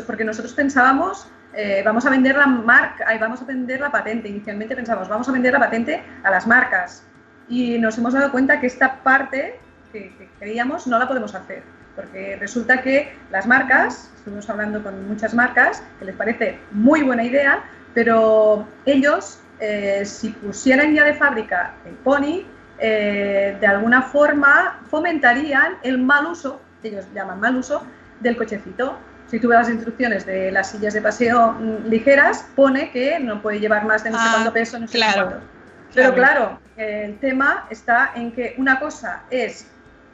porque 0.07 0.23
nosotros 0.23 0.53
pensábamos, 0.53 1.27
eh, 1.53 1.83
vamos 1.85 2.03
a 2.05 2.09
vender 2.09 2.35
la 2.35 2.47
marca, 2.47 3.05
vamos 3.19 3.43
a 3.43 3.45
vender 3.45 3.79
la 3.79 3.91
patente. 3.91 4.27
Inicialmente 4.27 4.75
pensábamos, 4.75 5.07
vamos 5.07 5.29
a 5.29 5.31
vender 5.31 5.53
la 5.53 5.59
patente 5.59 6.01
a 6.23 6.31
las 6.31 6.47
marcas. 6.47 7.03
Y 7.47 7.77
nos 7.77 7.97
hemos 7.99 8.13
dado 8.13 8.31
cuenta 8.31 8.59
que 8.59 8.65
esta 8.65 9.03
parte 9.03 9.59
que, 9.91 10.15
que 10.17 10.29
creíamos 10.39 10.87
no 10.87 10.97
la 10.97 11.07
podemos 11.07 11.35
hacer. 11.35 11.61
Porque 11.95 12.37
resulta 12.37 12.81
que 12.81 13.15
las 13.29 13.45
marcas, 13.45 14.11
estuvimos 14.15 14.49
hablando 14.49 14.81
con 14.81 15.07
muchas 15.07 15.35
marcas, 15.35 15.83
que 15.99 16.05
les 16.05 16.15
parece 16.15 16.57
muy 16.71 17.03
buena 17.03 17.23
idea, 17.23 17.63
pero 17.93 18.67
ellos, 18.85 19.39
eh, 19.59 20.03
si 20.05 20.29
pusieran 20.29 20.93
ya 20.93 21.03
de 21.03 21.13
fábrica 21.13 21.73
el 21.85 21.93
pony, 21.93 22.45
eh, 22.79 23.57
de 23.59 23.67
alguna 23.67 24.01
forma 24.01 24.81
fomentarían 24.89 25.77
el 25.83 25.99
mal 25.99 26.25
uso, 26.25 26.61
que 26.81 26.89
ellos 26.89 27.05
llaman 27.13 27.39
mal 27.39 27.55
uso, 27.55 27.83
del 28.19 28.37
cochecito. 28.37 28.97
Si 29.27 29.39
tú 29.39 29.47
ves 29.47 29.59
las 29.59 29.69
instrucciones 29.69 30.25
de 30.25 30.51
las 30.51 30.69
sillas 30.69 30.93
de 30.93 31.01
paseo 31.01 31.53
mm, 31.53 31.87
ligeras, 31.87 32.45
pone 32.55 32.91
que 32.91 33.19
no 33.19 33.41
puede 33.41 33.59
llevar 33.59 33.85
más 33.85 34.03
de 34.03 34.11
no 34.11 34.17
sé 34.17 34.23
Ah, 34.25 34.31
cuánto 34.33 34.53
peso, 34.53 34.79
no 34.79 34.87
sé 34.87 34.97
claro, 34.97 35.27
cuánto. 35.29 35.45
Pero 35.93 36.13
claro, 36.13 36.59
el 36.77 37.17
tema 37.19 37.65
está 37.69 38.11
en 38.15 38.31
que 38.31 38.53
una 38.57 38.79
cosa 38.79 39.23
es 39.29 39.65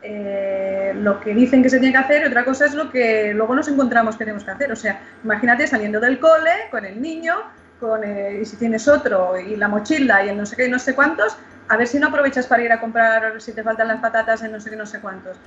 eh, 0.03 0.93
lo 0.95 1.19
que 1.19 1.33
dicen 1.33 1.61
que 1.61 1.69
se 1.69 1.79
tiene 1.79 1.93
que 1.93 1.99
hacer 1.99 2.21
y 2.23 2.25
otra 2.25 2.43
cosa 2.43 2.65
es 2.65 2.73
lo 2.73 2.89
que 2.89 3.33
luego 3.33 3.55
nos 3.55 3.67
encontramos 3.67 4.15
que 4.15 4.25
tenemos 4.25 4.43
que 4.43 4.51
hacer. 4.51 4.71
O 4.71 4.75
sea, 4.75 5.01
imagínate 5.23 5.67
saliendo 5.67 5.99
del 5.99 6.19
cole 6.19 6.69
con 6.69 6.85
el 6.85 7.01
niño, 7.01 7.35
con 7.79 8.03
eh, 8.03 8.39
y 8.41 8.45
si 8.45 8.57
tienes 8.57 8.87
otro 8.87 9.39
y 9.39 9.55
la 9.55 9.67
mochila 9.67 10.23
y 10.23 10.29
el 10.29 10.37
no 10.37 10.45
sé 10.45 10.55
qué 10.55 10.69
no 10.69 10.79
sé 10.79 10.95
cuántos, 10.95 11.37
a 11.67 11.77
ver 11.77 11.87
si 11.87 11.99
no 11.99 12.07
aprovechas 12.07 12.47
para 12.47 12.63
ir 12.63 12.71
a 12.71 12.79
comprar 12.79 13.39
si 13.41 13.53
te 13.53 13.63
faltan 13.63 13.87
las 13.87 13.99
patatas 13.99 14.41
en 14.43 14.51
no 14.51 14.59
sé 14.59 14.69
qué 14.69 14.75
no 14.75 14.85
sé 14.85 14.99
cuántos. 14.99 15.37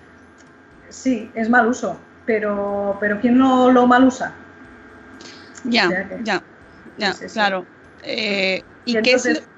Sí, 0.89 1.31
es 1.35 1.49
mal 1.51 1.67
uso, 1.67 1.99
pero, 2.27 2.97
pero 3.01 3.21
¿quién 3.21 3.37
no 3.39 3.71
lo 3.71 3.87
mal 3.87 4.05
usa? 4.05 4.33
Ya, 5.65 5.87
O 5.87 5.91
sea 5.91 6.09
que- 6.09 6.21
ya, 6.25 6.43
ya, 6.99 7.15
claro. 7.33 7.67
Eh, 8.03 8.63
¿Y, 8.85 8.99
Y 8.99 9.03
qué 9.03 9.13
es 9.13 9.25
entonces, 9.27 9.49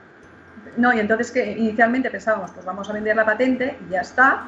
no, 0.76 0.92
y 0.94 1.00
entonces 1.00 1.30
que 1.32 1.52
inicialmente 1.52 2.10
pensábamos, 2.10 2.50
pues 2.52 2.64
vamos 2.64 2.88
a 2.88 2.92
vender 2.92 3.16
la 3.16 3.24
patente 3.24 3.76
y 3.88 3.92
ya 3.92 4.00
está. 4.02 4.44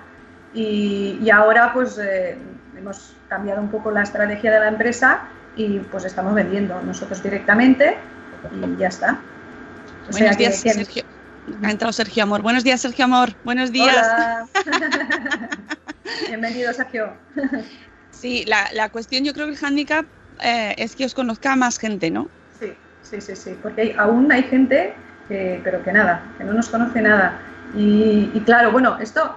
Y, 0.55 1.19
y 1.21 1.31
ahora 1.31 1.73
pues 1.73 1.99
eh, 1.99 2.39
hemos 2.77 3.15
cambiado 3.29 3.61
un 3.61 3.71
poco 3.71 3.91
la 3.91 4.03
estrategia 4.03 4.53
de 4.53 4.61
la 4.61 4.69
empresa 4.69 5.23
y 5.57 5.81
pues 5.81 6.05
estamos 6.05 6.33
vendiendo 6.35 6.81
nosotros 6.83 7.23
directamente 7.23 7.97
y 8.55 8.77
ya 8.79 8.89
está. 8.89 9.19
O 10.09 10.13
Buenos 10.13 10.17
sea 10.17 10.33
días, 10.35 10.63
que- 10.63 10.73
Sergio. 10.73 11.03
Ha 11.63 11.71
entrado 11.71 11.93
Sergio 11.95 12.23
Amor. 12.25 12.43
Buenos 12.43 12.63
días, 12.63 12.81
Sergio 12.81 13.07
Amor. 13.07 13.31
Buenos 13.43 13.73
días. 13.73 13.97
Hola. 13.97 14.47
Bienvenido, 16.29 16.73
Sergio. 16.73 17.13
Sí, 18.11 18.45
la, 18.47 18.69
la 18.73 18.89
cuestión, 18.89 19.25
yo 19.25 19.33
creo 19.33 19.47
que 19.47 19.53
el 19.53 19.59
hándicap 19.59 20.07
eh, 20.43 20.75
es 20.79 20.97
que 20.97 21.05
os 21.05 21.15
conozca 21.15 21.55
más 21.57 21.79
gente, 21.79 22.11
¿no? 22.11 22.29
Sí, 22.59 22.73
sí, 23.03 23.21
sí, 23.21 23.37
sí, 23.37 23.57
porque 23.63 23.83
hay- 23.83 23.95
aún 23.99 24.31
hay 24.33 24.43
gente 24.45 24.95
que, 25.29 25.61
pero 25.63 25.83
que 25.85 25.93
nada, 25.93 26.23
que 26.39 26.45
no 26.45 26.53
nos 26.53 26.69
conoce 26.69 27.01
nada. 27.03 27.39
Y, 27.77 28.31
y 28.35 28.41
claro, 28.47 28.73
bueno, 28.73 28.99
esto, 29.01 29.37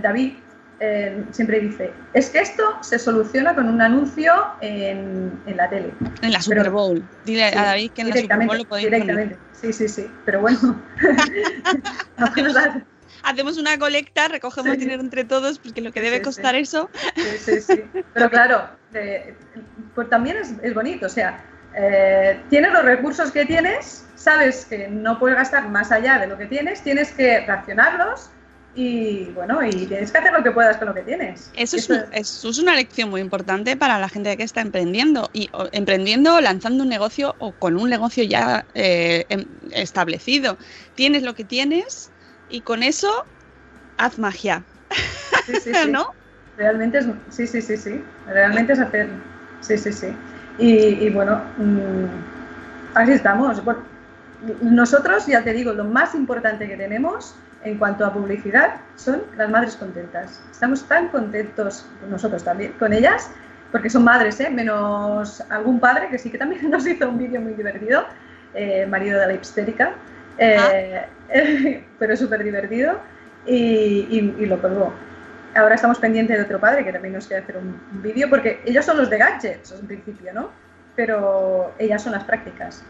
David 0.00 0.34
eh, 0.80 1.24
siempre 1.32 1.60
dice, 1.60 1.92
es 2.14 2.30
que 2.30 2.38
esto 2.40 2.62
se 2.82 2.98
soluciona 2.98 3.54
con 3.54 3.68
un 3.68 3.80
anuncio 3.82 4.32
en, 4.60 5.32
en 5.46 5.56
la 5.56 5.68
tele. 5.68 5.92
En 6.22 6.32
la 6.32 6.40
Super 6.40 6.58
Pero- 6.58 6.72
Bowl. 6.72 7.04
Dile 7.24 7.50
Sí, 7.50 7.58
a 7.58 7.62
David 7.64 7.90
que 7.92 8.02
en 8.02 8.10
la 8.10 8.16
Super 8.16 8.46
Bowl 8.46 8.58
lo 8.58 8.64
podéis 8.64 8.86
poner. 8.88 9.02
directamente. 9.02 9.38
Sí, 9.52 9.72
sí, 9.72 9.88
sí, 9.88 10.10
pero 10.24 10.40
bueno. 10.40 10.80
Hacemos 13.24 13.56
una 13.58 13.78
colecta, 13.78 14.28
recogemos 14.28 14.72
Sí. 14.74 14.78
dinero 14.80 15.00
entre 15.02 15.24
todos, 15.24 15.58
porque 15.58 15.80
lo 15.80 15.92
que 15.92 16.00
Sí, 16.00 16.04
debe 16.06 16.22
costar 16.22 16.54
eso. 16.54 16.90
Sí, 17.16 17.22
sí, 17.38 17.60
sí. 17.60 17.82
Pero 18.12 18.30
claro, 18.30 18.68
eh, 18.92 19.34
pues 19.94 20.08
también 20.10 20.36
es, 20.36 20.52
es 20.62 20.74
bonito. 20.74 21.06
O 21.06 21.08
sea, 21.08 21.42
eh, 21.76 22.40
tienes 22.50 22.72
los 22.72 22.84
recursos 22.84 23.32
que 23.32 23.46
tienes, 23.46 24.04
sabes 24.14 24.66
que 24.66 24.88
no 24.88 25.18
puedes 25.18 25.36
gastar 25.36 25.68
más 25.68 25.90
allá 25.90 26.18
de 26.18 26.26
lo 26.26 26.36
que 26.38 26.46
tienes, 26.46 26.82
tienes 26.82 27.10
que 27.12 27.40
racionarlos 27.46 28.30
y 28.76 29.26
bueno, 29.26 29.62
y 29.64 29.70
tienes 29.86 30.10
que 30.10 30.18
hacer 30.18 30.32
lo 30.32 30.42
que 30.42 30.50
puedas 30.50 30.76
con 30.78 30.88
lo 30.88 30.94
que 30.94 31.02
tienes. 31.02 31.48
Eso 31.56 31.76
es, 31.76 31.84
Eso 31.84 31.94
un- 31.94 32.12
eso 32.12 32.48
es 32.50 32.58
una 32.58 32.74
lección 32.74 33.08
muy 33.08 33.20
importante 33.20 33.76
para 33.76 34.00
la 34.00 34.08
gente 34.08 34.36
que 34.36 34.42
está 34.42 34.60
emprendiendo. 34.62 35.30
Y 35.32 35.48
o- 35.52 35.68
emprendiendo, 35.70 36.40
lanzando 36.40 36.82
un 36.82 36.88
negocio 36.88 37.36
o 37.38 37.52
con 37.52 37.76
un 37.76 37.88
negocio 37.88 38.24
ya 38.24 38.66
eh, 38.74 39.26
em- 39.28 39.46
establecido. 39.70 40.58
Tienes 40.96 41.22
lo 41.22 41.34
que 41.34 41.44
tienes 41.44 42.10
y 42.48 42.60
con 42.60 42.82
eso 42.82 43.24
haz 43.98 44.18
magia, 44.18 44.62
sí, 45.46 45.54
sí, 45.56 45.74
sí. 45.84 45.90
¿no? 45.90 46.14
Realmente 46.56 46.98
es, 46.98 47.06
sí, 47.30 47.46
sí, 47.46 47.60
sí, 47.60 47.76
sí. 47.76 48.04
Realmente 48.26 48.72
es 48.72 48.78
hacer, 48.78 49.08
sí, 49.60 49.76
sí, 49.76 49.92
sí. 49.92 50.08
Y, 50.58 50.72
y 51.04 51.10
bueno, 51.10 51.40
mm, 51.58 52.96
así 52.96 53.12
estamos. 53.12 53.64
Bueno, 53.64 53.82
nosotros, 54.62 55.26
ya 55.26 55.42
te 55.42 55.52
digo, 55.52 55.72
lo 55.72 55.84
más 55.84 56.14
importante 56.14 56.68
que 56.68 56.76
tenemos 56.76 57.34
en 57.64 57.78
cuanto 57.78 58.04
a 58.04 58.12
publicidad 58.12 58.76
son 58.96 59.22
las 59.36 59.50
madres 59.50 59.76
contentas. 59.76 60.40
Estamos 60.50 60.84
tan 60.84 61.08
contentos, 61.08 61.86
nosotros 62.08 62.44
también, 62.44 62.72
con 62.72 62.92
ellas, 62.92 63.30
porque 63.72 63.90
son 63.90 64.04
madres, 64.04 64.38
¿eh? 64.40 64.50
menos 64.50 65.40
algún 65.50 65.80
padre 65.80 66.08
que 66.08 66.18
sí 66.18 66.30
que 66.30 66.38
también 66.38 66.70
nos 66.70 66.86
hizo 66.86 67.08
un 67.08 67.18
vídeo 67.18 67.40
muy 67.40 67.54
divertido, 67.54 68.04
eh, 68.54 68.86
marido 68.86 69.18
de 69.18 69.26
la 69.26 69.34
hipstérica, 69.34 69.94
eh, 70.38 71.06
pero 71.98 72.12
es 72.14 72.20
súper 72.20 72.42
divertido 72.44 72.98
y, 73.46 73.56
y- 73.56 74.36
y 74.40 74.46
lo 74.46 74.60
colgó. 74.60 74.92
Ahora 75.54 75.74
estamos 75.76 75.98
pendientes 75.98 76.36
de 76.36 76.42
otro 76.44 76.58
padre 76.60 76.84
que 76.84 76.92
también 76.92 77.14
nos 77.14 77.26
quiere 77.26 77.42
hacer 77.42 77.56
un, 77.56 77.80
un 77.92 78.02
vídeo, 78.02 78.28
porque 78.28 78.60
ellos 78.64 78.84
son 78.84 78.96
los 78.96 79.08
de 79.10 79.18
gadgets 79.18 79.70
en 79.72 79.86
principio, 79.86 80.32
¿no? 80.32 80.50
Pero 80.96 81.72
ellas 81.78 82.02
son 82.02 82.12
las 82.12 82.24
prácticas. 82.24 82.82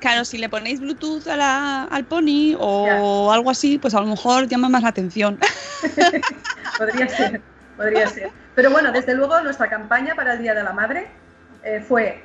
Claro, 0.00 0.24
si 0.24 0.38
le 0.38 0.48
ponéis 0.48 0.80
Bluetooth 0.80 1.26
a 1.28 1.36
la- 1.36 1.84
al 1.84 2.04
pony 2.04 2.56
o 2.58 3.30
algo 3.32 3.50
así, 3.50 3.78
pues 3.78 3.94
a 3.94 4.00
lo 4.00 4.06
mejor 4.06 4.46
llama 4.48 4.68
más 4.68 4.82
la 4.82 4.88
atención. 4.88 5.38
Podría 6.78 7.08
ser, 7.08 7.40
podría 7.76 8.06
ser. 8.08 8.30
Pero 8.54 8.70
bueno, 8.70 8.92
desde 8.92 9.14
luego 9.14 9.40
nuestra 9.40 9.68
campaña 9.68 10.14
para 10.14 10.34
el 10.34 10.42
Día 10.42 10.54
de 10.54 10.62
la 10.62 10.72
Madre 10.72 11.06
eh, 11.64 11.80
fue, 11.86 12.22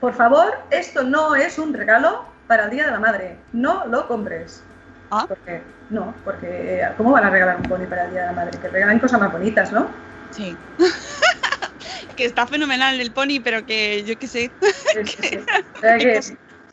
por 0.00 0.14
favor, 0.14 0.52
esto 0.70 1.02
no 1.02 1.34
es 1.34 1.58
un 1.58 1.72
regalo 1.74 2.24
para 2.46 2.64
el 2.64 2.70
Día 2.70 2.86
de 2.86 2.92
la 2.92 3.00
Madre, 3.00 3.36
no 3.52 3.86
lo 3.86 4.06
compres. 4.06 4.62
Ah. 5.10 5.26
Porque, 5.28 5.62
no, 5.90 6.14
porque 6.24 6.80
eh, 6.80 6.88
¿cómo 6.96 7.12
van 7.12 7.24
a 7.24 7.30
regalar 7.30 7.56
un 7.56 7.62
pony 7.62 7.86
para 7.88 8.04
el 8.04 8.10
Día 8.12 8.22
de 8.22 8.26
la 8.28 8.32
Madre? 8.32 8.58
Que 8.58 8.68
regalan 8.68 8.98
cosas 8.98 9.20
más 9.20 9.32
bonitas, 9.32 9.72
¿no? 9.72 9.86
Sí. 10.30 10.56
que 12.16 12.24
está 12.24 12.46
fenomenal 12.46 13.00
el 13.00 13.12
pony, 13.12 13.40
pero 13.42 13.64
que 13.66 14.04
yo 14.04 14.18
qué 14.18 14.26
sé. 14.26 14.50
Sí, 14.60 15.06
sí, 15.06 15.22
sí. 15.22 15.38
O 15.76 15.80
sea 15.80 15.98
que, 15.98 16.20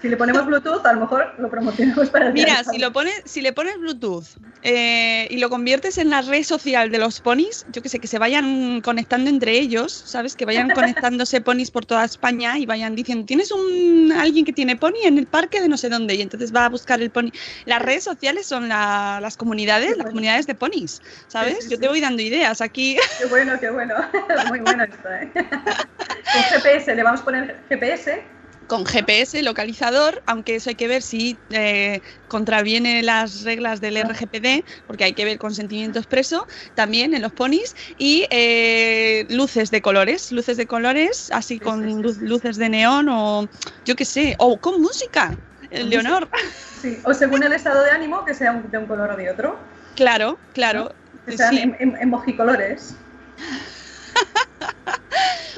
si 0.02 0.10
le 0.10 0.18
ponemos 0.18 0.46
Bluetooth, 0.46 0.86
a 0.86 0.94
lo 0.94 1.02
mejor 1.02 1.34
lo 1.38 1.50
promocionamos 1.50 2.10
para 2.10 2.28
el 2.28 2.34
Mira, 2.34 2.64
si 2.64 2.80
lo 2.80 2.92
pones, 2.92 3.14
si 3.26 3.42
le 3.42 3.54
pones 3.54 3.78
Bluetooth 3.78 4.26
eh, 4.64 5.28
y 5.30 5.38
lo 5.38 5.50
conviertes 5.50 5.98
en 5.98 6.10
la 6.10 6.22
red 6.22 6.44
social 6.44 6.92
de 6.92 6.98
los 6.98 7.20
ponis, 7.22 7.66
yo 7.68 7.82
que 7.82 7.90
sé, 7.90 8.00
que 8.00 8.08
se 8.08 8.18
vayan 8.20 8.82
conectando 8.82 9.30
entre 9.30 9.58
ellos, 9.60 9.92
¿sabes? 9.94 10.36
Que 10.36 10.46
vayan 10.46 10.70
conectándose 10.74 11.42
ponis 11.42 11.72
por 11.72 11.86
toda 11.86 12.04
España 12.06 12.58
y 12.58 12.66
vayan 12.66 12.96
diciendo, 12.96 13.26
tienes 13.26 13.52
un 13.52 14.12
alguien 14.12 14.46
que 14.46 14.54
tiene 14.54 14.76
pony 14.76 14.94
en 15.04 15.18
el 15.18 15.28
parque 15.28 15.62
de 15.62 15.70
no 15.70 15.78
sé 15.78 15.90
dónde 15.90 16.16
y 16.16 16.22
entonces 16.22 16.54
va 16.54 16.66
a 16.66 16.70
buscar 16.70 17.02
el 17.02 17.12
pony. 17.12 17.30
Las 17.66 17.82
redes 17.82 18.04
sociales 18.04 18.46
son 18.48 18.70
la- 18.70 19.20
las 19.22 19.38
comunidades, 19.38 19.98
las 19.98 20.08
comunidades 20.08 20.48
de 20.48 20.56
ponis, 20.56 21.02
¿sabes? 21.28 21.56
Sí, 21.58 21.62
sí, 21.64 21.70
yo 21.72 21.80
te 21.80 21.88
voy 21.88 22.02
dando 22.02 22.22
ideas 22.22 22.62
aquí. 22.62 22.98
Qué 23.20 23.26
bueno, 23.26 23.60
qué 23.60 23.70
bueno. 23.70 23.94
Muy 24.50 24.60
bueno 24.62 24.84
esto, 24.84 25.10
¿eh? 25.12 25.32
Con 25.34 26.44
GPS, 26.44 26.96
le 26.96 27.04
vamos 27.04 27.22
a 27.22 27.26
poner 27.26 27.64
GPS. 27.70 28.41
Con 28.68 28.86
GPS 28.86 29.42
localizador, 29.44 30.22
aunque 30.26 30.56
eso 30.56 30.70
hay 30.70 30.76
que 30.76 30.88
ver 30.88 31.02
si 31.02 31.40
eh, 31.50 32.02
contraviene 32.28 33.04
las 33.04 33.42
reglas 33.42 33.82
del 33.82 33.98
RGPD, 33.98 34.64
porque 34.86 35.04
hay 35.04 35.14
que 35.14 35.26
ver 35.26 35.38
consentimiento 35.38 36.00
expreso 36.00 36.46
también 36.74 37.14
en 37.14 37.22
los 37.22 37.34
ponis, 37.34 37.76
y 37.98 38.26
eh, 38.30 39.26
luces 39.30 39.72
de 39.72 39.82
colores, 39.82 40.32
luces 40.32 40.58
de 40.58 40.68
colores, 40.68 41.30
así 41.34 41.56
Sí, 41.56 41.60
con 41.60 42.02
luces 42.02 42.56
de 42.58 42.70
neón 42.70 43.10
o 43.10 43.50
yo 43.86 43.96
qué 43.96 44.06
sé, 44.06 44.36
o 44.40 44.60
con 44.60 44.82
música, 44.82 45.36
Leonor. 45.70 46.30
Sí, 46.82 47.00
o 47.04 47.14
según 47.14 47.44
el 47.44 47.54
estado 47.54 47.84
de 47.84 47.92
ánimo, 47.92 48.24
que 48.26 48.34
sea 48.34 48.52
un- 48.54 48.72
de 48.72 48.78
un 48.78 48.88
color 48.88 49.12
o 49.12 49.18
de 49.18 49.30
otro. 49.30 49.60
Claro, 49.96 50.40
claro. 50.54 50.96
Que 51.26 51.38
sean 51.38 51.54
sí. 51.56 51.62
em- 51.62 51.76
em- 51.80 51.96
emojicolores. 51.98 52.96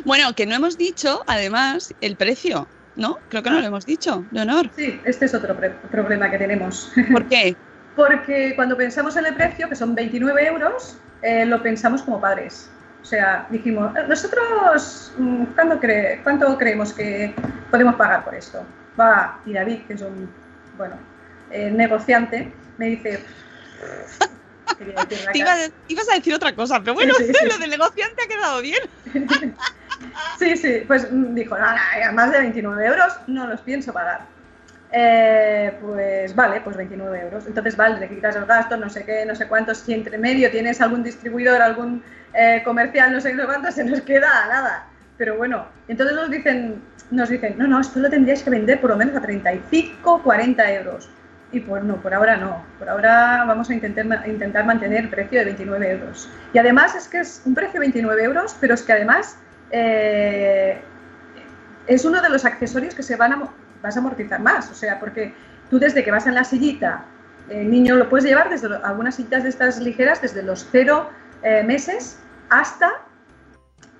Bueno, 0.06 0.34
que 0.36 0.46
no 0.46 0.56
hemos 0.56 0.78
dicho, 0.78 1.24
además, 1.28 1.94
el 2.02 2.18
precio, 2.18 2.70
¿no? 2.96 3.18
Creo 3.30 3.42
que 3.44 3.50
no 3.50 3.60
lo 3.60 3.66
hemos 3.68 3.86
dicho, 3.86 4.26
Leonor. 4.32 4.70
Sí, 4.76 5.00
este 5.06 5.26
es 5.26 5.34
otro 5.34 5.56
problema 5.92 6.30
que 6.30 6.38
tenemos. 6.38 6.92
¿Por 7.12 7.28
qué? 7.28 7.56
Porque 7.96 8.54
cuando 8.56 8.76
pensamos 8.76 9.16
en 9.18 9.26
el 9.26 9.36
precio, 9.36 9.70
que 9.70 9.76
son 9.76 9.94
29 9.96 10.46
euros, 10.48 10.98
eh, 11.22 11.46
lo 11.46 11.62
pensamos 11.62 12.02
como 12.02 12.20
padres. 12.20 12.70
O 13.02 13.06
sea, 13.06 13.46
dijimos, 13.50 13.96
"Eh, 13.98 14.06
nosotros, 14.08 15.12
mm, 15.18 15.44
¿cuánto, 15.56 15.80
cre- 15.80 16.22
¿cuánto 16.24 16.58
creemos 16.58 16.94
que 16.94 17.34
podemos 17.70 17.96
pagar 17.96 18.24
por 18.24 18.34
esto? 18.36 18.66
Va, 19.00 19.40
y 19.46 19.54
David, 19.54 19.82
que 19.88 19.94
es 19.94 20.02
un, 20.02 20.30
bueno, 20.78 20.96
eh, 21.52 21.70
negociante, 21.72 22.52
me 22.78 22.88
dice... 22.88 23.24
Te 25.34 25.40
ibas 25.88 26.10
a 26.12 26.16
decir 26.16 26.34
otra 26.34 26.56
cosa, 26.56 26.80
pero 26.80 26.94
bueno, 26.96 27.14
Sí, 27.18 27.26
sí, 27.28 27.34
sí. 27.40 27.46
lo 27.48 27.58
del 27.58 27.70
negociante 27.70 28.24
ha 28.24 28.28
quedado 28.28 28.62
bien. 28.62 28.80
Sí, 30.40 30.58
sí, 30.58 30.84
pues 30.88 31.12
mm, 31.12 31.34
dijo, 31.34 31.58
no, 31.58 31.66
no, 31.66 32.14
más 32.14 32.32
de 32.32 32.40
29 32.40 32.86
euros 32.86 33.20
no 33.28 33.48
los 33.48 33.62
pienso 33.62 33.94
pagar. 33.94 34.22
Eh, 34.96 35.74
pues 35.82 36.36
vale, 36.36 36.62
pues 36.62 36.78
29 36.78 37.20
euros. 37.22 37.48
Entonces, 37.48 37.76
vale, 37.76 38.00
le 38.00 38.08
quitas 38.08 38.36
el 38.36 38.46
gasto, 38.46 38.78
no 38.78 38.90
sé 38.90 39.04
qué, 39.04 39.26
no 39.26 39.34
sé 39.34 39.48
cuántos. 39.48 39.80
Si 39.80 39.94
entre 39.94 40.20
medio 40.20 40.52
tienes 40.52 40.82
algún 40.82 41.04
distribuidor, 41.04 41.62
algún 41.62 42.04
eh, 42.34 42.62
comercial, 42.64 43.12
no 43.12 43.20
sé 43.20 43.30
qué, 43.30 43.36
no 43.36 43.42
sé 43.42 43.48
cuánto, 43.48 43.72
se 43.72 43.84
nos 43.84 44.02
queda 44.02 44.30
nada. 44.48 44.86
Pero 45.18 45.36
bueno, 45.38 45.66
entonces 45.88 46.16
nos 46.16 46.30
dicen, 46.30 46.82
nos 47.10 47.30
dicen, 47.30 47.56
no, 47.58 47.68
no, 47.68 47.80
esto 47.80 48.00
lo 48.00 48.10
tendríais 48.10 48.44
que 48.44 48.52
vender 48.52 48.80
por 48.80 48.92
lo 48.92 48.98
menos 48.98 49.16
a 49.16 49.22
35, 49.22 50.22
40 50.22 50.72
euros. 50.74 51.10
Y 51.52 51.60
pues 51.60 51.84
no, 51.84 51.98
por 51.98 52.14
ahora 52.14 52.38
no. 52.38 52.64
Por 52.78 52.88
ahora 52.88 53.46
vamos 53.48 53.72
a 53.72 53.74
intentar, 53.74 54.28
intentar 54.28 54.66
mantener 54.66 55.06
el 55.06 55.10
precio 55.10 55.40
de 55.40 55.46
29 55.46 55.92
euros. 55.92 56.30
Y 56.54 56.60
además 56.60 56.96
es 56.96 57.08
que 57.08 57.20
es 57.20 57.42
un 57.46 57.56
precio 57.56 57.74
de 57.74 57.80
29 57.80 58.24
euros, 58.24 58.56
pero 58.60 58.76
es 58.76 58.84
que 58.84 58.94
además 58.94 59.38
eh, 59.74 60.78
es 61.88 62.06
uno 62.06 62.22
de 62.22 62.30
los 62.30 62.46
accesorios 62.46 62.94
que 62.96 63.04
se 63.04 63.16
van 63.16 63.34
a, 63.34 63.50
vas 63.82 63.96
a 63.98 64.00
amortizar 64.00 64.40
más. 64.40 64.70
O 64.72 64.76
sea, 64.76 65.00
porque 65.00 65.34
tú 65.70 65.80
desde 65.80 66.04
que 66.04 66.12
vas 66.12 66.28
en 66.28 66.36
la 66.36 66.44
sillita, 66.44 67.04
el 67.50 67.70
niño 67.70 67.96
lo 67.96 68.08
puedes 68.08 68.24
llevar 68.26 68.50
desde 68.50 68.70
lo- 68.70 68.86
algunas 68.86 69.16
sillitas 69.16 69.44
de 69.44 69.50
estas 69.50 69.80
ligeras 69.80 70.22
desde 70.22 70.44
los 70.44 70.66
0 70.72 71.10
meses 71.66 72.18
hasta 72.50 72.90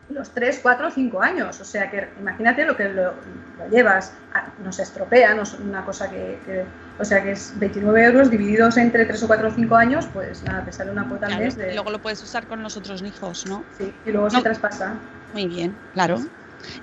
los 0.10 0.30
3, 0.30 0.60
4, 0.62 0.92
5 0.92 1.22
años. 1.22 1.60
O 1.60 1.66
sea 1.66 1.90
que 1.90 2.08
imagínate 2.20 2.66
lo 2.66 2.78
que 2.78 2.88
lo, 2.90 3.14
lo 3.58 3.68
llevas, 3.70 4.14
ah, 4.34 4.46
no 4.64 4.72
se 4.72 4.84
estropea, 4.84 5.34
no 5.34 5.42
es 5.42 5.54
una 5.56 5.84
cosa 5.84 6.10
que, 6.10 6.40
que- 6.46 6.64
O 7.00 7.04
sea 7.04 7.24
que 7.24 7.32
es 7.32 7.52
29 7.58 8.06
euros 8.06 8.30
divididos 8.30 8.78
entre 8.78 9.06
3 9.06 9.24
o 9.24 9.28
4 9.28 9.48
o 9.48 9.52
5 9.52 9.76
años, 9.76 10.08
pues 10.14 10.44
nada, 10.44 10.64
te 10.64 10.72
sale 10.72 10.92
una 10.92 11.10
cuota 11.10 11.26
al 11.26 11.32
Claro, 11.32 11.46
mes 11.46 11.58
de. 11.58 11.72
y 11.72 11.74
luego 11.74 11.90
lo 11.90 12.00
puedes 12.00 12.22
usar 12.22 12.46
con 12.46 12.62
los 12.62 12.78
otros 12.78 13.02
hijos, 13.02 13.46
¿no? 13.48 13.64
sí, 13.78 13.92
y 14.06 14.12
luego 14.12 14.28
No. 14.28 14.30
se 14.30 14.42
traspasa. 14.44 14.94
Muy 15.34 15.48
bien, 15.48 15.80
claro. 15.92 16.20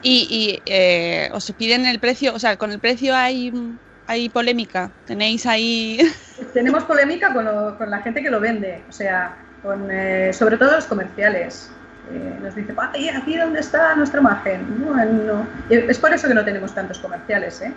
Y, 0.02 0.62
y, 0.66 0.72
eh, 0.72 1.30
os 1.32 1.52
piden 1.56 1.86
el 1.86 2.00
precio, 2.00 2.34
o 2.34 2.38
sea, 2.38 2.56
con 2.56 2.72
el 2.72 2.80
precio 2.80 3.14
hay, 3.16 3.52
hay 4.06 4.28
polémica. 4.28 4.92
Tenéis 5.04 5.46
ahí. 5.46 6.00
Tenemos 6.54 6.84
polémica 6.84 7.32
con, 7.32 7.44
lo- 7.46 7.78
con 7.78 7.90
la 7.90 8.00
gente 8.02 8.22
que 8.22 8.30
lo 8.30 8.40
vende, 8.40 8.84
o 8.88 8.92
sea, 8.92 9.36
con, 9.62 9.90
eh, 9.90 10.32
sobre 10.32 10.58
todo 10.58 10.72
los 10.72 10.86
comerciales. 10.86 11.70
Eh, 12.10 12.38
nos 12.42 12.54
dice, 12.54 12.74
"Ay, 12.76 13.08
aquí 13.10 13.36
dónde 13.36 13.60
está 13.60 13.94
nuestra 13.94 14.20
imagen. 14.20 14.66
Bueno, 14.84 15.46
y 15.68 15.74
es 15.76 15.98
por 15.98 16.12
eso 16.14 16.28
que 16.28 16.34
no 16.34 16.44
tenemos 16.44 16.74
tantos 16.74 16.98
comerciales, 16.98 17.60
¿eh? 17.62 17.72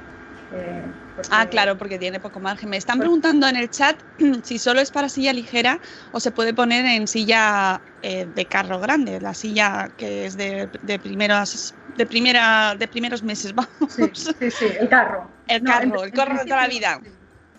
Eh, 0.51 0.83
porque- 1.15 1.29
Ah, 1.31 1.45
claro, 1.47 1.77
porque 1.77 1.97
tiene 1.99 2.19
poco 2.19 2.39
margen. 2.39 2.69
Me 2.69 2.77
están 2.77 2.99
preguntando 2.99 3.47
en 3.47 3.55
el 3.55 3.69
chat 3.69 3.97
si 4.43 4.59
solo 4.59 4.81
es 4.81 4.91
para 4.91 5.09
silla 5.09 5.31
ligera 5.33 5.79
o 6.11 6.19
se 6.19 6.31
puede 6.31 6.53
poner 6.53 6.85
en 6.85 7.07
silla 7.07 7.81
eh, 8.01 8.25
de 8.27 8.45
carro 8.47 8.79
grande, 8.79 9.19
la 9.21 9.33
silla 9.33 9.89
que 9.97 10.25
es 10.25 10.35
de, 10.37 10.69
de 10.81 10.99
primeras 10.99 11.73
de 11.95 12.05
primera 12.05 12.75
de 12.77 12.87
primeros 12.87 13.23
meses, 13.23 13.53
vamos. 13.55 13.69
Sí, 13.89 14.09
sí, 14.13 14.51
sí, 14.51 14.65
el 14.79 14.89
carro. 14.89 15.29
El 15.47 15.63
No, 15.63 15.79
en- 15.81 15.89
carro, 15.89 16.03
el 16.03 16.11
carro 16.11 16.37
de 16.37 16.43
toda 16.45 16.61
la 16.61 16.67
vida. 16.67 16.99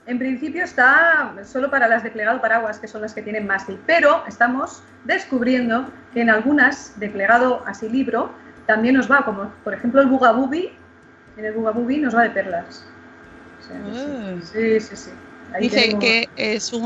En 0.06 0.18
principio 0.18 0.64
está 0.64 1.34
solo 1.50 1.70
para 1.70 1.88
las 1.88 2.02
de 2.02 2.10
plegado 2.10 2.38
paraguas, 2.40 2.78
que 2.78 2.86
son 2.86 3.00
las 3.00 3.14
que 3.14 3.22
tienen 3.22 3.46
mástil, 3.46 3.78
pero 3.86 4.22
estamos 4.26 4.82
descubriendo 5.04 5.86
que 6.12 6.20
en 6.20 6.28
algunas 6.28 6.98
de 7.00 7.08
plegado 7.08 7.62
así 7.66 7.88
libro 7.88 8.30
también 8.66 8.96
nos 8.96 9.10
va, 9.10 9.24
como 9.24 9.50
por 9.64 9.72
ejemplo 9.72 10.02
el 10.02 10.08
bugabubi, 10.08 10.72
en 11.36 11.44
el 11.44 11.52
bugabubi 11.52 11.98
nos 11.98 12.14
va 12.14 12.22
de 12.22 12.30
perlas. 12.30 12.84
O 13.60 13.66
sea, 13.66 13.76
que 13.76 13.98
Ah. 13.98 14.80
sí, 14.80 14.80
sí, 14.80 14.96
sí. 14.96 15.10
Ahí 15.52 15.62
Dice 15.62 15.96
que 16.00 16.28
eh, 16.36 16.58
su 16.58 16.80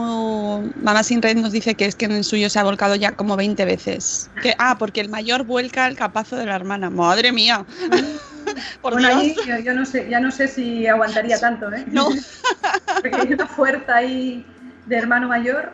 mamá 0.83 1.03
sin 1.03 1.23
red 1.23 1.37
nos 1.37 1.53
dice 1.53 1.75
que 1.75 1.87
es 1.87 1.95
que 1.95 2.05
en 2.05 2.13
el 2.13 2.25
suyo 2.25 2.51
se 2.51 2.59
ha 2.59 2.65
volcado 2.65 2.97
ya 2.97 3.13
como 3.13 3.35
20 3.35 3.65
veces. 3.65 4.29
Que, 4.43 4.55
ah, 4.59 4.77
porque 4.79 5.01
el 5.01 5.09
mayor 5.09 5.45
vuelca 5.45 5.87
el 5.87 5.97
capazo 5.97 6.37
de 6.37 6.45
la 6.45 6.55
hermana. 6.57 6.91
Madre 6.91 7.33
mía. 7.33 7.65
Por 8.83 8.95
bueno, 8.95 9.09
ahí 9.09 9.35
yo, 9.47 9.59
yo 9.59 9.75
no 9.75 9.87
sé, 9.87 10.07
ya 10.09 10.21
no 10.21 10.31
sé 10.31 10.49
si 10.49 10.87
aguantaría 10.87 11.39
tanto, 11.39 11.73
¿eh? 11.73 11.85
No. 11.87 12.09
Porque 13.03 13.17
hay 13.17 13.33
una 13.33 13.47
fuerza 13.47 13.97
ahí 13.97 14.45
de 14.87 14.97
hermano 14.97 15.29
mayor. 15.29 15.73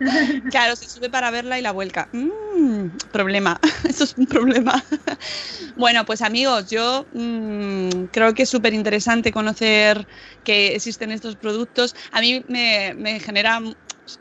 Claro, 0.50 0.76
se 0.76 0.88
sube 0.88 1.10
para 1.10 1.30
verla 1.30 1.58
y 1.58 1.62
la 1.62 1.72
vuelca. 1.72 2.08
Mm, 2.12 2.88
problema, 3.10 3.58
eso 3.88 4.04
es 4.04 4.14
un 4.16 4.26
problema. 4.26 4.82
Bueno, 5.76 6.04
pues 6.04 6.22
amigos, 6.22 6.68
yo 6.70 7.08
mm, 7.12 8.04
creo 8.12 8.34
que 8.34 8.42
es 8.42 8.50
súper 8.50 8.74
interesante 8.74 9.32
conocer 9.32 10.06
que 10.42 10.74
existen 10.74 11.10
estos 11.12 11.36
productos. 11.36 11.94
A 12.10 12.20
mí 12.20 12.44
me, 12.48 13.20
genera, 13.20 13.60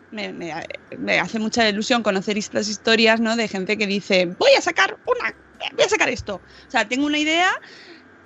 me, 0.09 0.33
me- 0.33 0.53
me 0.97 1.19
hace 1.19 1.39
mucha 1.39 1.67
ilusión 1.67 2.03
conocer 2.03 2.37
estas 2.37 2.67
historias, 2.67 3.19
¿no? 3.19 3.35
De 3.35 3.47
gente 3.47 3.77
que 3.77 3.87
dice, 3.87 4.25
voy 4.37 4.51
a 4.57 4.61
sacar 4.61 4.97
una, 5.05 5.35
voy 5.75 5.85
a 5.85 5.89
sacar 5.89 6.09
esto. 6.09 6.35
O 6.37 6.69
sea, 6.69 6.87
tengo 6.87 7.05
una 7.05 7.19
idea 7.19 7.49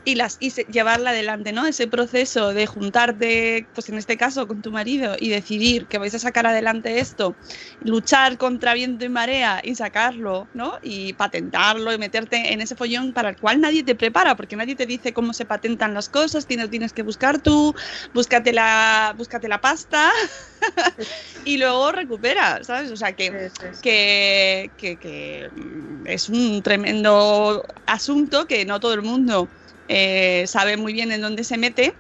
y, 0.06 0.16
las, 0.16 0.38
y 0.40 0.52
se- 0.52 0.64
llevarla 0.66 1.10
adelante, 1.12 1.52
¿no? 1.54 1.66
Ese 1.68 1.88
proceso 1.88 2.54
de 2.54 2.68
juntarte, 2.68 3.70
pues 3.74 3.90
en 3.90 3.98
este 3.98 4.18
caso 4.18 4.48
con 4.48 4.62
tu 4.62 4.72
marido 4.72 5.16
y 5.20 5.30
decidir 5.30 5.88
que 5.88 5.98
vais 5.98 6.14
a 6.16 6.20
sacar 6.20 6.48
adelante 6.48 7.00
esto, 7.00 7.38
luchar 7.80 8.38
contra 8.38 8.74
viento 8.76 9.04
y 9.06 9.10
marea 9.10 9.62
y 9.64 9.76
sacarlo, 9.76 10.50
¿no? 10.54 10.78
Y 10.82 11.14
patentarlo 11.14 11.94
y 11.94 11.98
meterte 11.98 12.54
en 12.54 12.62
ese 12.62 12.76
follón 12.76 13.14
para 13.14 13.30
el 13.30 13.38
cual 13.38 13.60
nadie 13.62 13.84
te 13.84 13.96
prepara, 13.96 14.36
porque 14.36 14.56
nadie 14.56 14.76
te 14.76 14.86
dice 14.86 15.14
cómo 15.14 15.34
se 15.34 15.46
patentan 15.46 15.94
las 15.94 16.10
cosas, 16.10 16.48
tienes, 16.48 16.70
tienes 16.70 16.94
que 16.94 17.04
buscar 17.04 17.42
tú, 17.42 17.74
búscate 18.14 18.54
la, 18.54 19.14
búscate 19.18 19.48
la 19.48 19.60
pasta 19.62 20.12
y 21.44 21.58
luego 21.58 21.92
recupera, 21.92 22.64
¿sabes? 22.64 22.92
O 22.92 22.98
sea 22.98 23.14
que, 23.16 23.36
que- 23.82 24.74
que, 25.00 25.50
mm, 25.54 26.08
es 26.08 26.30
un 26.30 26.62
tremendo 26.64 27.66
asunto 27.86 28.48
que 28.48 28.66
no 28.66 28.80
todo 28.80 28.94
el 28.94 29.02
mundo 29.02 29.54
eh, 29.88 30.46
sabe 30.48 30.78
muy 30.78 30.94
bien 30.94 31.12
en 31.12 31.22
dónde 31.22 31.44
se 31.44 31.58
mete 31.58 31.94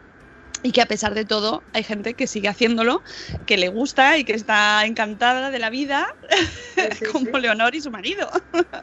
y 0.63 0.71
que 0.71 0.81
a 0.81 0.87
pesar 0.87 1.13
de 1.13 1.25
todo 1.25 1.63
hay 1.73 1.83
gente 1.83 2.15
que 2.15 2.25
sigue 2.25 2.47
haciéndolo, 2.47 3.03
que 3.45 3.57
le 3.57 3.69
gusta 3.69 4.17
y 4.17 4.23
que 4.23 4.33
está 4.33 4.83
encantada 4.85 5.51
de 5.51 5.59
la 5.59 5.69
vida, 5.69 6.07
Sí, 6.75 6.81
sí, 6.97 7.05
como 7.11 7.25
sí. 7.25 7.41
Leonor 7.41 7.75
y 7.75 7.81
su 7.81 7.91
marido. 7.91 8.29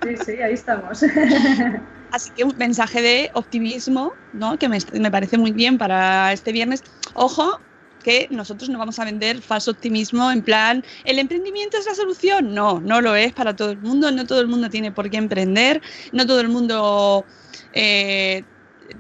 Sí, 0.03 0.17
sí, 0.25 0.33
ahí 0.43 0.55
estamos. 0.55 1.03
Así 2.13 2.31
que 2.37 2.45
un 2.45 2.57
mensaje 2.57 3.03
de 3.03 3.31
optimismo, 3.35 4.13
¿no? 4.33 4.59
Que 4.59 4.69
me, 4.69 4.79
me 4.93 5.11
parece 5.11 5.39
muy 5.39 5.51
bien 5.51 5.79
para 5.79 6.33
este 6.33 6.53
viernes. 6.53 6.83
Ojo, 7.15 7.59
que 8.03 8.29
nosotros 8.31 8.69
no 8.69 8.79
vamos 8.79 8.99
a 8.99 9.05
vender 9.05 9.41
falso 9.41 9.71
optimismo 9.71 10.31
en 10.31 10.43
plan, 10.43 10.85
¿el 11.05 11.19
emprendimiento 11.19 11.79
es 11.79 11.87
la 11.87 11.95
solución? 11.95 12.55
No, 12.55 12.81
no 12.81 13.01
lo 13.01 13.15
es 13.17 13.33
para 13.33 13.57
todo 13.57 13.71
el 13.71 13.79
mundo, 13.79 14.11
no 14.11 14.27
todo 14.27 14.41
el 14.41 14.49
mundo 14.49 14.69
tiene 14.69 14.93
por 14.93 15.09
qué 15.09 15.17
emprender, 15.17 15.81
no 16.13 16.27
todo 16.27 16.41
el 16.41 16.49
mundo 16.49 17.27
eh, 17.73 18.45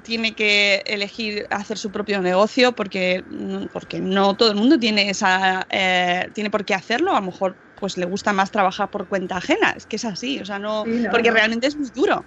tiene 0.03 0.35
que 0.35 0.83
elegir 0.87 1.47
hacer 1.51 1.79
su 1.79 1.91
propio 1.93 2.21
negocio 2.21 2.75
porque, 2.75 3.25
porque 3.73 4.01
no 4.01 4.37
todo 4.37 4.51
el 4.51 4.57
mundo 4.57 4.79
tiene 4.79 5.11
esa 5.11 5.67
eh, 5.71 6.31
tiene 6.35 6.51
por 6.51 6.65
qué 6.65 6.75
hacerlo, 6.75 7.13
a 7.13 7.21
lo 7.21 7.27
mejor 7.27 7.59
pues 7.75 7.97
le 7.97 8.07
gusta 8.07 8.33
más 8.33 8.51
trabajar 8.51 8.91
por 8.91 9.09
cuenta 9.09 9.37
ajena, 9.39 9.73
es 9.77 9.87
que 9.87 9.97
es 9.97 10.05
así, 10.05 10.41
o 10.41 10.45
sea, 10.45 10.59
no, 10.59 10.85
Sí, 10.85 11.01
no, 11.01 11.11
porque 11.11 11.29
no. 11.29 11.35
realmente 11.35 11.67
es 11.67 11.77
muy 11.77 11.91
duro. 11.91 12.25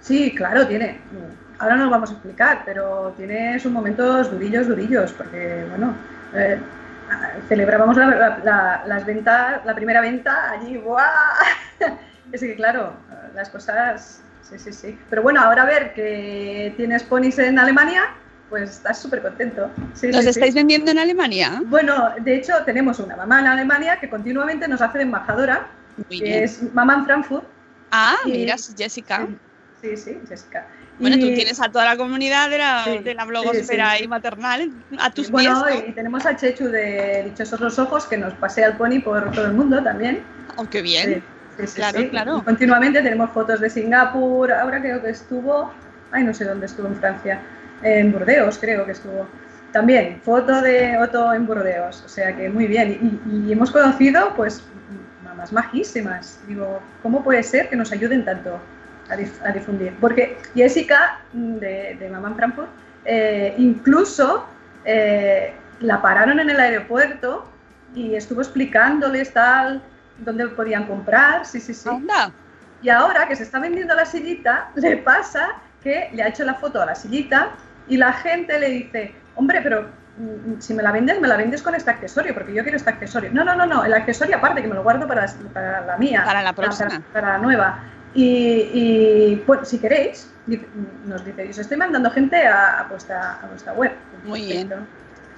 Sí, 0.00 0.34
claro, 0.34 0.66
tiene. 0.66 1.00
Ahora 1.58 1.76
no 1.76 1.84
lo 1.86 1.90
vamos 1.90 2.10
a 2.10 2.12
explicar, 2.14 2.62
pero 2.64 3.12
tiene 3.16 3.58
sus 3.58 3.72
momentos 3.72 4.30
durillos, 4.30 4.68
durillos, 4.68 5.12
porque, 5.12 5.64
bueno, 5.70 5.94
eh, 6.34 6.58
celebrábamos 7.48 7.96
la- 7.96 8.06
la- 8.06 8.38
la- 8.44 8.82
las 8.86 9.06
ventas, 9.06 9.64
la 9.64 9.74
primera 9.74 10.00
venta 10.00 10.50
allí, 10.52 10.76
¡guau! 10.76 11.04
Es 12.32 12.40
que, 12.40 12.56
claro, 12.56 12.92
las 13.34 13.48
cosas, 13.50 14.20
sí, 14.48 14.58
sí, 14.58 14.72
sí. 14.72 14.98
Pero 15.10 15.22
bueno, 15.22 15.40
ahora 15.40 15.62
a 15.62 15.66
ver 15.66 15.94
que 15.94 16.72
tienes 16.76 17.02
ponis 17.02 17.38
en 17.38 17.58
Alemania, 17.58 18.04
pues 18.48 18.70
estás 18.70 18.98
súper 19.00 19.22
contento. 19.22 19.70
Sí, 19.94 20.08
¿Los 20.08 20.18
sí, 20.18 20.22
sí. 20.24 20.28
estáis 20.30 20.54
vendiendo 20.54 20.90
en 20.90 20.98
Alemania? 20.98 21.62
Bueno, 21.66 22.12
de 22.20 22.36
hecho, 22.36 22.52
tenemos 22.64 22.98
una 23.00 23.16
mamá 23.16 23.40
en 23.40 23.46
Alemania 23.46 23.98
que 24.00 24.08
continuamente 24.08 24.68
nos 24.68 24.80
hace 24.80 24.98
de 24.98 25.04
embajadora, 25.04 25.66
Muy 26.08 26.18
que 26.18 26.24
bien. 26.24 26.44
es 26.44 26.72
mamá 26.74 26.94
en 26.94 27.04
Frankfurt. 27.04 27.44
Ah, 27.90 28.16
y- 28.26 28.32
mira, 28.32 28.56
Jessica. 28.76 29.26
Sí, 29.80 29.96
sí, 29.96 30.18
Jessica. 30.28 30.68
Bueno, 30.98 31.18
tú 31.18 31.26
Y- 31.26 31.34
tienes 31.34 31.60
a 31.60 31.70
toda 31.70 31.84
la 31.84 31.96
comunidad 31.96 32.48
de 32.48 32.58
la, 32.58 32.84
de 33.02 33.14
la 33.14 33.24
blogosfera 33.26 34.00
y 34.00 34.08
maternal 34.08 34.70
a 34.98 35.10
tus 35.10 35.30
bueno, 35.30 35.62
pies. 35.68 35.82
¿no? 35.82 35.88
y 35.90 35.92
tenemos 35.92 36.24
a 36.24 36.34
Chechu 36.36 36.68
de 36.68 37.24
Dichosos 37.24 37.60
los 37.60 37.78
Ojos 37.78 38.06
que 38.06 38.16
nos 38.16 38.32
pasea 38.34 38.68
el 38.68 38.76
pony 38.78 39.00
por 39.04 39.30
todo 39.32 39.46
el 39.46 39.52
mundo 39.52 39.82
también. 39.82 40.24
Oh, 40.56 40.64
qué 40.64 40.80
bien. 40.80 41.22
Sí, 41.58 41.66
sí, 41.66 41.74
Claro, 41.76 41.98
sí. 42.00 42.08
claro. 42.08 42.38
Y 42.38 42.42
continuamente 42.42 43.02
tenemos 43.02 43.30
fotos 43.30 43.60
de 43.60 43.70
Singapur, 43.70 44.52
ahora 44.52 44.80
creo 44.80 45.00
que 45.02 45.10
estuvo, 45.10 45.72
ay, 46.12 46.24
no 46.24 46.34
sé 46.34 46.44
dónde 46.44 46.66
estuvo 46.66 46.86
en 46.88 46.96
Francia, 46.96 47.40
en 47.82 48.12
Burdeos 48.12 48.58
creo 48.58 48.84
que 48.84 48.92
estuvo. 48.92 49.26
También, 49.72 50.20
foto 50.22 50.60
de 50.62 50.96
Otto 50.98 51.32
en 51.34 51.46
Burdeos, 51.46 52.02
o 52.04 52.08
sea 52.08 52.34
que 52.36 52.48
muy 52.48 52.66
bien. 52.66 53.20
Y, 53.26 53.46
y 53.48 53.52
hemos 53.52 53.70
conocido, 53.70 54.32
pues, 54.34 54.62
mamás 55.24 55.52
majísimas. 55.52 56.40
Digo, 56.46 56.80
¿cómo 57.02 57.22
puede 57.22 57.42
ser 57.42 57.68
que 57.68 57.76
nos 57.76 57.92
ayuden 57.92 58.24
tanto 58.24 58.58
a, 59.10 59.16
dif- 59.16 59.40
a 59.44 59.52
difundir? 59.52 59.92
Porque 60.00 60.38
Jessica, 60.54 61.18
mm, 61.32 61.54
de, 61.56 61.96
de 61.98 62.08
Mamá 62.08 62.28
en 62.28 62.36
Frankfurt, 62.36 62.68
eh, 63.04 63.54
incluso 63.58 64.46
eh, 64.84 65.52
la 65.80 66.00
pararon 66.00 66.40
en 66.40 66.48
el 66.48 66.58
aeropuerto 66.60 67.44
y 67.94 68.14
estuvo 68.14 68.40
explicándoles 68.40 69.32
tal, 69.32 69.82
dónde 70.18 70.46
podían 70.48 70.86
comprar, 70.86 71.44
sí, 71.46 71.60
sí, 71.60 71.74
sí. 71.74 71.88
Anda. 71.88 72.30
Y 72.82 72.88
ahora 72.90 73.26
que 73.26 73.36
se 73.36 73.42
está 73.42 73.58
vendiendo 73.58 73.94
la 73.94 74.04
sillita, 74.06 74.70
le 74.74 74.96
pasa 74.98 75.50
que 75.82 76.10
le 76.12 76.22
ha 76.22 76.28
hecho 76.28 76.44
la 76.44 76.54
foto 76.54 76.80
a 76.82 76.86
la 76.86 76.94
sillita 76.94 77.50
y 77.88 77.96
la 77.96 78.12
gente 78.12 78.58
le 78.58 78.68
dice, 78.68 79.14
hombre, 79.36 79.60
pero 79.62 79.82
mm, 80.18 80.60
si 80.60 80.74
me 80.74 80.82
la 80.82 80.90
vendes, 80.92 81.20
me 81.20 81.28
la 81.28 81.36
vendes 81.36 81.62
con 81.62 81.74
este 81.74 81.90
accesorio, 81.90 82.34
porque 82.34 82.52
yo 82.52 82.62
quiero 82.62 82.76
este 82.76 82.90
accesorio. 82.90 83.30
No, 83.32 83.44
no, 83.44 83.54
no, 83.54 83.66
no, 83.66 83.84
el 83.84 83.94
accesorio 83.94 84.36
aparte, 84.36 84.62
que 84.62 84.68
me 84.68 84.74
lo 84.74 84.82
guardo 84.82 85.06
para, 85.06 85.26
para 85.52 85.82
la 85.86 85.96
mía. 85.96 86.22
Para 86.24 86.42
la 86.42 86.52
próxima. 86.52 86.88
Para, 86.88 87.02
para 87.12 87.28
la 87.34 87.38
nueva. 87.38 87.78
Y, 88.14 88.24
y, 88.72 89.44
bueno, 89.46 89.64
si 89.64 89.78
queréis, 89.78 90.30
dice- 90.46 90.66
nos 91.04 91.24
dice, 91.24 91.48
os 91.50 91.58
estoy 91.58 91.76
mandando 91.76 92.10
gente 92.10 92.46
a, 92.46 92.80
a 92.80 92.82
vuestra, 92.84 93.34
a 93.42 93.46
vuestra 93.46 93.72
web. 93.74 93.92
Muy 94.24 94.42
bien. 94.46 94.70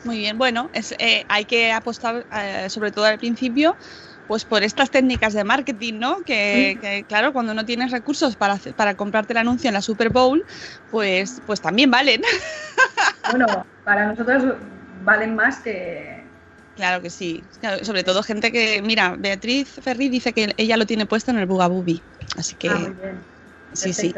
Muy 0.05 0.19
bien, 0.19 0.39
bueno, 0.39 0.71
es, 0.73 0.95
eh, 1.01 1.25
hay 1.29 1.45
que 1.45 1.73
apostar, 1.73 2.25
eh, 2.33 2.71
sobre 2.71 2.93
todo 2.93 3.05
al 3.05 3.19
principio, 3.19 3.77
pues 4.29 4.45
por 4.45 4.63
estas 4.63 4.91
técnicas 4.91 5.33
de 5.33 5.43
marketing, 5.43 5.95
¿no? 5.99 6.21
Que, 6.23 6.73
Sí. 6.75 6.81
que, 6.81 7.05
claro, 7.09 7.33
cuando 7.33 7.55
no 7.55 7.65
tienes 7.65 7.91
recursos 7.91 8.37
para, 8.37 8.53
hacer- 8.55 8.75
para 8.75 8.95
comprarte 8.95 9.33
el 9.33 9.39
anuncio 9.39 9.69
en 9.69 9.75
la 9.75 9.83
Super 9.83 10.11
Bowl, 10.11 10.45
pues, 10.91 11.41
pues 11.47 11.61
también 11.61 11.91
valen. 11.91 12.23
Bueno, 13.31 13.67
para 13.85 14.07
nosotros 14.07 14.55
valen 15.03 15.35
más 15.35 15.59
que... 15.59 16.25
Claro 16.77 17.03
que 17.03 17.11
sí. 17.11 17.45
Sobre 17.83 18.05
todo 18.05 18.23
gente 18.23 18.53
que, 18.53 18.81
mira, 18.83 19.17
Beatriz 19.19 19.69
Ferri 19.83 20.09
dice 20.09 20.33
que 20.33 20.55
ella 20.57 20.77
lo 20.77 20.87
tiene 20.87 21.05
puesto 21.07 21.31
en 21.31 21.39
el 21.39 21.47
Bugabubi. 21.47 22.03
Así 22.37 22.55
que, 22.57 22.69
Ah, 22.69 22.79
muy 22.79 22.93
bien. 22.93 23.21
Sí, 23.73 23.93
sí. 23.93 24.15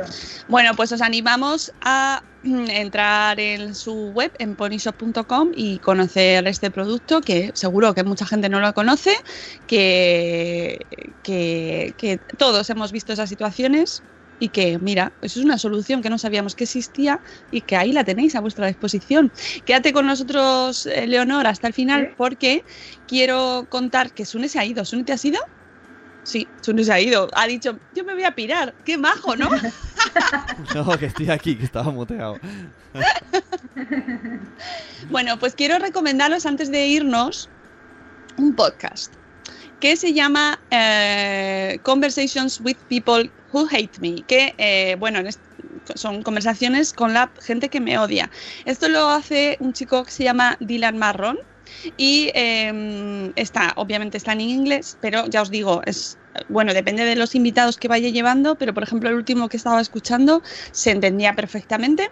Bueno, 0.49 0.75
pues 0.75 0.93
os 0.93 1.01
animamos 1.01 1.73
a 1.81 2.23
mm, 2.43 2.71
entrar 2.71 3.39
en 3.41 3.75
su 3.75 4.11
web, 4.13 4.33
en 4.39 4.57
ponyshop.com 4.57 5.51
y 5.55 5.79
conocer 5.81 6.47
este 6.47 6.71
producto, 6.71 7.21
que 7.21 7.51
seguro 7.55 7.95
que 7.95 8.05
mucha 8.05 8.27
gente 8.27 8.49
no 8.49 8.61
lo 8.61 8.73
conoce, 8.75 9.13
que, 9.67 10.79
que, 11.23 11.95
que 11.97 12.19
todos 12.39 12.69
hemos 12.71 12.93
visto 12.93 13.13
esas 13.13 13.29
situaciones 13.29 14.05
y 14.43 14.49
que, 14.51 14.79
mira, 14.79 15.13
eso 15.21 15.39
es 15.39 15.45
una 15.45 15.59
solución 15.59 16.01
que 16.01 16.09
no 16.09 16.17
sabíamos 16.19 16.55
que 16.55 16.65
existía 16.65 17.21
y 17.51 17.61
que 17.63 17.77
ahí 17.77 17.93
la 17.93 18.05
tenéis 18.05 18.35
a 18.35 18.41
vuestra 18.41 18.67
disposición. 18.69 19.33
Quédate 19.67 19.93
con 19.93 20.07
nosotros, 20.07 20.87
eh, 20.87 21.07
Leonor, 21.07 21.47
hasta 21.47 21.67
el 21.69 21.75
final, 21.75 22.07
Sí. 22.09 22.15
porque 22.17 22.65
quiero 23.07 23.67
contar 23.69 24.13
que 24.15 24.25
Sune 24.25 24.49
se 24.49 24.59
ha 24.59 24.65
ido. 24.65 24.85
¿Sune 24.87 25.05
te 25.05 25.13
has 25.13 25.25
ido? 25.27 25.39
Sí, 26.23 26.47
Sune 26.61 26.85
se 26.85 26.93
ha 26.93 27.01
ido. 27.01 27.29
Ha 27.35 27.47
dicho, 27.47 27.79
yo 27.95 28.05
me 28.05 28.15
voy 28.15 28.25
a 28.25 28.35
pirar. 28.35 28.75
Qué 28.85 28.99
majo, 28.99 29.37
¿no? 29.37 29.49
No, 30.75 30.99
que 30.99 31.07
estoy 31.07 31.31
aquí, 31.31 31.57
que 31.57 31.65
estaba 31.65 31.91
muteado. 31.91 32.39
Bueno, 35.11 35.39
pues 35.39 35.55
quiero 35.55 35.79
recomendaros 35.79 36.45
antes 36.47 36.71
de 36.71 36.87
irnos 36.87 37.49
un 38.37 38.55
podcast 38.55 39.15
que 39.81 39.97
se 39.97 40.13
llama 40.13 40.61
eh, 40.71 41.79
Conversations 41.83 42.61
with 42.61 42.77
People 42.89 43.31
Who 43.53 43.67
Hate 43.71 43.99
Me, 44.01 44.23
que 44.23 44.55
eh, 44.59 44.97
bueno, 44.99 45.21
son 45.95 46.23
conversaciones 46.23 46.93
con 46.93 47.15
la 47.15 47.31
gente 47.41 47.69
que 47.69 47.81
me 47.81 47.99
odia. 47.99 48.31
Esto 48.67 48.89
lo 48.89 49.09
hace 49.09 49.57
un 49.61 49.73
chico 49.73 50.05
que 50.05 50.11
se 50.11 50.25
llama 50.25 50.57
Dylan 50.61 50.99
Marron 50.99 51.39
y 51.97 52.31
eh, 52.35 53.33
está, 53.37 53.73
obviamente 53.77 54.19
está 54.19 54.33
en 54.33 54.41
inglés, 54.43 54.99
pero 55.01 55.27
ya 55.27 55.43
os 55.43 55.51
digo, 55.51 55.83
es 55.87 56.19
bueno, 56.49 56.73
depende 56.75 57.05
de 57.05 57.17
los 57.17 57.35
invitados 57.35 57.77
que 57.77 57.89
vaya 57.89 58.09
llevando, 58.09 58.57
pero 58.57 58.73
por 58.75 58.83
ejemplo 58.83 59.09
el 59.09 59.17
último 59.17 59.49
que 59.49 59.57
estaba 59.57 59.81
escuchando 59.81 60.43
se 60.71 60.91
entendía 60.91 61.35
perfectamente. 61.35 62.11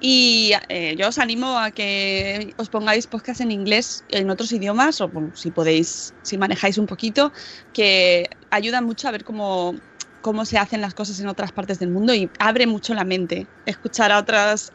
Y 0.00 0.52
eh, 0.68 0.94
yo 0.98 1.08
os 1.08 1.18
animo 1.18 1.58
a 1.58 1.70
que 1.70 2.52
os 2.56 2.68
pongáis 2.68 3.06
podcast 3.06 3.40
en 3.40 3.52
inglés, 3.52 4.04
en 4.08 4.30
otros 4.30 4.52
idiomas, 4.52 5.00
o 5.00 5.08
bueno, 5.08 5.30
si 5.34 5.50
podéis, 5.50 6.14
si 6.22 6.36
manejáis 6.38 6.78
un 6.78 6.86
poquito, 6.86 7.32
que 7.72 8.28
ayuda 8.50 8.80
mucho 8.80 9.08
a 9.08 9.12
ver 9.12 9.24
cómo, 9.24 9.74
cómo 10.20 10.44
se 10.44 10.58
hacen 10.58 10.80
las 10.80 10.94
cosas 10.94 11.20
en 11.20 11.28
otras 11.28 11.52
partes 11.52 11.78
del 11.78 11.90
mundo 11.90 12.14
y 12.14 12.30
abre 12.38 12.66
mucho 12.66 12.94
la 12.94 13.04
mente. 13.04 13.46
Escuchar 13.66 14.12
a 14.12 14.18
otras 14.18 14.72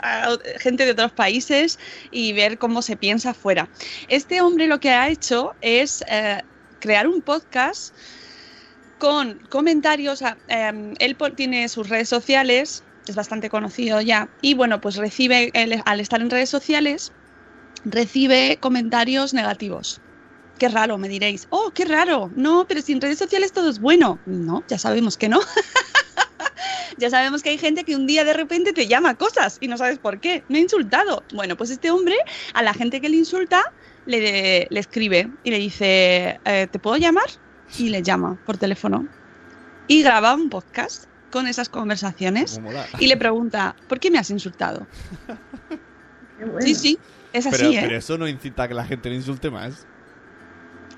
gente 0.60 0.86
de 0.86 0.92
otros 0.92 1.12
países 1.12 1.80
y 2.12 2.34
ver 2.34 2.58
cómo 2.58 2.82
se 2.82 2.96
piensa 2.96 3.32
afuera. 3.32 3.70
Este 4.08 4.42
hombre 4.42 4.68
lo 4.68 4.80
que 4.80 4.92
ha 4.92 5.10
hecho 5.10 5.54
es 5.62 6.04
eh, 6.08 6.42
crear 6.80 7.08
un 7.08 7.22
podcast 7.22 7.96
con 8.98 9.40
comentarios. 9.50 10.22
em, 10.48 10.94
él 11.00 11.18
tiene 11.36 11.70
sus 11.70 11.90
redes 11.90 12.10
sociales, 12.10 12.84
es 13.08 13.16
bastante 13.16 13.50
conocido 13.50 14.02
ya, 14.02 14.30
y 14.42 14.54
bueno, 14.54 14.82
pues 14.82 14.96
recibe, 14.96 15.52
él, 15.54 15.82
al 15.86 16.00
estar 16.00 16.22
en 16.22 16.30
redes 16.30 16.50
sociales, 16.50 17.12
recibe 17.84 18.58
comentarios 18.60 19.34
negativos. 19.34 20.02
Qué 20.58 20.70
raro, 20.70 20.98
me 20.98 21.10
diréis. 21.10 21.48
Oh, 21.50 21.72
qué 21.74 21.86
raro. 21.86 22.32
No, 22.36 22.66
pero 22.68 22.82
si 22.82 22.94
en 22.94 23.02
redes 23.02 23.18
sociales 23.18 23.52
todo 23.52 23.70
es 23.70 23.80
bueno. 23.80 24.20
No, 24.26 24.64
ya 24.68 24.78
sabemos 24.78 25.18
que 25.18 25.28
no. 25.28 25.42
ya 26.98 27.10
sabemos 27.10 27.44
que 27.44 27.50
hay 27.50 27.58
gente 27.58 27.84
que 27.84 27.96
un 27.96 28.08
día 28.08 28.24
de 28.24 28.34
repente 28.34 28.72
te 28.72 28.88
llama 28.88 29.16
cosas 29.16 29.58
y 29.60 29.68
no 29.68 29.78
sabes 29.78 30.00
por 30.00 30.20
qué. 30.20 30.44
Me 30.48 30.60
ha 30.60 30.62
insultado. 30.62 31.24
Bueno, 31.34 31.58
pues 31.58 31.70
este 31.72 31.92
hombre, 31.92 32.16
a 32.54 32.64
la 32.64 32.74
gente 32.74 33.02
que 33.02 33.10
le 33.10 33.18
insulta, 33.18 33.74
le, 34.06 34.68
le 34.70 34.80
escribe 34.80 35.30
y 35.44 35.52
le 35.52 35.60
dice, 35.60 36.40
eh, 36.46 36.68
¿te 36.72 36.80
puedo 36.80 36.98
llamar? 36.98 37.26
Y 37.78 37.90
le 37.90 38.02
llama 38.02 38.38
por 38.46 38.58
teléfono. 38.58 39.08
Y 39.88 40.04
graba 40.04 40.34
un 40.36 40.50
podcast 40.50 41.06
con 41.32 41.48
esas 41.48 41.68
conversaciones 41.68 42.62
y 43.00 43.08
le 43.08 43.18
pregunta, 43.18 43.76
¿por 43.90 44.00
qué 44.00 44.10
me 44.10 44.18
has 44.18 44.30
insultado? 44.30 44.88
Qué 46.40 46.46
bueno. 46.46 46.62
Sí, 46.62 46.76
sí, 46.76 47.00
es 47.34 47.46
así, 47.46 47.58
Pero, 47.58 47.72
¿eh? 47.72 47.80
pero 47.82 47.98
eso 47.98 48.18
no 48.18 48.28
incita 48.28 48.64
a 48.64 48.68
que 48.68 48.74
la 48.74 48.86
gente 48.86 49.10
le 49.10 49.16
insulte 49.16 49.50
más. 49.50 49.86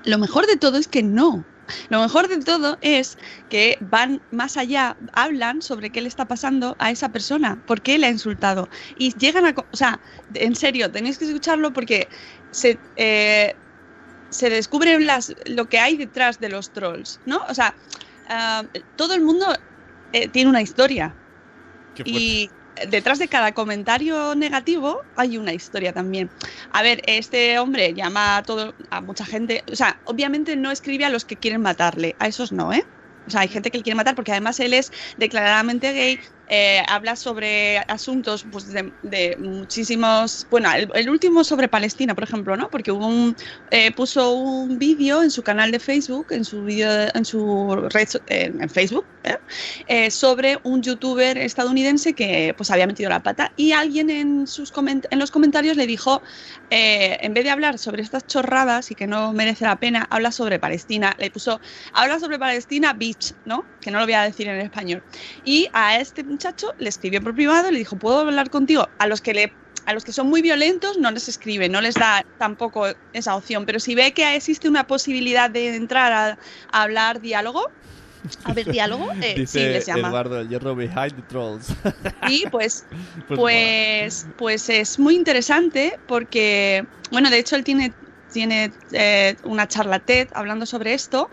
Lo 0.08 0.16
mejor 0.16 0.46
de 0.46 0.56
todo 0.56 0.78
es 0.78 0.88
que 0.88 1.02
no. 1.02 1.44
Lo 1.90 2.00
mejor 2.00 2.28
de 2.28 2.38
todo 2.38 2.78
es 2.80 3.18
que 3.50 3.76
van 3.78 4.22
más 4.30 4.56
allá, 4.56 4.96
hablan 5.12 5.60
sobre 5.60 5.90
qué 5.90 6.00
le 6.00 6.08
está 6.08 6.26
pasando 6.26 6.76
a 6.78 6.90
esa 6.90 7.10
persona, 7.10 7.62
por 7.66 7.82
qué 7.82 7.98
le 7.98 8.06
ha 8.06 8.10
insultado. 8.10 8.70
Y 8.96 9.12
llegan 9.18 9.44
a... 9.44 9.54
O 9.70 9.76
sea, 9.76 10.00
en 10.32 10.56
serio, 10.56 10.90
tenéis 10.90 11.18
que 11.18 11.26
escucharlo 11.26 11.74
porque 11.74 12.08
se, 12.52 12.78
eh, 12.96 13.54
se 14.30 14.48
descubre 14.48 14.98
las, 14.98 15.34
lo 15.44 15.68
que 15.68 15.78
hay 15.78 15.98
detrás 15.98 16.40
de 16.40 16.48
los 16.48 16.70
trolls, 16.72 17.20
¿no? 17.26 17.42
O 17.46 17.54
sea, 17.54 17.74
ah, 18.30 18.64
todo 18.96 19.12
el 19.12 19.20
mundo 19.20 19.46
eh, 20.14 20.26
tiene 20.28 20.48
una 20.48 20.62
historia. 20.62 21.14
Qué. 21.94 22.02
Y 22.06 22.50
detrás 22.88 23.18
de 23.18 23.28
cada 23.28 23.52
comentario 23.52 24.34
negativo 24.34 25.02
hay 25.16 25.38
una 25.38 25.52
historia 25.52 25.92
también. 25.92 26.30
A 26.72 26.82
ver, 26.82 27.02
este 27.06 27.58
hombre 27.58 27.94
llama 27.94 28.38
a 28.38 28.42
todo 28.42 28.74
a 28.90 29.00
mucha 29.00 29.24
gente, 29.24 29.64
o 29.70 29.76
sea, 29.76 30.00
obviamente 30.04 30.56
no 30.56 30.70
escribe 30.70 31.04
a 31.04 31.10
los 31.10 31.24
que 31.24 31.36
quieren 31.36 31.62
matarle, 31.62 32.16
a 32.18 32.28
esos 32.28 32.52
no, 32.52 32.72
¿eh? 32.72 32.84
O 33.26 33.30
sea, 33.30 33.42
hay 33.42 33.48
gente 33.48 33.70
que 33.70 33.78
le 33.78 33.84
quiere 33.84 33.96
matar 33.96 34.14
porque 34.14 34.32
además 34.32 34.58
él 34.60 34.72
es 34.72 34.90
declaradamente 35.18 35.92
gay, 35.92 36.20
eh, 36.48 36.82
habla 36.88 37.16
sobre 37.16 37.78
asuntos 37.88 38.46
pues, 38.50 38.66
de, 38.72 39.36
muchísimos. 39.38 40.46
Bueno, 40.50 40.70
el, 40.94 41.10
último 41.10 41.44
sobre 41.44 41.68
Palestina, 41.68 42.14
por 42.14 42.24
ejemplo, 42.24 42.56
¿no? 42.56 42.70
Porque 42.70 42.90
hubo 42.90 43.06
un, 43.06 43.36
eh, 43.70 43.92
puso 43.92 44.32
un 44.32 44.78
vídeo 44.78 45.22
en 45.22 45.30
su 45.30 45.42
canal 45.42 45.70
de 45.70 45.78
Facebook, 45.78 46.28
en 46.30 46.44
su 46.44 46.64
vídeo, 46.64 46.88
en 47.14 47.24
su 47.24 47.88
red, 47.90 48.08
eh, 48.28 48.52
en 48.58 48.70
Facebook, 48.70 49.04
¿eh? 49.86 50.10
sobre 50.10 50.58
un 50.62 50.82
youtuber 50.82 51.36
estadounidense 51.38 52.14
que 52.14 52.54
pues 52.56 52.70
había 52.70 52.86
metido 52.86 53.10
la 53.10 53.22
pata 53.22 53.52
y 53.56 53.72
alguien 53.72 54.10
en, 54.10 54.46
sus 54.46 54.72
coment- 54.72 55.06
en 55.10 55.18
los 55.18 55.30
comentarios 55.30 55.76
le 55.76 55.86
dijo, 55.86 56.22
en 56.70 57.34
vez 57.34 57.44
de 57.44 57.50
hablar 57.50 57.78
sobre 57.78 58.02
estas 58.02 58.26
chorradas 58.26 58.90
y 58.90 58.94
que 58.94 59.06
no 59.06 59.32
merece 59.32 59.64
la 59.64 59.76
pena, 59.76 60.06
habla 60.10 60.32
sobre 60.32 60.58
Palestina. 60.58 61.14
Le 61.18 61.30
puso, 61.30 61.60
habla 61.92 62.18
sobre 62.20 62.38
Palestina, 62.38 62.92
bitch, 62.92 63.34
¿no? 63.44 63.64
Que 63.80 63.90
no 63.90 63.98
lo 63.98 64.04
voy 64.04 64.14
a 64.14 64.22
decir 64.22 64.48
en 64.48 64.60
español. 64.60 65.02
Y 65.44 65.68
a 65.72 65.98
este 65.98 66.24
muchacho 66.38 66.72
le 66.78 66.88
escribió 66.88 67.20
por 67.20 67.34
privado 67.34 67.68
y 67.68 67.72
le 67.72 67.78
dijo, 67.78 67.96
¿puedo 67.96 68.20
hablar 68.20 68.48
contigo? 68.48 68.88
A 68.98 69.08
los 69.08 69.20
que 69.20 69.34
le... 69.34 69.52
A 69.86 69.94
los 69.94 70.04
que 70.04 70.12
son 70.12 70.28
muy 70.28 70.42
violentos 70.42 70.98
no 70.98 71.10
les 71.10 71.28
escribe, 71.28 71.66
no 71.70 71.80
les 71.80 71.94
da 71.94 72.22
tampoco 72.36 72.88
esa 73.14 73.34
opción, 73.34 73.64
pero 73.64 73.80
si 73.80 73.94
ve 73.94 74.12
que 74.12 74.36
existe 74.36 74.68
una 74.68 74.86
posibilidad 74.86 75.48
de 75.48 75.74
entrar 75.76 76.12
a, 76.12 76.38
a 76.72 76.82
hablar 76.82 77.22
diálogo, 77.22 77.70
a 78.44 78.52
ver 78.52 78.70
diálogo, 78.70 79.10
eh, 79.22 79.32
sí 79.32 79.40
Dice 79.40 79.70
les 79.70 79.86
llama. 79.86 80.08
Eduardo, 80.08 80.40
el 80.40 80.48
hierro 80.50 80.76
behind 80.76 81.16
the 81.16 81.22
trolls. 81.22 81.68
Y 82.28 82.46
pues 82.50 82.84
Pues 83.28 83.38
pues, 83.38 84.26
pues 84.36 84.68
es 84.68 84.98
muy 84.98 85.16
interesante 85.16 85.98
porque, 86.06 86.86
bueno, 87.10 87.30
de 87.30 87.38
hecho 87.38 87.56
él 87.56 87.64
tiene, 87.64 87.94
tiene 88.30 88.70
eh, 88.92 89.36
una 89.44 89.66
charla 89.68 90.00
TED 90.00 90.28
hablando 90.34 90.66
sobre 90.66 90.92
esto, 90.92 91.30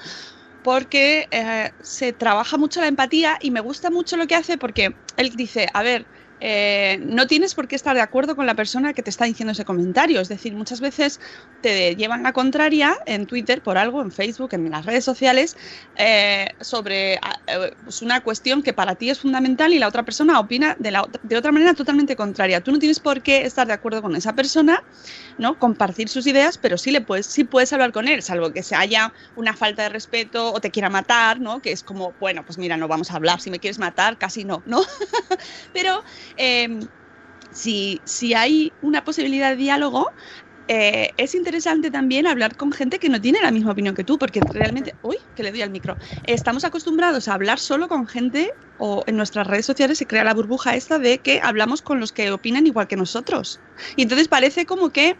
porque 0.65 1.27
eh, 1.29 1.69
se 1.79 2.11
trabaja 2.11 2.57
mucho 2.57 2.81
la 2.81 2.87
empatía 2.87 3.37
y 3.39 3.51
me 3.51 3.59
gusta 3.59 3.91
mucho 3.91 4.17
lo 4.17 4.25
que 4.25 4.33
hace 4.33 4.57
porque 4.57 4.97
él 5.15 5.29
dice, 5.35 5.67
a 5.71 5.83
ver, 5.83 6.07
eh, 6.47 6.99
no 7.03 7.25
tienes 7.25 7.55
por 7.55 7.67
qué 7.67 7.75
estar 7.75 7.95
de 7.95 8.01
acuerdo 8.01 8.35
con 8.35 8.45
la 8.45 8.53
persona 8.53 8.93
que 8.93 9.01
te 9.01 9.09
está 9.09 9.25
diciendo 9.25 9.53
ese 9.53 9.65
comentario. 9.65 10.21
Es 10.21 10.29
decir, 10.29 10.53
muchas 10.53 10.79
veces 10.79 11.19
te 11.61 11.95
llevan 11.95 12.21
la 12.21 12.33
contraria 12.33 12.95
en 13.07 13.25
Twitter 13.25 13.63
por 13.63 13.79
algo, 13.79 13.99
en 14.03 14.11
Facebook, 14.11 14.53
en 14.53 14.69
las 14.69 14.85
redes 14.85 15.03
sociales, 15.03 15.57
eh, 15.95 16.49
sobre 16.61 17.19
pues 17.83 18.03
una 18.03 18.21
cuestión 18.21 18.61
que 18.61 18.73
para 18.73 18.93
ti 18.93 19.09
es 19.09 19.21
fundamental 19.21 19.73
y 19.73 19.79
la 19.79 19.87
otra 19.87 20.03
persona 20.03 20.39
opina 20.39 20.75
de, 20.77 20.91
la, 20.91 21.09
de 21.23 21.35
otra 21.35 21.51
manera 21.51 21.73
totalmente 21.73 22.15
contraria. 22.15 22.61
Tú 22.61 22.71
no 22.71 22.77
tienes 22.77 22.99
por 22.99 23.23
qué 23.23 23.41
estar 23.41 23.65
de 23.65 23.73
acuerdo 23.73 24.03
con 24.03 24.15
esa 24.15 24.33
persona, 24.33 24.83
¿no? 25.39 25.57
Compartir 25.57 26.09
sus 26.09 26.27
ideas, 26.27 26.59
pero 26.59 26.77
sí 26.77 26.91
le 26.91 27.01
puedes, 27.01 27.25
sí 27.25 27.43
puedes 27.43 27.73
hablar 27.73 27.91
con 27.91 28.07
él, 28.07 28.21
salvo 28.21 28.53
que 28.53 28.61
se 28.61 28.75
haya 28.75 29.13
una 29.35 29.55
falta 29.55 29.81
de 29.81 29.89
respeto 29.89 30.53
o 30.53 30.61
te 30.61 30.69
quiera 30.69 30.91
matar, 30.91 31.39
¿no? 31.39 31.59
Que 31.59 31.71
es 31.71 31.81
como, 31.81 32.13
bueno, 32.19 32.45
pues 32.45 32.59
mira, 32.59 32.77
no 32.77 32.87
vamos 32.87 33.09
a 33.09 33.15
hablar. 33.15 33.41
Si 33.41 33.49
me 33.49 33.57
quieres 33.57 33.79
matar, 33.79 34.19
casi 34.19 34.43
no, 34.43 34.61
¿no? 34.67 34.83
pero 35.73 36.03
Em, 36.37 36.81
si, 37.51 38.01
si, 38.05 38.33
hay 38.33 38.73
una 38.81 39.03
posibilidad 39.03 39.51
de 39.51 39.55
diálogo, 39.55 40.11
eh, 40.67 41.13
es 41.17 41.35
interesante 41.35 41.91
también 41.91 42.25
hablar 42.25 42.55
con 42.55 42.71
gente 42.71 42.97
que 42.97 43.09
no 43.09 43.21
tiene 43.21 43.39
la 43.41 43.51
misma 43.51 43.71
opinión 43.71 43.93
que 43.95 44.03
tú, 44.03 44.17
porque 44.17 44.41
realmente, 44.51 44.95
uy, 45.01 45.17
que 45.35 45.43
le 45.43 45.51
doy 45.51 45.61
al 45.61 45.69
micro, 45.69 45.95
estamos 46.23 46.63
acostumbrados 46.65 47.27
a 47.27 47.35
hablar 47.35 47.59
solo 47.59 47.87
con 47.87 48.07
gente 48.07 48.51
o 48.77 49.03
en 49.07 49.15
nuestras 49.15 49.47
redes 49.47 49.65
sociales 49.65 49.97
se 49.99 50.07
crea 50.07 50.23
la 50.23 50.33
burbuja 50.33 50.75
esta 50.75 50.97
de 50.99 51.19
que 51.19 51.39
hablamos 51.41 51.81
con 51.81 51.99
los 51.99 52.11
que 52.11 52.31
opinan 52.31 52.67
igual 52.67 52.87
que 52.87 52.97
nosotros. 52.97 53.61
Y 53.95 54.01
entonces 54.01 54.27
parece 54.27 54.65
como 54.65 54.89
que 54.89 55.15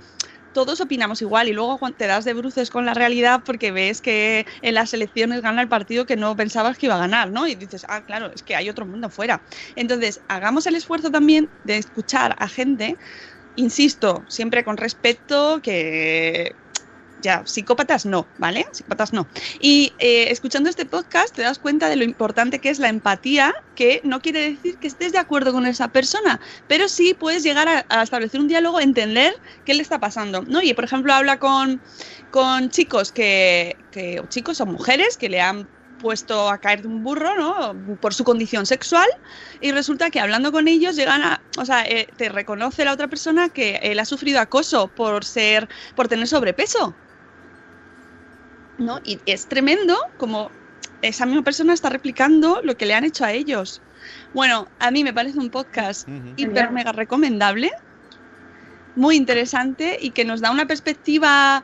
todos 0.56 0.80
opinamos 0.80 1.22
igual 1.22 1.50
y 1.50 1.54
luego 1.54 1.78
te 1.98 2.08
das 2.08 2.24
de 2.24 2.34
bruces 2.34 2.70
con 2.70 2.86
la 2.86 2.94
realidad 2.94 3.42
porque 3.46 3.72
ves 3.72 4.02
que 4.02 4.46
en 4.62 4.74
las 4.74 4.94
elecciones 4.94 5.42
gana 5.42 5.62
el 5.62 5.68
partido 5.68 6.06
que 6.06 6.16
no 6.16 6.34
pensabas 6.38 6.78
que 6.78 6.86
iba 6.86 6.96
a 6.96 7.00
ganar, 7.00 7.30
¿no? 7.30 7.46
Y 7.46 7.56
dices, 7.56 7.86
ah, 7.90 8.04
claro, 8.04 8.32
es 8.34 8.42
que 8.42 8.56
hay 8.56 8.70
otro 8.70 8.86
mundo 8.88 9.10
fuera. 9.10 9.44
Entonces, 9.76 10.22
hagamos 10.30 10.66
el 10.66 10.76
esfuerzo 10.76 11.12
también 11.12 11.52
de 11.64 11.78
escuchar 11.78 12.36
a 12.40 12.48
gente, 12.48 12.98
insisto, 13.56 14.26
siempre 14.30 14.64
con 14.64 14.78
respeto, 14.78 15.62
que 15.64 16.58
ya, 17.26 17.42
psicópatas 17.46 18.06
no, 18.06 18.28
¿vale? 18.38 18.66
Psicópatas 18.72 19.12
no. 19.12 19.28
Y 19.60 19.94
eh, 20.00 20.28
escuchando 20.30 20.70
este 20.70 20.86
podcast 20.86 21.36
te 21.36 21.42
das 21.42 21.58
cuenta 21.58 21.90
de 21.90 21.96
lo 21.96 22.04
importante 22.04 22.60
que 22.60 22.70
es 22.70 22.78
la 22.78 22.88
empatía, 22.88 23.54
que 23.76 24.00
no 24.04 24.22
quiere 24.22 24.52
decir 24.52 24.78
que 24.78 24.88
estés 24.88 25.12
de 25.12 25.18
acuerdo 25.18 25.52
con 25.52 25.66
esa 25.66 25.88
persona, 25.88 26.40
pero 26.68 26.88
sí 26.88 27.16
puedes 27.16 27.44
llegar 27.44 27.68
a, 27.90 28.04
establecer 28.04 28.40
un 28.40 28.48
diálogo, 28.48 28.80
entender 28.80 29.34
qué 29.66 29.74
le 29.74 29.82
está 29.82 30.00
pasando, 30.00 30.44
¿no? 30.44 30.62
Y 30.62 30.74
por 30.76 30.84
ejemplo 30.84 31.14
habla 31.14 31.40
con, 31.40 31.82
con 32.30 32.70
chicos 32.70 33.12
que, 33.12 33.76
que, 33.92 34.20
o 34.20 34.28
chicos 34.28 34.62
o 34.62 34.68
mujeres 34.68 35.18
que 35.18 35.28
le 35.28 35.42
han 35.42 35.68
puesto 35.98 36.50
a 36.50 36.60
caer 36.60 36.84
de 36.84 36.88
un 36.88 37.04
burro, 37.04 37.36
¿no? 37.36 37.98
Por 38.00 38.14
su 38.14 38.24
condición 38.24 38.68
sexual 38.68 39.10
y 39.62 39.72
resulta 39.72 40.12
que 40.12 40.20
hablando 40.20 40.52
con 40.52 40.68
ellos 40.68 40.96
llegan 40.96 41.24
a, 41.24 41.42
o 41.58 41.66
sea, 41.66 41.84
eh, 41.86 42.08
te 42.18 42.30
reconoce 42.30 42.86
la 42.86 42.94
otra 42.94 43.08
persona 43.08 43.50
que 43.50 43.80
él 43.82 43.98
ha 43.98 44.06
sufrido 44.06 44.40
acoso 44.40 44.90
por 44.90 45.26
ser, 45.26 45.68
por 45.96 46.08
tener 46.08 46.28
sobrepeso 46.28 46.94
¿no? 48.78 49.00
Y 49.04 49.20
es 49.26 49.48
tremendo 49.48 49.98
como 50.18 50.52
esa 51.02 51.26
misma 51.26 51.44
persona 51.44 51.74
está 51.74 51.90
replicando 51.90 52.62
lo 52.64 52.78
que 52.78 52.86
le 52.86 52.94
han 52.94 53.04
hecho 53.04 53.26
a 53.26 53.32
ellos. 53.32 53.82
Bueno, 54.34 54.68
a 54.80 54.92
mí 54.92 55.04
me 55.04 55.14
parece 55.14 55.40
un 55.40 55.50
podcast 55.50 56.08
hiper 56.36 56.72
mega 56.72 56.92
recomendable, 56.92 57.72
muy 58.96 59.16
interesante 59.16 59.98
y 60.00 60.12
que 60.12 60.26
nos 60.26 60.42
da 60.42 60.52
una 60.52 60.68
perspectiva 60.68 61.64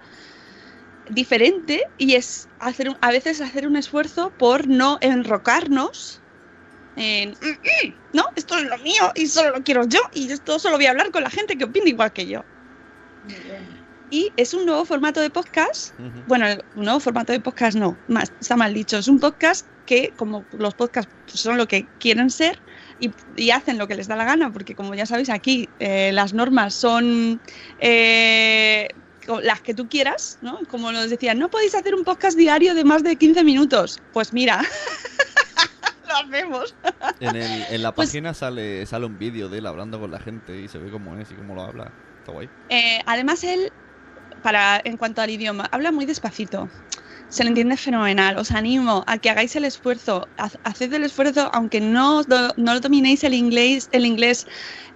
diferente 1.10 1.84
y 1.98 2.16
es 2.16 2.48
hacer 2.60 2.96
a 3.02 3.12
veces 3.12 3.42
hacer 3.42 3.68
un 3.68 3.76
esfuerzo 3.76 4.32
por 4.38 4.68
no 4.68 4.98
enrocarnos 5.02 6.22
en 6.96 7.32
mm, 7.32 7.34
mm, 7.34 7.94
no, 8.14 8.26
esto 8.36 8.58
es 8.58 8.66
lo 8.66 8.78
mío 8.80 9.12
y 9.16 9.28
solo 9.28 9.58
lo 9.58 9.64
quiero 9.64 9.86
yo 9.88 10.00
y 10.14 10.32
esto 10.32 10.60
solo 10.60 10.76
voy 10.78 10.86
a 10.86 10.92
hablar 10.92 11.12
con 11.12 11.24
la 11.24 11.30
gente 11.30 11.58
que 11.58 11.66
opina 11.66 11.88
igual 11.88 12.12
que 12.14 12.28
yo. 12.28 12.44
Y 14.12 14.34
es 14.36 14.54
un 14.54 14.66
nuevo 14.66 14.84
formato 14.84 15.22
de 15.22 15.30
podcast. 15.30 15.94
Bueno, 16.28 16.46
un 16.76 16.84
nuevo 16.84 17.00
formato 17.00 17.32
de 17.32 17.40
podcast 17.40 17.78
no, 17.78 17.98
más, 18.10 18.32
está 18.42 18.58
mal 18.58 18.74
dicho. 18.74 18.98
Es 18.98 19.08
un 19.08 19.22
podcast 19.22 19.66
que, 19.86 20.12
como 20.18 20.44
los 20.52 20.74
podcasts 20.76 21.12
son 21.28 21.58
lo 21.58 21.66
que 21.66 21.88
quieren 21.98 22.30
ser 22.30 22.60
y, 23.00 23.52
hacen 23.52 23.78
lo 23.78 23.88
que 23.88 23.96
les 23.96 24.10
da 24.10 24.18
la 24.18 24.26
gana, 24.26 24.52
porque 24.52 24.76
como 24.76 24.94
ya 24.96 25.06
sabéis, 25.06 25.30
aquí 25.30 25.70
eh, 25.80 26.12
las 26.14 26.34
normas 26.34 26.74
son 26.74 27.40
eh, 27.80 28.90
las 29.42 29.62
que 29.62 29.74
tú 29.74 29.88
quieras, 29.88 30.40
¿no? 30.42 30.60
Como 30.70 30.92
nos 30.92 31.10
decían, 31.10 31.40
no 31.40 31.50
podéis 31.50 31.74
hacer 31.74 31.96
un 31.96 32.04
podcast 32.04 32.38
diario 32.38 32.76
de 32.76 32.84
más 32.84 33.04
de 33.04 33.16
15 33.16 33.46
minutos. 33.46 33.98
Pues 34.12 34.34
mira. 34.34 34.62
lo 36.08 36.16
hacemos. 36.18 36.76
En, 37.22 37.38
en 37.38 37.82
la 37.82 37.96
pues 37.96 38.10
página 38.10 38.34
sale, 38.34 38.86
sale 38.86 39.06
un 39.06 39.18
vídeo 39.18 39.48
de 39.48 39.60
él 39.60 39.66
hablando 39.66 40.02
con 40.02 40.12
la 40.12 40.20
gente 40.20 40.60
y 40.60 40.68
se 40.68 40.80
ve 40.80 40.92
cómo 40.92 41.16
es 41.18 41.32
y 41.32 41.36
cómo 41.36 41.56
lo 41.56 41.64
habla. 41.64 41.92
Está 42.20 42.34
guay. 42.34 42.50
Eh, 42.70 43.02
además, 43.06 43.44
él 43.44 43.72
para, 44.42 44.82
en 44.84 44.98
cuanto 44.98 45.22
al 45.22 45.30
idioma, 45.30 45.68
habla 45.72 45.92
muy 45.92 46.06
despacito. 46.06 46.70
Se 47.30 47.46
le 47.46 47.50
entiende 47.50 47.78
fenomenal. 47.78 48.38
Os 48.38 48.52
animo 48.52 49.06
a 49.08 49.18
que 49.18 49.30
hagáis 49.30 49.56
el 49.56 49.64
esfuerzo. 49.64 50.28
Haced 50.66 50.92
el 50.92 51.06
esfuerzo, 51.06 51.50
aunque 51.54 51.80
no, 51.80 52.24
no 52.58 52.80
dominéis 52.82 53.24
el 53.24 53.34
inglés, 53.34 53.88
el 53.94 54.06
inglés 54.06 54.48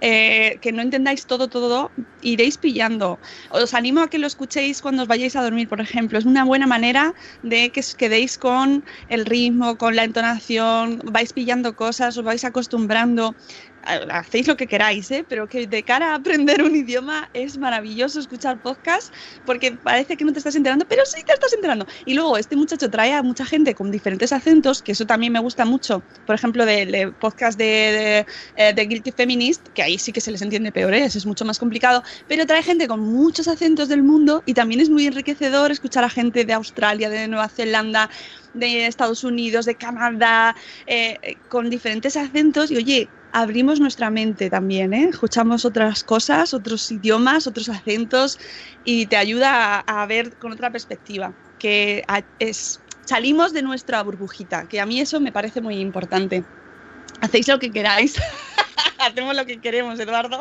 eh, 0.02 0.60
que 0.62 0.74
no 0.74 0.82
entendáis 0.82 1.26
todo, 1.28 1.48
todo, 1.48 1.91
iréis 2.22 2.58
pillando. 2.58 3.20
Os 3.52 3.74
animo 3.74 4.02
a 4.02 4.10
que 4.10 4.18
lo 4.18 4.28
escuchéis 4.28 4.82
cuando 4.82 5.04
os 5.04 5.08
vayáis 5.08 5.38
a 5.38 5.43
dormir, 5.43 5.70
por 5.70 5.80
ejemplo. 5.80 6.20
Es 6.20 6.26
una 6.26 6.43
buena 6.43 6.68
manera 6.68 7.14
de 7.41 7.70
que 7.70 7.80
os 7.80 7.96
quedéis 7.96 8.38
con 8.38 8.84
el 9.08 9.26
ritmo, 9.26 9.78
con 9.78 9.96
la 9.96 10.04
entonación, 10.04 11.00
vais 11.06 11.32
pillando 11.32 11.78
cosas, 11.78 12.18
os 12.18 12.26
vais 12.26 12.43
acostumbrando 12.43 13.34
hacéis 13.86 14.48
lo 14.48 14.58
que 14.58 14.68
queráis, 14.68 15.10
¿eh? 15.12 15.26
pero 15.28 15.48
que 15.48 15.68
de 15.68 15.84
cara 15.84 16.12
a 16.12 16.16
aprender 16.16 16.64
un 16.64 16.76
idioma 16.76 17.30
es 17.34 17.58
maravilloso 17.58 18.20
escuchar 18.20 18.62
podcast 18.62 19.14
porque 19.46 19.74
parece 19.74 20.18
que 20.18 20.26
no 20.26 20.34
te 20.34 20.40
estás 20.40 20.56
enterando, 20.56 20.86
pero 20.88 21.06
sí 21.06 21.24
te 21.24 21.34
estás 21.34 21.54
enterando. 21.54 21.86
Y 22.06 22.14
luego 22.14 22.38
este 22.38 22.56
muchacho 22.56 22.90
trae 22.90 23.14
a 23.14 23.22
mucha 23.22 23.46
gente 23.46 23.76
con 23.76 23.92
diferentes 23.92 24.32
acentos, 24.34 24.82
que 24.82 24.94
eso 24.94 25.06
también 25.06 25.34
me 25.34 25.40
gusta 25.40 25.66
mucho. 25.66 26.02
Por 26.26 26.36
ejemplo, 26.36 26.66
del 26.66 27.14
podcast 27.14 27.58
de, 27.58 28.26
de, 28.56 28.82
eh, 28.82 28.86
Guilty 28.86 29.12
Feminist, 29.12 29.68
que 29.70 29.84
ahí 29.84 29.98
sí 29.98 30.12
que 30.12 30.22
se 30.22 30.32
les 30.32 30.42
entiende 30.42 30.72
peor, 30.72 30.94
¿eh? 30.94 31.06
es 31.06 31.26
mucho 31.26 31.46
más 31.46 31.60
complicado, 31.60 32.04
pero 32.28 32.46
trae 32.46 32.64
gente 32.64 32.88
con 32.88 33.00
muchos 33.00 33.48
acentos 33.48 33.90
del 33.90 34.04
mundo 34.04 34.44
y 34.46 34.54
también 34.54 34.82
es 34.82 34.90
muy 34.90 35.06
enriquecedor 35.08 35.72
escuchar 35.72 36.04
a 36.04 36.10
gente 36.10 36.46
de 36.46 36.54
Australia, 36.54 37.10
de 37.10 37.28
Nueva 37.28 37.50
Zelanda, 37.50 38.10
de 38.54 38.88
Estados 38.88 39.24
Unidos, 39.24 39.66
de 39.66 39.76
Canadá, 39.76 40.56
eh, 40.88 41.38
con 41.50 41.70
diferentes 41.70 42.16
acentos 42.18 42.72
y 42.72 42.78
oye, 42.78 43.10
abrimos 43.36 43.82
nuestra 43.82 44.10
mente 44.10 44.50
también, 44.50 44.94
¿eh? 44.94 45.10
escuchamos 45.10 45.66
otras 45.66 46.06
cosas, 46.06 46.54
otros 46.54 46.90
idiomas, 46.90 47.48
otros 47.48 47.68
acentos 47.68 48.40
y 48.86 49.08
te 49.08 49.18
ayuda 49.18 49.82
a, 49.82 50.06
ver 50.06 50.38
con 50.38 50.54
otra 50.54 50.72
perspectiva, 50.72 51.34
que 51.60 52.06
es, 52.40 52.80
salimos 53.04 53.52
de 53.52 53.62
nuestra 53.62 54.02
burbujita, 54.04 54.70
que 54.70 54.80
a 54.80 54.86
mí 54.86 55.02
eso 55.02 55.20
me 55.20 55.34
parece 55.34 55.60
muy 55.60 55.80
importante. 55.80 56.46
Hacéis 57.20 57.50
lo 57.50 57.60
que 57.60 57.72
queráis, 57.72 58.16
hacemos 59.00 59.36
lo 59.36 59.46
que 59.46 59.60
queremos, 59.60 60.00
Eduardo. 60.00 60.40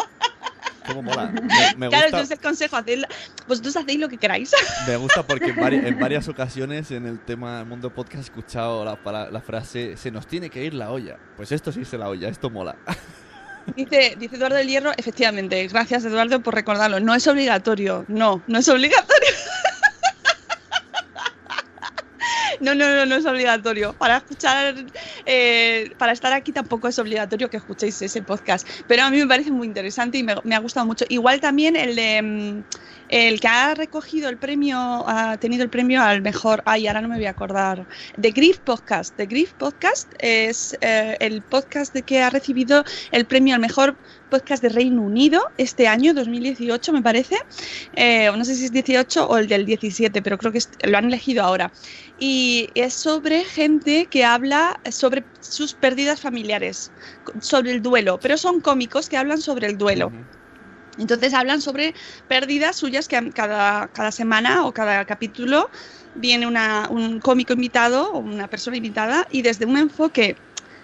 ¿Cómo 0.87 1.03
mola? 1.03 1.33
Me, 1.77 1.89
claro, 1.89 2.09
ese 2.09 2.21
es 2.21 2.31
el 2.31 2.41
consejo. 2.41 2.77
Haced, 2.77 3.03
vosotros 3.47 3.77
hacéis 3.77 3.99
lo 3.99 4.09
que 4.09 4.19
queráis. 4.19 4.53
Me 4.87 4.97
gusta 4.97 5.27
porque 5.27 5.55
en, 5.57 5.99
varias 5.99 6.29
ocasiones 6.29 6.91
en 6.91 7.07
el 7.07 7.19
tema 7.21 7.59
del 7.59 7.67
mundo 7.67 7.91
podcast 7.91 8.19
he 8.19 8.21
escuchado 8.21 8.85
la, 8.85 9.31
la, 9.31 9.41
frase 9.41 9.97
se 9.97 10.11
nos 10.11 10.27
tiene 10.27 10.51
que 10.51 10.65
ir 10.65 10.75
la 10.75 10.91
olla. 10.91 11.17
Pues 11.37 11.53
esto 11.53 11.73
sí 11.73 11.85
se 11.85 11.99
la 11.99 12.09
olla, 12.09 12.29
esto 12.29 12.51
mola. 12.51 12.77
Dice, 13.77 14.15
dice 14.19 14.37
Eduardo 14.37 14.57
del 14.57 14.69
Hierro, 14.69 14.93
efectivamente, 14.95 15.67
gracias 15.69 16.05
Eduardo 16.05 16.41
por 16.41 16.55
recordarlo. 16.55 17.01
No 17.01 17.15
es 17.15 17.27
obligatorio, 17.27 18.05
no, 18.09 18.43
no 18.47 18.59
es 18.59 18.69
obligatorio. 18.69 19.31
No, 22.65 22.75
no, 22.75 22.89
no, 22.95 23.05
no 23.05 23.17
es 23.17 23.27
obligatorio. 23.27 23.93
Para 23.93 24.17
escuchar, 24.17 24.75
eh, 25.27 25.91
para 25.99 26.13
estar 26.13 26.33
aquí 26.33 26.51
tampoco 26.53 26.89
es 26.89 26.99
obligatorio 26.99 27.51
que 27.51 27.59
escuchéis 27.59 28.01
ese 28.01 28.23
podcast. 28.23 28.67
Pero 28.87 29.03
a 29.03 29.11
mí 29.11 29.19
me 29.19 29.27
parece 29.27 29.51
muy 29.51 29.67
interesante 29.67 30.17
y 30.19 30.23
me, 30.23 30.55
ha 30.55 30.59
gustado 30.61 30.87
mucho. 30.87 31.05
Igual 31.11 31.41
también 31.41 31.77
el 31.77 31.95
de 31.95 32.23
mm, 32.23 32.65
el 33.15 33.39
que 33.39 33.47
ha 33.47 33.77
recogido 33.77 34.29
el 34.29 34.39
premio, 34.39 34.77
ha 35.07 35.37
tenido 35.37 35.63
el 35.63 35.71
premio 35.71 36.03
al 36.03 36.21
mejor, 36.21 36.65
ay, 36.67 36.89
ahora 36.89 37.01
no 37.01 37.07
me 37.07 37.15
voy 37.15 37.27
a 37.27 37.31
acordar, 37.31 37.87
The 38.21 38.33
Grief 38.33 38.59
Podcast. 38.59 39.15
The 39.15 39.27
Grief 39.27 39.53
Podcast 39.53 40.13
es 40.19 40.77
eh, 40.81 41.17
el 41.21 41.41
podcast 41.43 41.95
de 41.95 42.03
que 42.03 42.21
ha 42.21 42.31
recibido 42.31 42.83
el 43.13 43.25
premio 43.25 43.55
al 43.55 43.61
mejor 43.61 43.97
podcast 44.31 44.65
de 44.65 44.69
Reino 44.69 45.01
Unido 45.01 45.41
este 45.59 45.87
año, 45.87 46.13
2018 46.13 46.93
me 46.93 47.03
parece, 47.03 47.37
eh, 47.95 48.33
no 48.37 48.45
sé 48.45 48.57
si 48.57 48.65
es 48.65 48.73
18 48.73 49.29
o 49.29 49.39
el 49.39 49.47
del 49.47 49.65
17, 49.65 50.21
pero 50.21 50.37
creo 50.37 50.51
que 50.51 50.59
lo 50.83 50.99
han 50.99 51.05
elegido 51.05 51.45
ahora. 51.45 51.71
Y 52.19 52.69
es 52.75 52.95
sobre 52.95 53.45
gente 53.45 54.07
que 54.07 54.25
habla 54.25 54.81
sobre 54.91 55.23
sus 55.39 55.75
pérdidas 55.75 56.21
familiares, 56.21 56.91
sobre 57.41 57.71
el 57.71 57.81
duelo, 57.81 58.19
pero 58.19 58.37
son 58.37 58.61
cómicos 58.61 59.09
que 59.09 59.17
hablan 59.17 59.41
sobre 59.41 59.69
el 59.69 59.79
duelo. 59.79 60.11
Entonces 60.99 61.35
hablan 61.35 61.61
sobre 61.61 61.95
pérdidas 62.29 62.77
suyas 62.77 63.09
que 63.09 63.31
cada, 63.31 63.89
cada 63.89 64.13
semana 64.13 64.65
o 64.65 64.73
cada 64.73 65.05
capítulo 65.05 65.69
viene 66.15 66.47
un 66.47 67.21
cómico 67.21 67.53
invitado 67.55 68.13
o 68.13 68.19
una 68.19 68.49
persona 68.49 68.77
invitada 68.77 69.27
y 69.31 69.43
desde 69.43 69.67
un 69.67 69.77
enfoque 69.77 70.37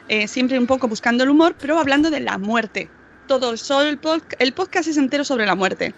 eh, 0.09 0.27
siempre 0.27 0.59
un 0.59 0.67
poco 0.67 0.89
buscando 0.89 1.23
el 1.23 1.31
humor, 1.31 1.55
pero 1.61 1.79
hablando 1.79 2.11
de 2.11 2.21
la 2.21 2.39
muerte. 2.39 2.91
Todo, 3.29 3.57
solo 3.57 3.89
el, 3.89 4.01
pod- 4.01 4.25
el 4.41 4.53
podcast 4.53 4.89
es 4.89 4.97
entero 4.97 5.23
sobre 5.23 5.47
la 5.47 5.55
muerte. 5.55 5.95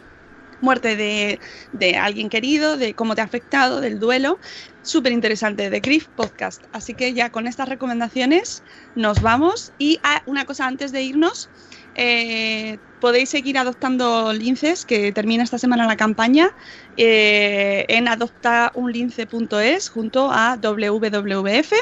Muerte 0.60 0.94
de, 0.94 1.40
de 1.72 1.96
alguien 1.96 2.28
querido, 2.28 2.76
de 2.76 2.92
cómo 2.92 3.14
te 3.14 3.22
ha 3.22 3.24
afectado, 3.24 3.80
del 3.80 3.98
duelo. 3.98 4.38
Súper 4.82 5.12
interesante, 5.12 5.70
de 5.70 5.80
Grief 5.80 6.06
Podcast. 6.08 6.62
Así 6.72 6.92
que 6.92 7.14
ya 7.14 7.32
con 7.32 7.46
estas 7.46 7.68
recomendaciones 7.70 8.62
nos 8.94 9.22
vamos. 9.22 9.72
Y 9.78 9.98
ah, 10.02 10.22
una 10.26 10.44
cosa 10.44 10.66
antes 10.66 10.92
de 10.92 11.02
irnos, 11.02 11.48
eh, 11.94 12.78
podéis 13.00 13.30
seguir 13.30 13.58
adoptando 13.58 14.32
linces, 14.32 14.84
que 14.84 15.12
termina 15.12 15.42
esta 15.42 15.58
semana 15.58 15.86
la 15.86 15.96
campaña, 15.96 16.50
eh, 16.96 17.84
en 17.88 18.08
adoptaunlince.es 18.08 19.90
junto 19.90 20.30
a 20.30 20.56
WWF. 20.56 21.72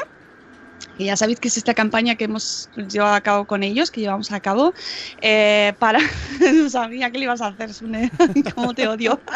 Que 0.97 1.05
ya 1.05 1.15
sabéis 1.15 1.39
que 1.39 1.47
es 1.47 1.57
esta 1.57 1.73
campaña 1.73 2.15
que 2.15 2.25
hemos 2.25 2.69
llevado 2.75 3.13
a 3.13 3.21
cabo 3.21 3.45
con 3.45 3.63
ellos, 3.63 3.91
que 3.91 4.01
llevamos 4.01 4.31
a 4.31 4.39
cabo, 4.39 4.73
eh, 5.21 5.73
para... 5.79 5.99
no 6.53 6.69
sabía 6.69 7.11
que 7.11 7.19
le 7.19 7.25
ibas 7.25 7.41
a 7.41 7.47
hacer, 7.47 7.73
Sune, 7.73 8.11
cómo 8.55 8.73
te 8.73 8.87
odio. 8.87 9.19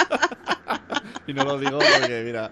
Y 1.28 1.34
no 1.34 1.44
lo 1.44 1.58
digo 1.58 1.80
porque, 1.80 2.22
mira, 2.24 2.52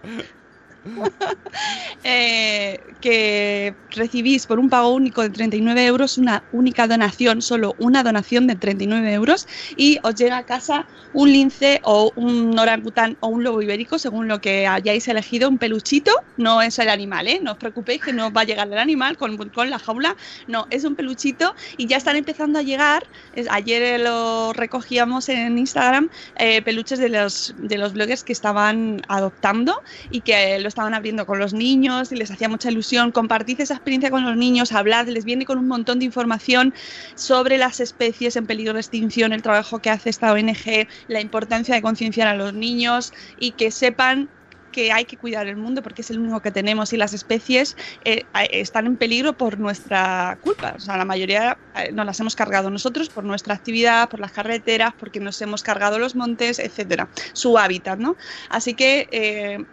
eh, 2.04 2.80
que 3.02 3.76
recibís 3.92 4.46
por 4.46 4.60
un 4.60 4.70
pago 4.70 4.94
único 4.94 5.22
de 5.22 5.30
39 5.30 5.86
euros 5.86 6.18
una 6.18 6.44
única 6.52 6.88
donación, 6.88 7.42
solo 7.42 7.76
una 7.80 8.04
donación 8.04 8.48
de 8.48 8.56
39 8.56 9.14
euros 9.14 9.48
y 9.76 10.00
os 10.04 10.16
llega 10.16 10.38
a 10.38 10.46
casa 10.46 10.86
un 11.14 11.32
lince 11.32 11.80
o 11.84 12.12
un 12.16 12.58
orangután 12.58 13.18
o 13.20 13.28
un 13.28 13.44
lobo 13.44 13.62
ibérico, 13.62 14.00
según 14.00 14.28
lo 14.28 14.42
que 14.42 14.68
hayáis 14.68 15.08
elegido, 15.08 15.48
un 15.48 15.58
peluchito, 15.58 16.12
no 16.38 16.62
es 16.62 16.80
el 16.80 16.90
animal, 16.90 17.28
¿eh? 17.28 17.40
no 17.42 17.52
os 17.52 17.58
preocupéis 17.58 18.02
que 18.02 18.14
no 18.14 18.32
va 18.32 18.42
a 18.42 18.46
llegar 18.46 18.68
el 18.68 18.78
animal 18.78 19.18
con, 19.18 19.38
con 19.38 19.70
la 19.70 19.80
jaula, 19.80 20.16
no, 20.48 20.68
es 20.70 20.84
un 20.84 20.96
peluchito 20.96 21.56
y 21.78 21.88
ya 21.88 21.98
están 21.98 22.16
empezando 22.16 22.60
a 22.60 22.62
llegar, 22.62 23.06
ayer 23.50 24.00
lo 24.00 24.54
recogíamos 24.54 25.30
en 25.30 25.58
Instagram, 25.58 26.10
eh, 26.38 26.62
peluches 26.62 27.00
de 27.00 27.10
los, 27.10 27.54
de 27.58 27.78
los 27.78 27.94
bloggers 27.94 28.24
que 28.24 28.34
estaban 28.34 29.02
adoptando 29.08 29.82
y 30.10 30.22
que 30.22 30.60
lo 30.60 30.68
estaban 30.74 30.94
abriendo 30.96 31.26
con 31.26 31.38
los 31.38 31.54
niños 31.54 32.12
y 32.12 32.16
les 32.16 32.32
hacía 32.32 32.50
mucha 32.50 32.72
ilusión. 32.72 33.12
Compartid 33.12 33.62
esa 33.62 33.76
experiencia 33.76 34.10
con 34.10 34.26
los 34.26 34.36
niños, 34.36 34.72
hablad, 34.72 35.08
les 35.08 35.24
viene 35.24 35.46
con 35.46 35.60
un 35.60 35.68
montón 35.68 36.00
de 36.00 36.06
información 36.06 36.74
sobre 37.16 37.58
las 37.58 37.80
especies 37.80 38.36
en 38.36 38.48
peligro 38.48 38.74
de 38.74 38.80
extinción, 38.80 39.34
el 39.34 39.44
trabajo 39.44 39.80
que 39.80 39.92
hace 39.92 40.10
esta 40.10 40.34
ONG, 40.34 40.88
la 41.08 41.22
importancia 41.22 41.76
de 41.76 41.82
concienciar 41.82 42.28
a 42.28 42.36
los 42.36 42.54
niños 42.54 43.14
y 43.40 43.52
que 43.52 43.70
sepan 43.70 44.30
que 44.72 44.92
hay 44.92 45.06
que 45.06 45.16
cuidar 45.16 45.46
el 45.46 45.58
mundo 45.58 45.84
porque 45.84 46.02
es 46.02 46.10
el 46.10 46.18
único 46.18 46.42
que 46.42 46.50
tenemos 46.50 46.92
y 46.92 46.98
las 46.98 47.14
especies 47.14 47.78
eh, 48.04 48.24
están 48.50 48.88
en 48.88 48.98
peligro 48.98 49.34
por 49.34 49.60
nuestra 49.60 50.40
culpa. 50.42 50.74
O 50.76 50.80
sea, 50.80 50.98
la 50.98 51.06
mayoría 51.06 51.60
eh, 51.76 51.92
nos 51.92 52.08
las 52.08 52.20
hemos 52.20 52.36
cargado 52.36 52.72
nosotros 52.72 53.10
por 53.10 53.24
nuestra 53.24 53.54
actividad, 53.54 54.10
por 54.10 54.20
las 54.20 54.32
carreteras, 54.32 54.94
porque 55.00 55.20
nos 55.20 55.40
hemos 55.44 55.62
cargado 55.62 56.00
los 56.00 56.16
montes, 56.16 56.58
etcétera, 56.58 57.08
su 57.34 57.60
hábitat, 57.60 58.00
¿no? 58.00 58.16
Así 58.50 58.74
que 58.74 59.08
eh, 59.12 59.64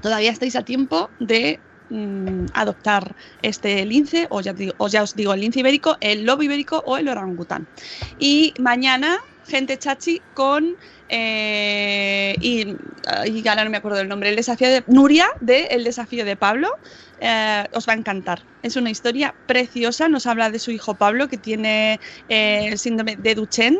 todavía 0.00 0.30
estáis 0.30 0.56
a 0.56 0.64
tiempo 0.64 1.14
de 1.18 1.62
mm, 1.88 2.46
adoptar 2.54 3.14
este 3.42 3.84
lince, 3.86 4.26
o 4.30 4.40
ya, 4.40 4.52
digo- 4.54 4.74
os 4.78 5.14
digo, 5.14 5.34
el 5.34 5.40
lince 5.40 5.60
ibérico, 5.60 5.96
el 6.00 6.24
lobo 6.24 6.42
ibérico 6.42 6.82
o 6.86 6.96
el 6.98 7.08
orangután. 7.08 7.68
Y 8.16 8.54
mañana, 8.60 9.18
gente 9.46 9.78
chachi 9.78 10.24
con. 10.32 10.76
eh, 11.08 12.36
y, 12.40 12.76
y 13.26 13.48
ahora 13.48 13.64
no 13.64 13.70
me 13.70 13.76
acuerdo 13.78 13.98
del 13.98 14.08
nombre, 14.08 14.28
el 14.30 14.36
desafío 14.36 14.68
de 14.68 14.84
Nuria 14.86 15.26
de 15.40 15.64
El 15.66 15.84
desafío 15.84 16.24
de 16.24 16.36
Pablo. 16.36 16.68
eh, 17.18 17.64
os 17.72 17.88
va 17.88 17.92
a 17.94 17.96
encantar. 17.96 18.46
Es 18.62 18.76
una 18.76 18.90
historia 18.90 19.36
preciosa. 19.46 20.08
Nos 20.08 20.26
habla 20.26 20.50
de 20.50 20.58
su 20.58 20.70
hijo 20.70 20.96
Pablo, 20.96 21.28
que 21.28 21.38
tiene 21.38 22.00
eh, 22.28 22.68
el 22.68 22.78
síndrome 22.78 23.16
de 23.16 23.34
Duchenne 23.34 23.78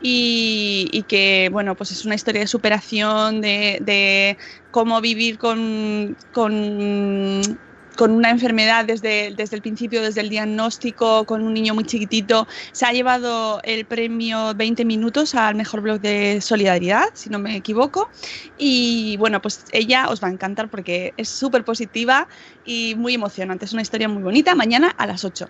y, 0.00 1.04
que, 1.08 1.48
bueno, 1.52 1.74
pues 1.74 1.90
es 1.90 2.04
una 2.04 2.14
historia 2.14 2.40
de 2.42 2.46
superación, 2.46 3.40
de, 3.40 4.36
cómo 4.70 5.00
vivir 5.00 5.38
con, 5.38 6.16
con, 6.32 7.58
una 8.00 8.30
enfermedad 8.30 8.84
desde, 8.84 9.34
desde 9.34 9.56
el 9.56 9.62
principio, 9.62 10.00
desde 10.00 10.20
el 10.20 10.28
diagnóstico, 10.28 11.24
con 11.24 11.42
un 11.42 11.52
niño 11.52 11.74
muy 11.74 11.84
chiquitito. 11.84 12.46
Se 12.70 12.86
ha 12.86 12.92
llevado 12.92 13.60
el 13.64 13.86
premio 13.86 14.54
20 14.54 14.84
minutos 14.84 15.34
al 15.34 15.56
mejor 15.56 15.80
blog 15.80 16.00
de 16.00 16.40
solidaridad, 16.40 17.06
si 17.14 17.28
no 17.28 17.40
me 17.40 17.56
equivoco. 17.56 18.08
Y 18.56 19.16
bueno, 19.16 19.42
pues 19.42 19.64
ella 19.72 20.08
os 20.08 20.22
va 20.22 20.28
a 20.28 20.30
encantar 20.30 20.70
porque 20.70 21.12
es 21.16 21.28
súper 21.28 21.64
positiva 21.64 22.28
y 22.64 22.94
muy 22.94 23.14
emocionante. 23.14 23.64
Es 23.64 23.72
una 23.72 23.82
historia 23.82 24.08
muy 24.08 24.22
bonita. 24.22 24.54
Mañana 24.54 24.94
a 24.96 25.06
las 25.06 25.24
8. 25.24 25.48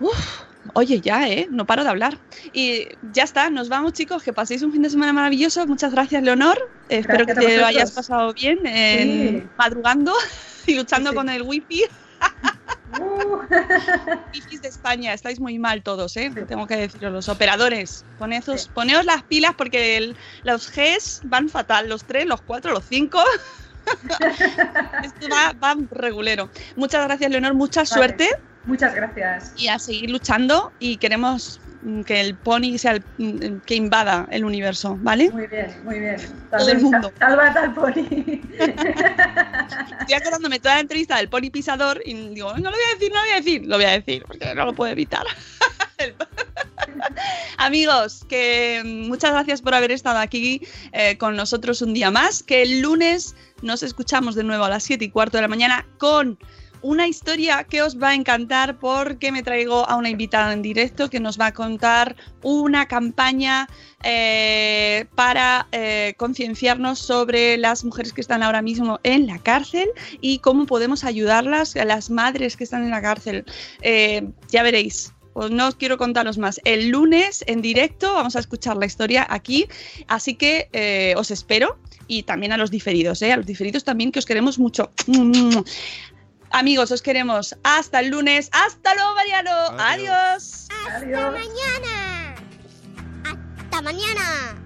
Uf, 0.00 0.45
oye, 0.74 1.00
ya, 1.00 1.28
¿eh? 1.28 1.48
No 1.50 1.66
paro 1.66 1.82
de 1.84 1.90
hablar. 1.90 2.18
Y 2.52 2.88
ya 3.12 3.24
está, 3.24 3.50
nos 3.50 3.68
vamos, 3.68 3.92
chicos. 3.92 4.22
Que 4.22 4.32
paséis 4.32 4.62
un 4.62 4.72
fin 4.72 4.82
de 4.82 4.90
semana 4.90 5.12
maravilloso. 5.12 5.66
Muchas 5.66 5.92
gracias, 5.92 6.22
Leonor. 6.22 6.58
Eh, 6.88 6.98
espero 6.98 7.26
que 7.26 7.32
Gracias 7.34 7.52
te 7.54 7.60
lo 7.60 7.66
hayas 7.66 7.90
pasado 7.92 8.32
bien 8.34 8.58
en- 8.66 9.40
Sí. 9.42 9.48
madrugando 9.58 10.12
y 10.66 10.74
luchando 10.74 11.10
Sí, 11.10 11.14
sí. 11.14 11.16
con 11.16 11.28
el 11.28 11.42
wifi. 11.42 11.82
Uh, 12.98 13.38
Wifis 14.34 14.62
de 14.62 14.68
España, 14.68 15.12
estáis 15.12 15.38
muy 15.40 15.58
mal 15.58 15.82
todos, 15.82 16.16
¿eh? 16.16 16.32
Tengo 16.48 16.66
que 16.66 16.76
deciros, 16.76 17.12
los 17.12 17.28
operadores. 17.28 18.04
Poneos, 18.18 18.44
Sí. 18.44 18.68
poneos 18.72 19.04
las 19.04 19.22
pilas 19.24 19.54
porque 19.56 19.96
el- 19.96 20.16
los 20.44 20.70
Gs 20.70 21.20
van 21.24 21.48
fatal, 21.48 21.88
los 21.88 22.04
3, 22.04 22.26
los 22.26 22.40
4, 22.42 22.72
los 22.72 22.84
5. 22.88 23.20
Esto 25.04 25.28
va, 25.30 25.52
va 25.62 25.76
regulero. 25.90 26.48
Muchas 26.76 27.04
gracias, 27.06 27.30
Leonor. 27.30 27.54
Mucha 27.54 27.80
Vale. 27.80 27.86
suerte 27.88 28.28
muchas 28.66 28.94
gracias. 28.94 29.52
y 29.56 29.68
a 29.68 29.78
seguir 29.78 30.10
luchando. 30.10 30.72
Y 30.78 30.96
queremos 30.98 31.60
mm, 31.82 32.02
que 32.02 32.20
el 32.20 32.34
pony 32.34 32.78
sea 32.78 32.92
el 32.92 33.04
mm, 33.18 33.60
que 33.64 33.74
invada 33.74 34.28
el 34.30 34.44
universo, 34.44 34.98
¿vale? 35.00 35.30
Muy 35.30 35.46
bien, 35.46 35.74
muy 35.84 35.98
bien. 35.98 36.16
Todo 36.50 36.68
el 36.68 36.80
mundo. 36.80 37.12
Salva 37.18 37.46
al 37.46 37.74
pony. 37.74 38.42
Estoy 40.00 40.14
acordándome 40.14 40.58
toda 40.60 40.74
la 40.74 40.80
entrevista 40.80 41.16
del 41.16 41.28
pony 41.28 41.50
pisador 41.52 42.02
y 42.04 42.14
digo, 42.30 42.52
no 42.54 42.70
lo 42.70 42.76
voy 42.76 42.84
a 42.90 42.94
decir, 42.94 43.12
no 43.12 43.16
lo 43.16 43.22
voy 43.22 43.30
a 43.30 43.36
decir. 43.36 43.66
Lo 43.66 43.76
voy 43.76 43.84
a 43.86 43.92
decir 43.92 44.24
porque 44.26 44.54
no 44.54 44.66
lo 44.66 44.74
puedo 44.74 44.92
evitar. 44.92 45.24
Amigos, 47.58 48.24
que 48.28 48.82
mm, 48.84 49.08
muchas 49.08 49.32
gracias 49.32 49.62
por 49.62 49.74
haber 49.74 49.90
estado 49.90 50.18
aquí 50.18 50.66
eh, 50.92 51.16
con 51.18 51.36
nosotros 51.36 51.82
un 51.82 51.94
día 51.94 52.10
más. 52.10 52.42
Que 52.42 52.62
el 52.62 52.80
lunes 52.80 53.34
nos 53.62 53.82
escuchamos 53.82 54.34
de 54.34 54.44
nuevo 54.44 54.64
a 54.64 54.68
las 54.68 54.84
7 54.84 55.04
y 55.04 55.10
cuarto 55.10 55.38
de 55.38 55.42
la 55.42 55.48
mañana 55.48 55.86
con 55.98 56.38
una 56.82 57.06
historia 57.08 57.64
que 57.64 57.82
os 57.82 58.00
va 58.00 58.10
a 58.10 58.14
encantar 58.14 58.78
porque 58.78 59.32
me 59.32 59.42
traigo 59.42 59.88
a 59.88 59.96
una 59.96 60.10
invitada 60.10 60.52
en 60.52 60.62
directo 60.62 61.10
que 61.10 61.20
nos 61.20 61.38
va 61.38 61.46
a 61.46 61.52
contar 61.52 62.16
una 62.42 62.86
campaña 62.86 63.68
eh, 64.02 65.06
para 65.14 65.66
eh, 65.72 66.14
concienciarnos 66.16 66.98
sobre 66.98 67.56
las 67.56 67.84
mujeres 67.84 68.12
que 68.12 68.20
están 68.20 68.42
ahora 68.42 68.62
mismo 68.62 69.00
en 69.02 69.26
la 69.26 69.38
cárcel 69.38 69.88
y 70.20 70.38
cómo 70.38 70.66
podemos 70.66 71.04
ayudarlas, 71.04 71.76
a 71.76 71.84
las 71.84 72.10
madres 72.10 72.56
que 72.56 72.64
están 72.64 72.84
en 72.84 72.90
la 72.90 73.02
cárcel. 73.02 73.44
Eh, 73.82 74.28
ya 74.50 74.62
veréis. 74.62 75.12
Pues 75.32 75.50
no 75.50 75.68
os 75.68 75.74
quiero 75.74 75.98
contaros 75.98 76.38
más. 76.38 76.60
El 76.64 76.88
lunes 76.88 77.44
en 77.46 77.60
directo 77.60 78.14
vamos 78.14 78.36
a 78.36 78.38
escuchar 78.38 78.78
la 78.78 78.86
historia 78.86 79.26
aquí, 79.28 79.68
así 80.08 80.34
que 80.34 81.14
os 81.14 81.30
espero 81.30 81.78
y 82.06 82.22
también 82.22 82.52
a 82.52 82.56
los 82.56 82.70
diferidos, 82.70 83.22
a 83.22 83.36
los 83.36 83.44
diferidos 83.44 83.84
también 83.84 84.12
que 84.12 84.18
os 84.18 84.24
queremos 84.24 84.58
mucho. 84.58 84.92
Amigos, 86.50 86.90
os 86.90 87.02
queremos. 87.02 87.54
Hasta 87.62 88.00
el 88.00 88.08
lunes. 88.08 88.48
Hasta 88.52 88.94
luego, 88.94 89.14
Mariano. 89.14 89.50
Adiós. 89.78 89.80
Adiós. 89.80 90.68
¡Hasta 90.86 90.96
Adiós. 90.98 91.32
mañana! 91.32 92.34
¡Hasta 93.24 93.82
mañana! 93.82 94.65